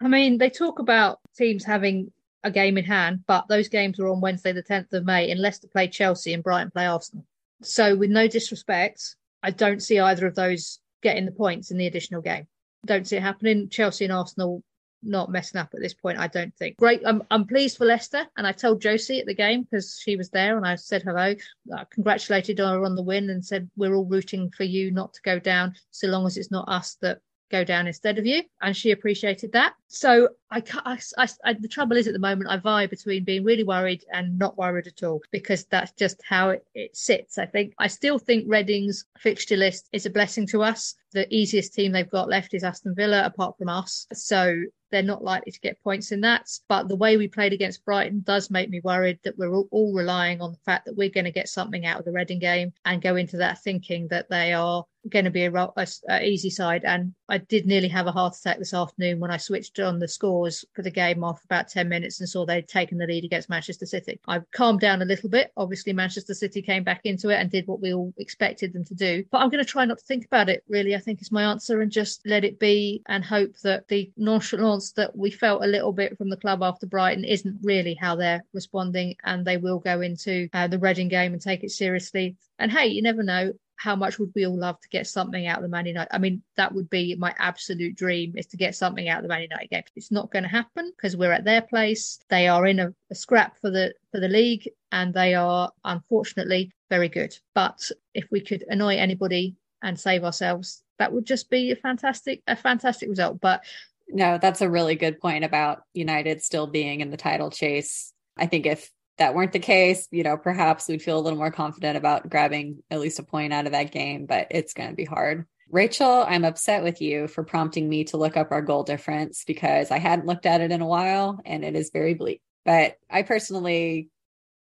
I 0.01 0.09
mean, 0.09 0.39
they 0.39 0.49
talk 0.49 0.79
about 0.79 1.19
teams 1.37 1.63
having 1.63 2.13
a 2.43 2.51
game 2.51 2.79
in 2.79 2.87
hand, 2.87 3.25
but 3.27 3.47
those 3.49 3.69
games 3.69 4.01
are 4.01 4.09
on 4.09 4.23
Wednesday, 4.23 4.53
the 4.53 4.63
10th 4.63 4.95
of 4.95 5.05
May, 5.05 5.31
and 5.31 5.39
Leicester 5.39 5.69
play 5.69 5.87
Chelsea 5.87 6.33
and 6.33 6.43
Brighton 6.43 6.71
play 6.71 6.87
Arsenal. 6.87 7.27
So, 7.61 7.95
with 7.95 8.09
no 8.09 8.27
disrespect, 8.27 9.17
I 9.43 9.51
don't 9.51 9.83
see 9.83 10.01
either 10.01 10.27
of 10.27 10.35
those 10.35 10.79
getting 11.03 11.27
the 11.27 11.33
points 11.33 11.71
in 11.71 11.77
the 11.77 11.87
additional 11.87 12.23
game. 12.23 12.47
Don't 12.87 13.07
see 13.07 13.17
it 13.17 13.23
happening. 13.23 13.69
Chelsea 13.69 14.05
and 14.05 14.13
Arsenal 14.13 14.63
not 15.03 15.31
messing 15.31 15.61
up 15.61 15.71
at 15.75 15.81
this 15.81 15.95
point, 15.95 16.19
I 16.19 16.29
don't 16.29 16.55
think. 16.57 16.77
Great. 16.77 17.03
I'm, 17.05 17.23
I'm 17.31 17.47
pleased 17.47 17.77
for 17.77 17.85
Leicester. 17.85 18.27
And 18.37 18.47
I 18.47 18.53
told 18.53 18.81
Josie 18.81 19.21
at 19.21 19.27
the 19.27 19.35
game 19.35 19.63
because 19.63 20.01
she 20.03 20.17
was 20.17 20.31
there 20.31 20.57
and 20.57 20.67
I 20.67 20.77
said 20.77 21.03
hello, 21.03 21.35
I 21.75 21.85
congratulated 21.91 22.59
her 22.59 22.85
on 22.85 22.95
the 22.95 23.03
win 23.03 23.31
and 23.31 23.45
said, 23.45 23.71
We're 23.77 23.95
all 23.95 24.05
rooting 24.05 24.51
for 24.51 24.65
you 24.65 24.91
not 24.91 25.13
to 25.15 25.23
go 25.23 25.39
down 25.39 25.75
so 25.91 26.09
long 26.09 26.27
as 26.27 26.37
it's 26.37 26.51
not 26.51 26.69
us 26.69 26.97
that 27.03 27.19
go 27.53 27.63
down 27.63 27.87
instead 27.87 28.19
of 28.19 28.27
you. 28.27 28.43
And 28.61 28.77
she 28.77 28.91
appreciated 28.91 29.53
that. 29.53 29.75
So 29.87 30.31
I, 30.51 30.63
I, 30.85 30.99
I, 31.45 31.53
the 31.53 31.69
trouble 31.69 31.97
is 31.97 32.09
at 32.09 32.15
the 32.15 32.19
moment, 32.19 32.51
I 32.51 32.57
vie 32.57 32.87
between 32.87 33.25
being 33.25 33.45
really 33.45 33.63
worried 33.63 34.05
and 34.13 34.39
not 34.39 34.59
worried 34.59 34.87
at 34.87 35.03
all 35.03 35.21
because 35.31 35.65
that's 35.67 35.93
just 35.93 36.21
how 36.29 36.51
it, 36.51 36.67
it 36.75 36.97
sits. 36.97 37.39
I 37.39 37.47
think 37.47 37.75
I 37.79 37.87
still 37.87 38.19
think 38.19 38.47
Reading's 38.49 39.05
fixture 39.19 39.57
list 39.57 39.89
is 39.93 40.07
a 40.07 40.11
blessing 40.11 40.47
to 40.49 40.63
us. 40.63 40.95
The 41.13 41.33
easiest 41.33 41.75
team 41.75 41.93
they've 41.93 42.11
got 42.11 42.29
left 42.29 42.55
is 42.55 42.65
Aston 42.65 42.95
Villa, 42.95 43.25
apart 43.27 43.59
from 43.59 43.69
us. 43.69 44.07
So 44.15 44.63
they're 44.91 45.03
not 45.03 45.25
likely 45.25 45.53
to 45.53 45.61
get 45.61 45.83
points 45.83 46.13
in 46.13 46.23
that. 46.23 46.49
But 46.69 46.89
the 46.89 46.97
way 46.97 47.17
we 47.17 47.29
played 47.29 47.53
against 47.53 47.85
Brighton 47.85 48.23
does 48.25 48.51
make 48.51 48.71
me 48.71 48.81
worried 48.83 49.19
that 49.25 49.37
we're 49.37 49.55
all 49.55 49.95
relying 49.95 50.41
on 50.41 50.53
the 50.53 50.59
fact 50.59 50.87
that 50.87 50.97
we're 50.97 51.11
going 51.11 51.25
to 51.25 51.33
get 51.33 51.49
something 51.49 51.85
out 51.85 51.99
of 51.99 52.05
the 52.05 52.13
Reading 52.13 52.39
game 52.39 52.73
and 52.85 53.03
go 53.03 53.17
into 53.17 53.39
that 53.39 53.63
thinking 53.63 54.09
that 54.09 54.31
they 54.31 54.53
are 54.53 54.85
going 55.09 55.25
to 55.25 55.31
be 55.31 55.45
a, 55.45 55.53
a, 55.53 55.87
a, 56.09 56.25
easy 56.25 56.51
side. 56.51 56.85
And 56.85 57.15
I 57.29 57.39
did 57.39 57.67
nearly 57.67 57.89
have 57.89 58.07
a 58.07 58.13
heart 58.13 58.37
attack 58.37 58.59
this 58.59 58.75
afternoon 58.75 59.21
when 59.21 59.31
I 59.31 59.37
switched 59.37 59.79
on 59.81 59.99
the 59.99 60.09
scores 60.09 60.65
for 60.75 60.83
the 60.83 60.91
game 60.91 61.25
after 61.25 61.45
about 61.45 61.69
10 61.69 61.89
minutes 61.89 62.21
and 62.21 62.29
saw 62.29 62.45
they'd 62.45 62.69
taken 62.69 62.99
the 62.99 63.07
lead 63.07 63.25
against 63.25 63.51
Manchester 63.51 63.87
City. 63.87 64.21
I've 64.29 64.49
calmed 64.53 64.81
down 64.81 65.03
a 65.03 65.07
little 65.07 65.29
bit. 65.29 65.53
Obviously, 65.57 65.93
Manchester 65.93 66.35
City 66.35 66.63
came 66.63 66.85
back 66.85 67.01
into 67.05 67.31
it 67.31 67.37
and 67.37 67.51
did 67.51 67.67
what 67.67 67.81
we 67.81 67.93
all 67.93 68.13
expected 68.17 68.73
them 68.73 68.85
to 68.85 68.95
do. 68.95 69.25
But 69.31 69.39
I'm 69.39 69.51
going 69.51 69.65
to 69.65 69.71
try 69.71 69.85
not 69.85 69.99
to 69.99 70.05
think 70.05 70.25
about 70.25 70.49
it, 70.49 70.63
really, 70.69 70.95
I 70.95 70.99
think 70.99 71.21
is 71.21 71.33
my 71.33 71.45
answer, 71.45 71.81
and 71.81 71.91
just 71.91 72.23
let 72.27 72.45
it 72.45 72.59
be 72.59 73.03
and 73.07 73.25
hope 73.25 73.57
that 73.63 73.89
the 73.89 74.11
nonchalance 74.17 74.93
that 74.93 75.17
we 75.17 75.31
felt 75.31 75.65
a 75.65 75.69
little 75.69 75.93
bit 75.93 76.17
from 76.17 76.31
the 76.31 76.37
club 76.37 76.63
after 76.63 76.87
Brighton 76.87 77.25
isn't 77.25 77.59
really 77.63 77.95
how 77.95 78.17
they're 78.17 78.45
responding 78.53 79.17
and 79.25 79.45
they 79.45 79.57
will 79.57 79.79
go 79.79 80.01
into 80.01 80.49
uh, 80.53 80.69
the 80.69 80.79
Reading 80.79 81.09
game 81.09 81.33
and 81.33 81.41
take 81.41 81.63
it 81.63 81.71
seriously. 81.71 82.37
And 82.59 82.71
hey, 82.71 82.87
you 82.87 83.03
never 83.03 83.23
know 83.23 83.53
how 83.83 83.97
much 83.97 84.21
would 84.21 84.31
we 84.37 84.47
all 84.47 84.57
love 84.57 84.81
to 84.81 84.89
get 84.91 85.09
something 85.09 85.49
out 85.49 85.57
of 85.57 85.65
the 85.65 85.69
Man 85.69 85.87
United? 85.87 86.15
I 86.15 86.19
mean, 86.19 86.41
that 86.57 86.73
would 86.73 86.89
be 86.89 87.17
my 87.17 87.35
absolute 87.39 87.97
dream 87.97 88.35
is 88.37 88.47
to 88.47 88.57
get 88.57 88.77
something 88.77 89.09
out 89.09 89.19
of 89.19 89.23
the 89.25 89.29
Man 89.29 89.43
United 89.43 89.71
game. 89.71 89.83
It's 89.97 90.13
not 90.13 90.31
going 90.31 90.45
to 90.45 90.49
happen 90.49 90.93
because 90.97 91.17
we're 91.17 91.33
at 91.33 91.45
their 91.45 91.63
place. 91.63 92.21
They 92.29 92.47
are 92.47 92.65
in 92.65 92.79
a, 92.79 92.95
a 93.11 93.15
scrap 93.17 93.59
for 93.61 93.71
the 93.71 93.93
for 94.13 94.21
the 94.21 94.29
league, 94.29 94.71
and 94.93 95.13
they 95.13 95.35
are 95.35 95.73
unfortunately 95.85 96.71
very 96.91 97.09
good. 97.09 97.37
But 97.57 97.91
if 98.15 98.29
we 98.31 98.41
could 98.41 98.65
annoy 98.69 98.99
anybody 98.99 99.57
and 99.83 99.99
save 99.99 100.23
ourselves, 100.23 100.85
that 101.01 101.13
would 101.13 101.27
just 101.27 101.51
be 101.51 101.73
a 101.73 101.77
fantastic 101.77 102.41
a 102.47 102.55
fantastic 102.55 103.09
result. 103.09 103.41
But 103.41 103.65
no, 104.09 104.39
that's 104.39 104.61
a 104.61 104.71
really 104.71 104.95
good 104.95 105.21
point 105.21 105.43
about 105.43 105.83
United 105.93 106.41
still 106.41 106.69
being 106.69 107.01
in 107.01 107.11
the 107.11 107.17
title 107.17 107.51
chase. 107.51 108.13
I 108.37 108.47
think 108.47 108.65
if 108.65 108.93
that 109.19 109.35
weren't 109.35 109.53
the 109.53 109.59
case, 109.59 110.09
you 110.11 110.23
know, 110.23 110.37
perhaps 110.37 110.89
we'd 110.89 111.03
feel 111.03 111.19
a 111.19 111.21
little 111.21 111.39
more 111.39 111.51
confident 111.51 111.97
about 111.97 112.29
grabbing 112.29 112.83
at 112.91 113.01
least 113.01 113.19
a 113.19 113.23
point 113.23 113.53
out 113.53 113.67
of 113.67 113.73
that 113.73 113.93
game, 113.93 114.27
but 114.27 114.49
it's 114.51 114.75
going 114.75 114.91
to 114.91 114.97
be 114.97 115.05
hard. 115.05 115.47
Rachel, 115.71 116.25
I'm 116.29 116.45
upset 116.45 116.83
with 116.83 117.01
you 117.01 117.29
for 117.29 117.45
prompting 117.45 117.89
me 117.89 118.05
to 118.05 118.19
look 118.19 118.37
up 118.37 118.53
our 118.53 118.63
goal 118.63 118.83
difference 118.83 119.45
because 119.47 119.91
I 119.91 119.99
hadn't 119.99 120.27
looked 120.27 120.45
at 120.45 120.61
it 120.61 120.71
in 120.71 120.83
a 120.83 120.87
while 120.87 121.41
and 121.45 121.65
it 121.65 121.75
is 121.75 121.91
very 121.91 122.15
bleak. 122.15 122.43
But 122.65 122.97
I 123.11 123.23
personally, 123.23 124.11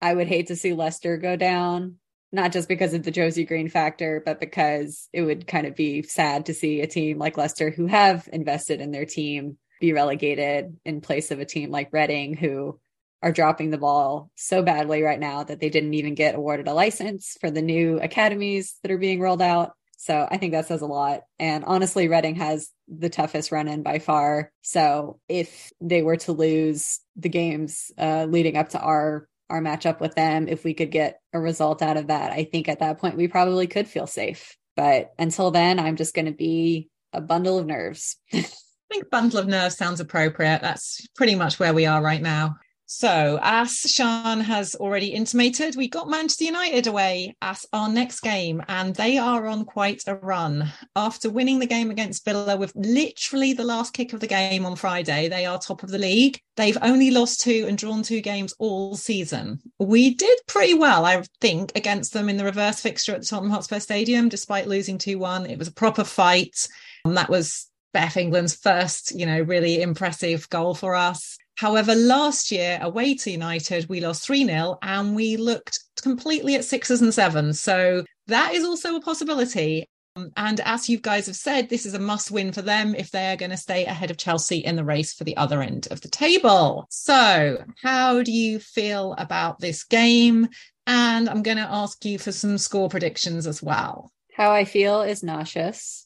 I 0.00 0.14
would 0.14 0.26
hate 0.26 0.48
to 0.48 0.56
see 0.56 0.72
Leicester 0.72 1.18
go 1.18 1.36
down, 1.36 1.96
not 2.32 2.52
just 2.52 2.68
because 2.68 2.94
of 2.94 3.02
the 3.02 3.10
Josie 3.10 3.44
Green 3.44 3.68
factor, 3.68 4.22
but 4.24 4.40
because 4.40 5.08
it 5.12 5.22
would 5.22 5.46
kind 5.46 5.66
of 5.66 5.76
be 5.76 6.02
sad 6.02 6.46
to 6.46 6.54
see 6.54 6.80
a 6.80 6.86
team 6.86 7.18
like 7.18 7.36
Leicester 7.36 7.70
who 7.70 7.86
have 7.86 8.28
invested 8.32 8.80
in 8.80 8.90
their 8.90 9.06
team 9.06 9.58
be 9.80 9.92
relegated 9.92 10.76
in 10.84 11.02
place 11.02 11.30
of 11.30 11.40
a 11.40 11.44
team 11.44 11.70
like 11.70 11.92
Reading 11.92 12.34
who 12.34 12.80
are 13.22 13.32
dropping 13.32 13.70
the 13.70 13.78
ball 13.78 14.30
so 14.36 14.62
badly 14.62 15.02
right 15.02 15.18
now 15.18 15.42
that 15.44 15.60
they 15.60 15.68
didn't 15.68 15.94
even 15.94 16.14
get 16.14 16.34
awarded 16.34 16.68
a 16.68 16.74
license 16.74 17.36
for 17.40 17.50
the 17.50 17.62
new 17.62 17.98
academies 18.00 18.76
that 18.82 18.92
are 18.92 18.98
being 18.98 19.20
rolled 19.20 19.42
out. 19.42 19.72
So 19.96 20.28
I 20.30 20.36
think 20.36 20.52
that 20.52 20.66
says 20.66 20.82
a 20.82 20.86
lot. 20.86 21.22
And 21.38 21.64
honestly, 21.64 22.08
Reading 22.08 22.36
has 22.36 22.70
the 22.86 23.08
toughest 23.08 23.50
run 23.50 23.66
in 23.66 23.82
by 23.82 23.98
far. 23.98 24.52
So 24.62 25.18
if 25.28 25.72
they 25.80 26.02
were 26.02 26.18
to 26.18 26.32
lose 26.32 27.00
the 27.16 27.30
games 27.30 27.90
uh, 27.98 28.26
leading 28.28 28.56
up 28.56 28.70
to 28.70 28.80
our 28.80 29.28
our 29.48 29.60
matchup 29.62 30.00
with 30.00 30.14
them, 30.16 30.48
if 30.48 30.64
we 30.64 30.74
could 30.74 30.90
get 30.90 31.20
a 31.32 31.38
result 31.38 31.80
out 31.80 31.96
of 31.96 32.08
that, 32.08 32.32
I 32.32 32.44
think 32.44 32.68
at 32.68 32.80
that 32.80 32.98
point 32.98 33.16
we 33.16 33.28
probably 33.28 33.68
could 33.68 33.86
feel 33.86 34.08
safe. 34.08 34.56
But 34.74 35.12
until 35.18 35.52
then, 35.52 35.78
I'm 35.78 35.96
just 35.96 36.14
going 36.14 36.26
to 36.26 36.32
be 36.32 36.90
a 37.12 37.20
bundle 37.20 37.58
of 37.58 37.66
nerves. 37.66 38.16
I 38.34 38.44
think 38.90 39.10
bundle 39.10 39.38
of 39.38 39.46
nerves 39.46 39.76
sounds 39.76 40.00
appropriate. 40.00 40.62
That's 40.62 41.06
pretty 41.16 41.36
much 41.36 41.58
where 41.58 41.72
we 41.72 41.86
are 41.86 42.02
right 42.02 42.20
now. 42.20 42.56
So, 42.88 43.40
as 43.42 43.72
Sian 43.72 44.40
has 44.40 44.76
already 44.76 45.08
intimated, 45.08 45.74
we 45.74 45.88
got 45.88 46.08
Manchester 46.08 46.44
United 46.44 46.86
away 46.86 47.34
as 47.42 47.66
our 47.72 47.88
next 47.88 48.20
game, 48.20 48.62
and 48.68 48.94
they 48.94 49.18
are 49.18 49.48
on 49.48 49.64
quite 49.64 50.04
a 50.06 50.14
run. 50.14 50.70
After 50.94 51.28
winning 51.28 51.58
the 51.58 51.66
game 51.66 51.90
against 51.90 52.24
Villa 52.24 52.56
with 52.56 52.72
literally 52.76 53.52
the 53.52 53.64
last 53.64 53.92
kick 53.92 54.12
of 54.12 54.20
the 54.20 54.28
game 54.28 54.64
on 54.64 54.76
Friday, 54.76 55.28
they 55.28 55.46
are 55.46 55.58
top 55.58 55.82
of 55.82 55.90
the 55.90 55.98
league. 55.98 56.40
They've 56.54 56.78
only 56.80 57.10
lost 57.10 57.40
two 57.40 57.66
and 57.68 57.76
drawn 57.76 58.04
two 58.04 58.20
games 58.20 58.54
all 58.60 58.94
season. 58.94 59.60
We 59.80 60.14
did 60.14 60.38
pretty 60.46 60.74
well, 60.74 61.04
I 61.04 61.24
think, 61.40 61.72
against 61.74 62.12
them 62.12 62.28
in 62.28 62.36
the 62.36 62.44
reverse 62.44 62.80
fixture 62.80 63.16
at 63.16 63.22
the 63.22 63.26
Tottenham 63.26 63.50
Hotspur 63.50 63.80
Stadium, 63.80 64.28
despite 64.28 64.68
losing 64.68 64.96
2 64.96 65.18
1. 65.18 65.46
It 65.46 65.58
was 65.58 65.66
a 65.66 65.72
proper 65.72 66.04
fight. 66.04 66.68
And 67.04 67.16
that 67.16 67.28
was 67.28 67.68
Beth 67.92 68.16
England's 68.16 68.54
first, 68.54 69.18
you 69.18 69.26
know, 69.26 69.40
really 69.40 69.82
impressive 69.82 70.48
goal 70.50 70.74
for 70.74 70.94
us. 70.94 71.36
However, 71.56 71.94
last 71.94 72.50
year 72.50 72.78
away 72.82 73.14
to 73.14 73.30
United, 73.30 73.88
we 73.88 74.00
lost 74.00 74.24
3 74.24 74.46
0 74.46 74.78
and 74.82 75.16
we 75.16 75.36
looked 75.36 75.80
completely 76.00 76.54
at 76.54 76.64
sixes 76.64 77.02
and 77.02 77.12
sevens. 77.12 77.60
So 77.60 78.04
that 78.26 78.54
is 78.54 78.64
also 78.64 78.96
a 78.96 79.00
possibility. 79.00 79.88
Um, 80.16 80.32
and 80.36 80.60
as 80.60 80.88
you 80.88 80.98
guys 80.98 81.26
have 81.26 81.36
said, 81.36 81.68
this 81.68 81.86
is 81.86 81.94
a 81.94 81.98
must 81.98 82.30
win 82.30 82.52
for 82.52 82.62
them 82.62 82.94
if 82.94 83.10
they 83.10 83.32
are 83.32 83.36
going 83.36 83.50
to 83.50 83.56
stay 83.56 83.84
ahead 83.84 84.10
of 84.10 84.16
Chelsea 84.16 84.58
in 84.58 84.76
the 84.76 84.84
race 84.84 85.12
for 85.12 85.24
the 85.24 85.36
other 85.36 85.62
end 85.62 85.88
of 85.90 86.00
the 86.00 86.08
table. 86.08 86.86
So, 86.90 87.62
how 87.82 88.22
do 88.22 88.32
you 88.32 88.58
feel 88.58 89.14
about 89.18 89.58
this 89.58 89.84
game? 89.84 90.48
And 90.86 91.28
I'm 91.28 91.42
going 91.42 91.58
to 91.58 91.64
ask 91.64 92.04
you 92.04 92.18
for 92.18 92.32
some 92.32 92.58
score 92.58 92.88
predictions 92.88 93.46
as 93.46 93.62
well. 93.62 94.10
How 94.34 94.52
I 94.52 94.64
feel 94.64 95.02
is 95.02 95.22
nauseous. 95.22 96.05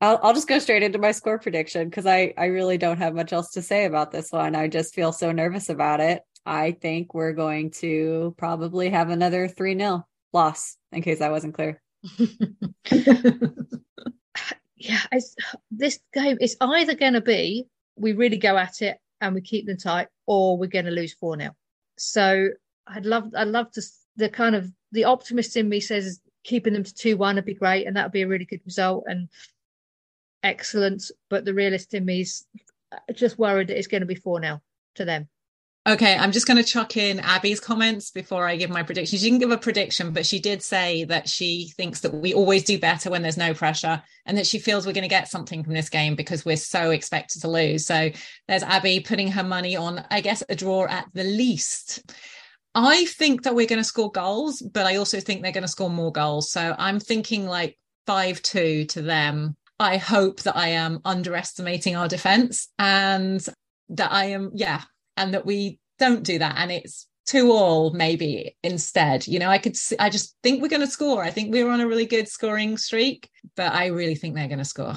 I'll, 0.00 0.18
I'll 0.22 0.34
just 0.34 0.48
go 0.48 0.58
straight 0.58 0.82
into 0.82 0.98
my 0.98 1.12
score 1.12 1.38
prediction 1.38 1.88
because 1.88 2.06
I, 2.06 2.34
I 2.36 2.46
really 2.46 2.78
don't 2.78 2.98
have 2.98 3.14
much 3.14 3.32
else 3.32 3.50
to 3.52 3.62
say 3.62 3.84
about 3.84 4.10
this 4.10 4.32
one. 4.32 4.54
I 4.54 4.68
just 4.68 4.94
feel 4.94 5.12
so 5.12 5.32
nervous 5.32 5.68
about 5.68 6.00
it. 6.00 6.22
I 6.46 6.72
think 6.72 7.14
we're 7.14 7.32
going 7.32 7.70
to 7.72 8.34
probably 8.36 8.90
have 8.90 9.08
another 9.08 9.48
3 9.48 9.78
0 9.78 10.06
loss, 10.32 10.76
in 10.92 11.02
case 11.02 11.20
I 11.20 11.30
wasn't 11.30 11.54
clear. 11.54 11.80
yeah, 14.76 15.00
this 15.70 15.98
game 16.12 16.36
is 16.40 16.56
either 16.60 16.94
going 16.94 17.14
to 17.14 17.22
be 17.22 17.66
we 17.96 18.12
really 18.12 18.38
go 18.38 18.56
at 18.56 18.82
it 18.82 18.98
and 19.20 19.34
we 19.34 19.40
keep 19.40 19.66
them 19.66 19.76
tight, 19.76 20.08
or 20.26 20.58
we're 20.58 20.66
going 20.66 20.84
to 20.84 20.90
lose 20.90 21.14
4 21.14 21.38
0. 21.38 21.50
So 21.96 22.48
I'd 22.86 23.06
love, 23.06 23.30
I'd 23.36 23.48
love 23.48 23.70
to, 23.72 23.82
the 24.16 24.28
kind 24.28 24.54
of 24.54 24.70
the 24.92 25.04
optimist 25.04 25.56
in 25.56 25.68
me 25.68 25.80
says 25.80 26.20
keeping 26.44 26.72
them 26.72 26.84
to 26.84 26.94
2 26.94 27.16
1 27.16 27.36
would 27.36 27.44
be 27.44 27.54
great 27.54 27.86
and 27.86 27.96
that 27.96 28.04
would 28.04 28.12
be 28.12 28.22
a 28.22 28.28
really 28.28 28.44
good 28.44 28.60
result. 28.64 29.04
And 29.06 29.28
excellent, 30.44 31.10
but 31.30 31.44
the 31.44 31.54
realist 31.54 31.94
in 31.94 32.04
me 32.04 32.20
is 32.20 32.46
just 33.14 33.38
worried 33.38 33.68
that 33.68 33.78
it's 33.78 33.88
going 33.88 34.02
to 34.02 34.06
be 34.06 34.14
4 34.14 34.40
0 34.40 34.60
to 34.96 35.04
them. 35.04 35.28
Okay, 35.86 36.16
I'm 36.16 36.32
just 36.32 36.46
going 36.46 36.56
to 36.56 36.62
chuck 36.62 36.96
in 36.96 37.20
Abbie's 37.20 37.60
comments 37.60 38.10
before 38.10 38.48
I 38.48 38.56
give 38.56 38.70
my 38.70 38.82
prediction. 38.82 39.18
She 39.18 39.26
didn't 39.26 39.40
give 39.40 39.50
a 39.50 39.58
prediction, 39.58 40.12
but 40.12 40.24
she 40.24 40.38
did 40.38 40.62
say 40.62 41.04
that 41.04 41.28
she 41.28 41.72
thinks 41.76 42.00
that 42.00 42.14
we 42.14 42.32
always 42.32 42.64
do 42.64 42.78
better 42.78 43.10
when 43.10 43.20
there's 43.20 43.36
no 43.36 43.52
pressure 43.52 44.02
and 44.24 44.38
that 44.38 44.46
she 44.46 44.58
feels 44.58 44.86
we're 44.86 44.94
going 44.94 45.02
to 45.02 45.08
get 45.08 45.28
something 45.28 45.62
from 45.62 45.74
this 45.74 45.90
game 45.90 46.14
because 46.14 46.42
we're 46.42 46.56
so 46.56 46.90
expected 46.90 47.42
to 47.42 47.50
lose. 47.50 47.84
So 47.84 48.10
there's 48.48 48.62
Abby 48.62 49.00
putting 49.00 49.28
her 49.32 49.44
money 49.44 49.76
on, 49.76 50.02
I 50.10 50.22
guess, 50.22 50.42
a 50.48 50.54
draw 50.54 50.86
at 50.86 51.06
the 51.12 51.24
least. 51.24 52.14
I 52.74 53.04
think 53.04 53.42
that 53.42 53.54
we're 53.54 53.66
going 53.66 53.80
to 53.80 53.84
score 53.84 54.10
goals, 54.10 54.62
but 54.62 54.86
I 54.86 54.96
also 54.96 55.20
think 55.20 55.42
they're 55.42 55.52
going 55.52 55.62
to 55.62 55.68
score 55.68 55.90
more 55.90 56.12
goals. 56.12 56.50
So 56.50 56.74
I'm 56.78 56.98
thinking 56.98 57.46
like 57.46 57.78
5 58.06 58.40
2 58.40 58.86
to 58.86 59.02
them 59.02 59.54
I 59.84 59.98
hope 59.98 60.40
that 60.42 60.56
I 60.56 60.68
am 60.68 61.00
underestimating 61.04 61.94
our 61.94 62.08
defense 62.08 62.68
and 62.78 63.46
that 63.90 64.10
I 64.10 64.26
am, 64.26 64.50
yeah, 64.54 64.82
and 65.16 65.34
that 65.34 65.44
we 65.44 65.78
don't 65.98 66.22
do 66.22 66.38
that. 66.38 66.56
And 66.56 66.72
it's 66.72 67.06
two 67.26 67.52
all 67.52 67.92
maybe 67.92 68.56
instead. 68.62 69.26
You 69.26 69.38
know, 69.38 69.50
I 69.50 69.58
could, 69.58 69.76
I 69.98 70.08
just 70.08 70.36
think 70.42 70.62
we're 70.62 70.68
going 70.68 70.80
to 70.80 70.86
score. 70.86 71.22
I 71.22 71.30
think 71.30 71.52
we're 71.52 71.68
on 71.68 71.80
a 71.80 71.86
really 71.86 72.06
good 72.06 72.28
scoring 72.28 72.78
streak, 72.78 73.28
but 73.56 73.72
I 73.74 73.86
really 73.86 74.14
think 74.14 74.34
they're 74.34 74.48
going 74.48 74.58
to 74.58 74.64
score. 74.64 74.94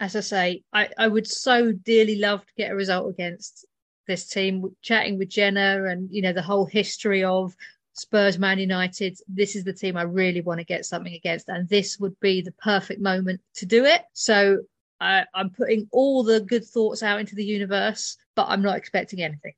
As 0.00 0.16
I 0.16 0.20
say, 0.20 0.62
I, 0.72 0.88
I 0.98 1.08
would 1.08 1.26
so 1.26 1.72
dearly 1.72 2.16
love 2.16 2.40
to 2.40 2.52
get 2.56 2.72
a 2.72 2.74
result 2.74 3.10
against 3.10 3.66
this 4.06 4.26
team. 4.26 4.74
Chatting 4.82 5.18
with 5.18 5.28
Jenna 5.28 5.84
and 5.84 6.08
you 6.10 6.22
know 6.22 6.32
the 6.32 6.42
whole 6.42 6.66
history 6.66 7.24
of 7.24 7.54
Spurs, 7.94 8.38
Man 8.38 8.58
United. 8.58 9.18
This 9.28 9.56
is 9.56 9.64
the 9.64 9.72
team 9.72 9.96
I 9.96 10.02
really 10.02 10.40
want 10.40 10.58
to 10.58 10.64
get 10.64 10.84
something 10.84 11.14
against, 11.14 11.48
and 11.48 11.68
this 11.68 11.98
would 11.98 12.18
be 12.20 12.42
the 12.42 12.52
perfect 12.52 13.00
moment 13.00 13.40
to 13.56 13.66
do 13.66 13.84
it. 13.84 14.02
So 14.12 14.58
I, 15.00 15.24
I'm 15.34 15.50
putting 15.50 15.88
all 15.92 16.22
the 16.22 16.40
good 16.40 16.64
thoughts 16.64 17.02
out 17.02 17.20
into 17.20 17.34
the 17.34 17.44
universe, 17.44 18.16
but 18.34 18.46
I'm 18.48 18.62
not 18.62 18.76
expecting 18.76 19.22
anything. 19.22 19.54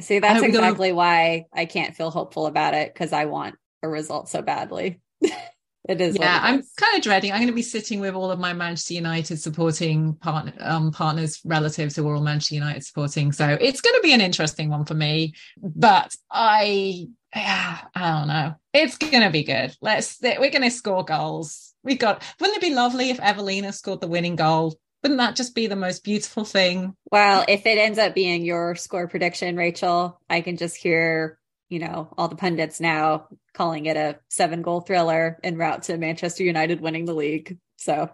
See, 0.00 0.20
that's 0.20 0.42
exactly 0.42 0.92
why 0.92 1.46
I 1.52 1.64
can't 1.64 1.96
feel 1.96 2.10
hopeful 2.10 2.46
about 2.46 2.74
it 2.74 2.92
because 2.92 3.12
I 3.12 3.24
want 3.24 3.56
a 3.82 3.88
result 3.88 4.28
so 4.28 4.42
badly. 4.42 5.00
it 5.20 6.00
is. 6.00 6.16
Yeah, 6.16 6.36
it 6.36 6.42
I'm 6.48 6.60
is. 6.60 6.72
kind 6.76 6.96
of 6.96 7.02
dreading. 7.02 7.32
I'm 7.32 7.38
going 7.38 7.48
to 7.48 7.54
be 7.54 7.62
sitting 7.62 7.98
with 7.98 8.14
all 8.14 8.30
of 8.30 8.38
my 8.38 8.52
Manchester 8.52 8.94
United 8.94 9.38
supporting 9.40 10.14
partner, 10.14 10.52
um, 10.60 10.92
partners, 10.92 11.40
relatives 11.44 11.96
who 11.96 12.08
are 12.08 12.14
all 12.14 12.22
Manchester 12.22 12.54
United 12.54 12.84
supporting. 12.84 13.32
So 13.32 13.56
it's 13.60 13.80
going 13.80 13.96
to 13.96 14.02
be 14.02 14.12
an 14.12 14.20
interesting 14.20 14.70
one 14.70 14.84
for 14.84 14.94
me. 14.94 15.34
But 15.60 16.14
I, 16.30 17.08
yeah, 17.34 17.78
I 17.94 18.18
don't 18.18 18.28
know. 18.28 18.54
It's 18.72 18.96
to 19.24 19.30
be 19.30 19.44
good. 19.44 19.76
Let's. 19.80 20.18
We're 20.22 20.50
to 20.62 20.70
score 20.70 21.04
goals. 21.04 21.74
We 21.82 21.96
got. 21.96 22.22
Wouldn't 22.40 22.56
it 22.56 22.66
be 22.66 22.74
lovely 22.74 23.10
if 23.10 23.20
Evelina 23.20 23.72
scored 23.72 24.00
the 24.00 24.08
winning 24.08 24.36
goal? 24.36 24.78
Wouldn't 25.02 25.18
that 25.18 25.36
just 25.36 25.54
be 25.54 25.66
the 25.66 25.76
most 25.76 26.02
beautiful 26.02 26.44
thing? 26.44 26.94
Well, 27.12 27.44
if 27.46 27.66
it 27.66 27.78
ends 27.78 27.98
up 27.98 28.14
being 28.14 28.44
your 28.44 28.74
score 28.74 29.06
prediction, 29.06 29.56
Rachel, 29.56 30.20
I 30.28 30.40
can 30.40 30.56
just 30.56 30.76
hear, 30.76 31.38
you 31.68 31.78
know, 31.78 32.12
all 32.18 32.28
the 32.28 32.36
pundits 32.36 32.80
now 32.80 33.28
calling 33.54 33.86
it 33.86 33.96
a 33.96 34.18
seven 34.28 34.62
goal 34.62 34.80
thriller 34.80 35.38
en 35.44 35.56
route 35.56 35.84
to 35.84 35.96
Manchester 35.98 36.42
United 36.42 36.80
winning 36.80 37.04
the 37.04 37.14
league. 37.14 37.58
So 37.76 38.10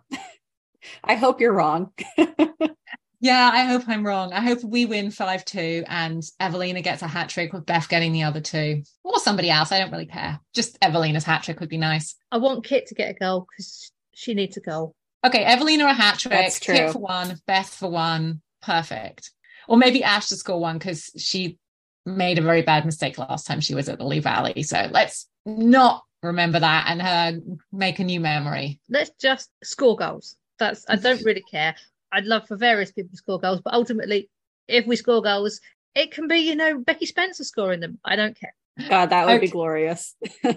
I 1.04 1.14
hope 1.14 1.40
you're 1.40 1.54
wrong. 1.54 1.92
yeah, 3.24 3.50
I 3.50 3.64
hope 3.64 3.84
I'm 3.88 4.06
wrong. 4.06 4.34
I 4.34 4.42
hope 4.42 4.62
we 4.62 4.84
win 4.84 5.10
5 5.10 5.46
2 5.46 5.84
and 5.88 6.22
Evelina 6.38 6.82
gets 6.82 7.00
a 7.00 7.08
hat 7.08 7.30
trick 7.30 7.54
with 7.54 7.64
Beth 7.64 7.88
getting 7.88 8.12
the 8.12 8.24
other 8.24 8.42
two 8.42 8.82
or 9.02 9.18
somebody 9.18 9.48
else. 9.48 9.72
I 9.72 9.78
don't 9.78 9.90
really 9.90 10.04
care. 10.04 10.40
Just 10.54 10.76
Evelina's 10.82 11.24
hat 11.24 11.42
trick 11.42 11.58
would 11.60 11.70
be 11.70 11.78
nice. 11.78 12.16
I 12.30 12.36
want 12.36 12.66
Kit 12.66 12.86
to 12.88 12.94
get 12.94 13.16
a 13.16 13.18
goal 13.18 13.46
because 13.48 13.90
she 14.12 14.34
needs 14.34 14.58
a 14.58 14.60
goal. 14.60 14.94
Okay, 15.24 15.42
Evelina 15.42 15.86
a 15.86 15.94
hat 15.94 16.18
trick, 16.18 16.32
That's 16.32 16.60
true. 16.60 16.74
Kit 16.74 16.90
for 16.90 16.98
one, 16.98 17.40
Beth 17.46 17.70
for 17.70 17.90
one, 17.90 18.42
perfect. 18.60 19.30
Or 19.68 19.78
maybe 19.78 20.04
Ash 20.04 20.28
to 20.28 20.36
score 20.36 20.60
one 20.60 20.76
because 20.76 21.10
she 21.16 21.56
made 22.04 22.38
a 22.38 22.42
very 22.42 22.60
bad 22.60 22.84
mistake 22.84 23.16
last 23.16 23.46
time 23.46 23.62
she 23.62 23.74
was 23.74 23.88
at 23.88 23.96
the 23.96 24.04
Lee 24.04 24.18
Valley. 24.18 24.62
So 24.64 24.86
let's 24.92 25.26
not 25.46 26.02
remember 26.22 26.60
that 26.60 26.88
and 26.88 27.00
her 27.00 27.40
make 27.72 28.00
a 28.00 28.04
new 28.04 28.20
memory. 28.20 28.80
Let's 28.90 29.12
just 29.18 29.48
score 29.62 29.96
goals. 29.96 30.36
That's 30.58 30.84
I 30.90 30.96
don't 30.96 31.24
really 31.24 31.42
care. 31.50 31.74
I'd 32.14 32.24
love 32.26 32.46
for 32.46 32.56
various 32.56 32.92
people 32.92 33.10
to 33.10 33.16
score 33.16 33.40
goals, 33.40 33.60
but 33.60 33.74
ultimately, 33.74 34.30
if 34.68 34.86
we 34.86 34.96
score 34.96 35.20
goals, 35.20 35.60
it 35.94 36.10
can 36.12 36.28
be 36.28 36.38
you 36.38 36.54
know 36.54 36.78
Becky 36.78 37.06
Spencer 37.06 37.44
scoring 37.44 37.80
them. 37.80 37.98
I 38.04 38.16
don't 38.16 38.38
care. 38.38 38.54
God, 38.88 39.10
that 39.10 39.26
would 39.26 39.34
Okay. 39.36 39.46
be 39.46 39.50
glorious. 39.50 40.14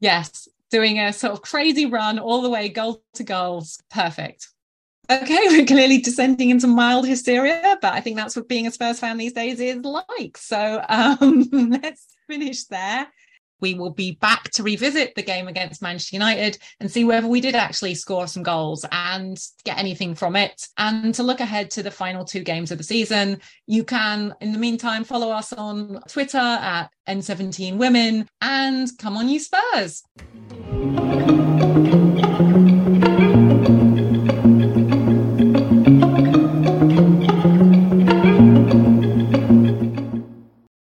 Yes, 0.00 0.46
doing 0.70 0.98
a 1.00 1.10
sort 1.12 1.32
of 1.32 1.40
crazy 1.42 1.86
run 1.86 2.18
all 2.18 2.42
the 2.42 2.50
way 2.50 2.68
goal 2.68 3.02
to 3.14 3.24
goals. 3.24 3.82
Perfect. 3.90 4.48
Okay, 5.10 5.38
we're 5.48 5.64
clearly 5.64 5.98
descending 6.02 6.50
into 6.50 6.66
mild 6.66 7.06
hysteria, 7.06 7.78
but 7.80 7.94
I 7.94 8.00
think 8.00 8.16
that's 8.16 8.36
what 8.36 8.46
being 8.48 8.66
a 8.66 8.70
Spurs 8.70 9.00
fan 9.00 9.16
these 9.16 9.32
days 9.32 9.58
is 9.58 9.82
like. 9.84 10.36
So 10.36 10.84
um, 10.88 11.48
let's 11.82 12.06
finish 12.28 12.64
there. 12.64 13.08
We 13.60 13.74
will 13.74 13.90
be 13.90 14.12
back 14.20 14.50
to 14.50 14.62
revisit 14.62 15.14
the 15.14 15.22
game 15.22 15.48
against 15.48 15.82
Manchester 15.82 16.16
United 16.16 16.58
and 16.80 16.90
see 16.90 17.04
whether 17.04 17.26
we 17.26 17.40
did 17.40 17.54
actually 17.54 17.94
score 17.94 18.26
some 18.26 18.42
goals 18.42 18.84
and 18.92 19.38
get 19.64 19.78
anything 19.78 20.14
from 20.14 20.36
it. 20.36 20.66
And 20.78 21.14
to 21.14 21.22
look 21.22 21.40
ahead 21.40 21.70
to 21.72 21.82
the 21.82 21.90
final 21.90 22.24
two 22.24 22.42
games 22.42 22.70
of 22.70 22.78
the 22.78 22.84
season, 22.84 23.40
you 23.66 23.84
can, 23.84 24.34
in 24.40 24.52
the 24.52 24.58
meantime, 24.58 25.04
follow 25.04 25.30
us 25.30 25.52
on 25.52 26.00
Twitter 26.08 26.38
at 26.38 26.90
N17 27.08 27.76
Women 27.76 28.28
and 28.40 28.88
come 28.98 29.16
on, 29.16 29.28
you 29.28 29.40
Spurs. 29.40 30.02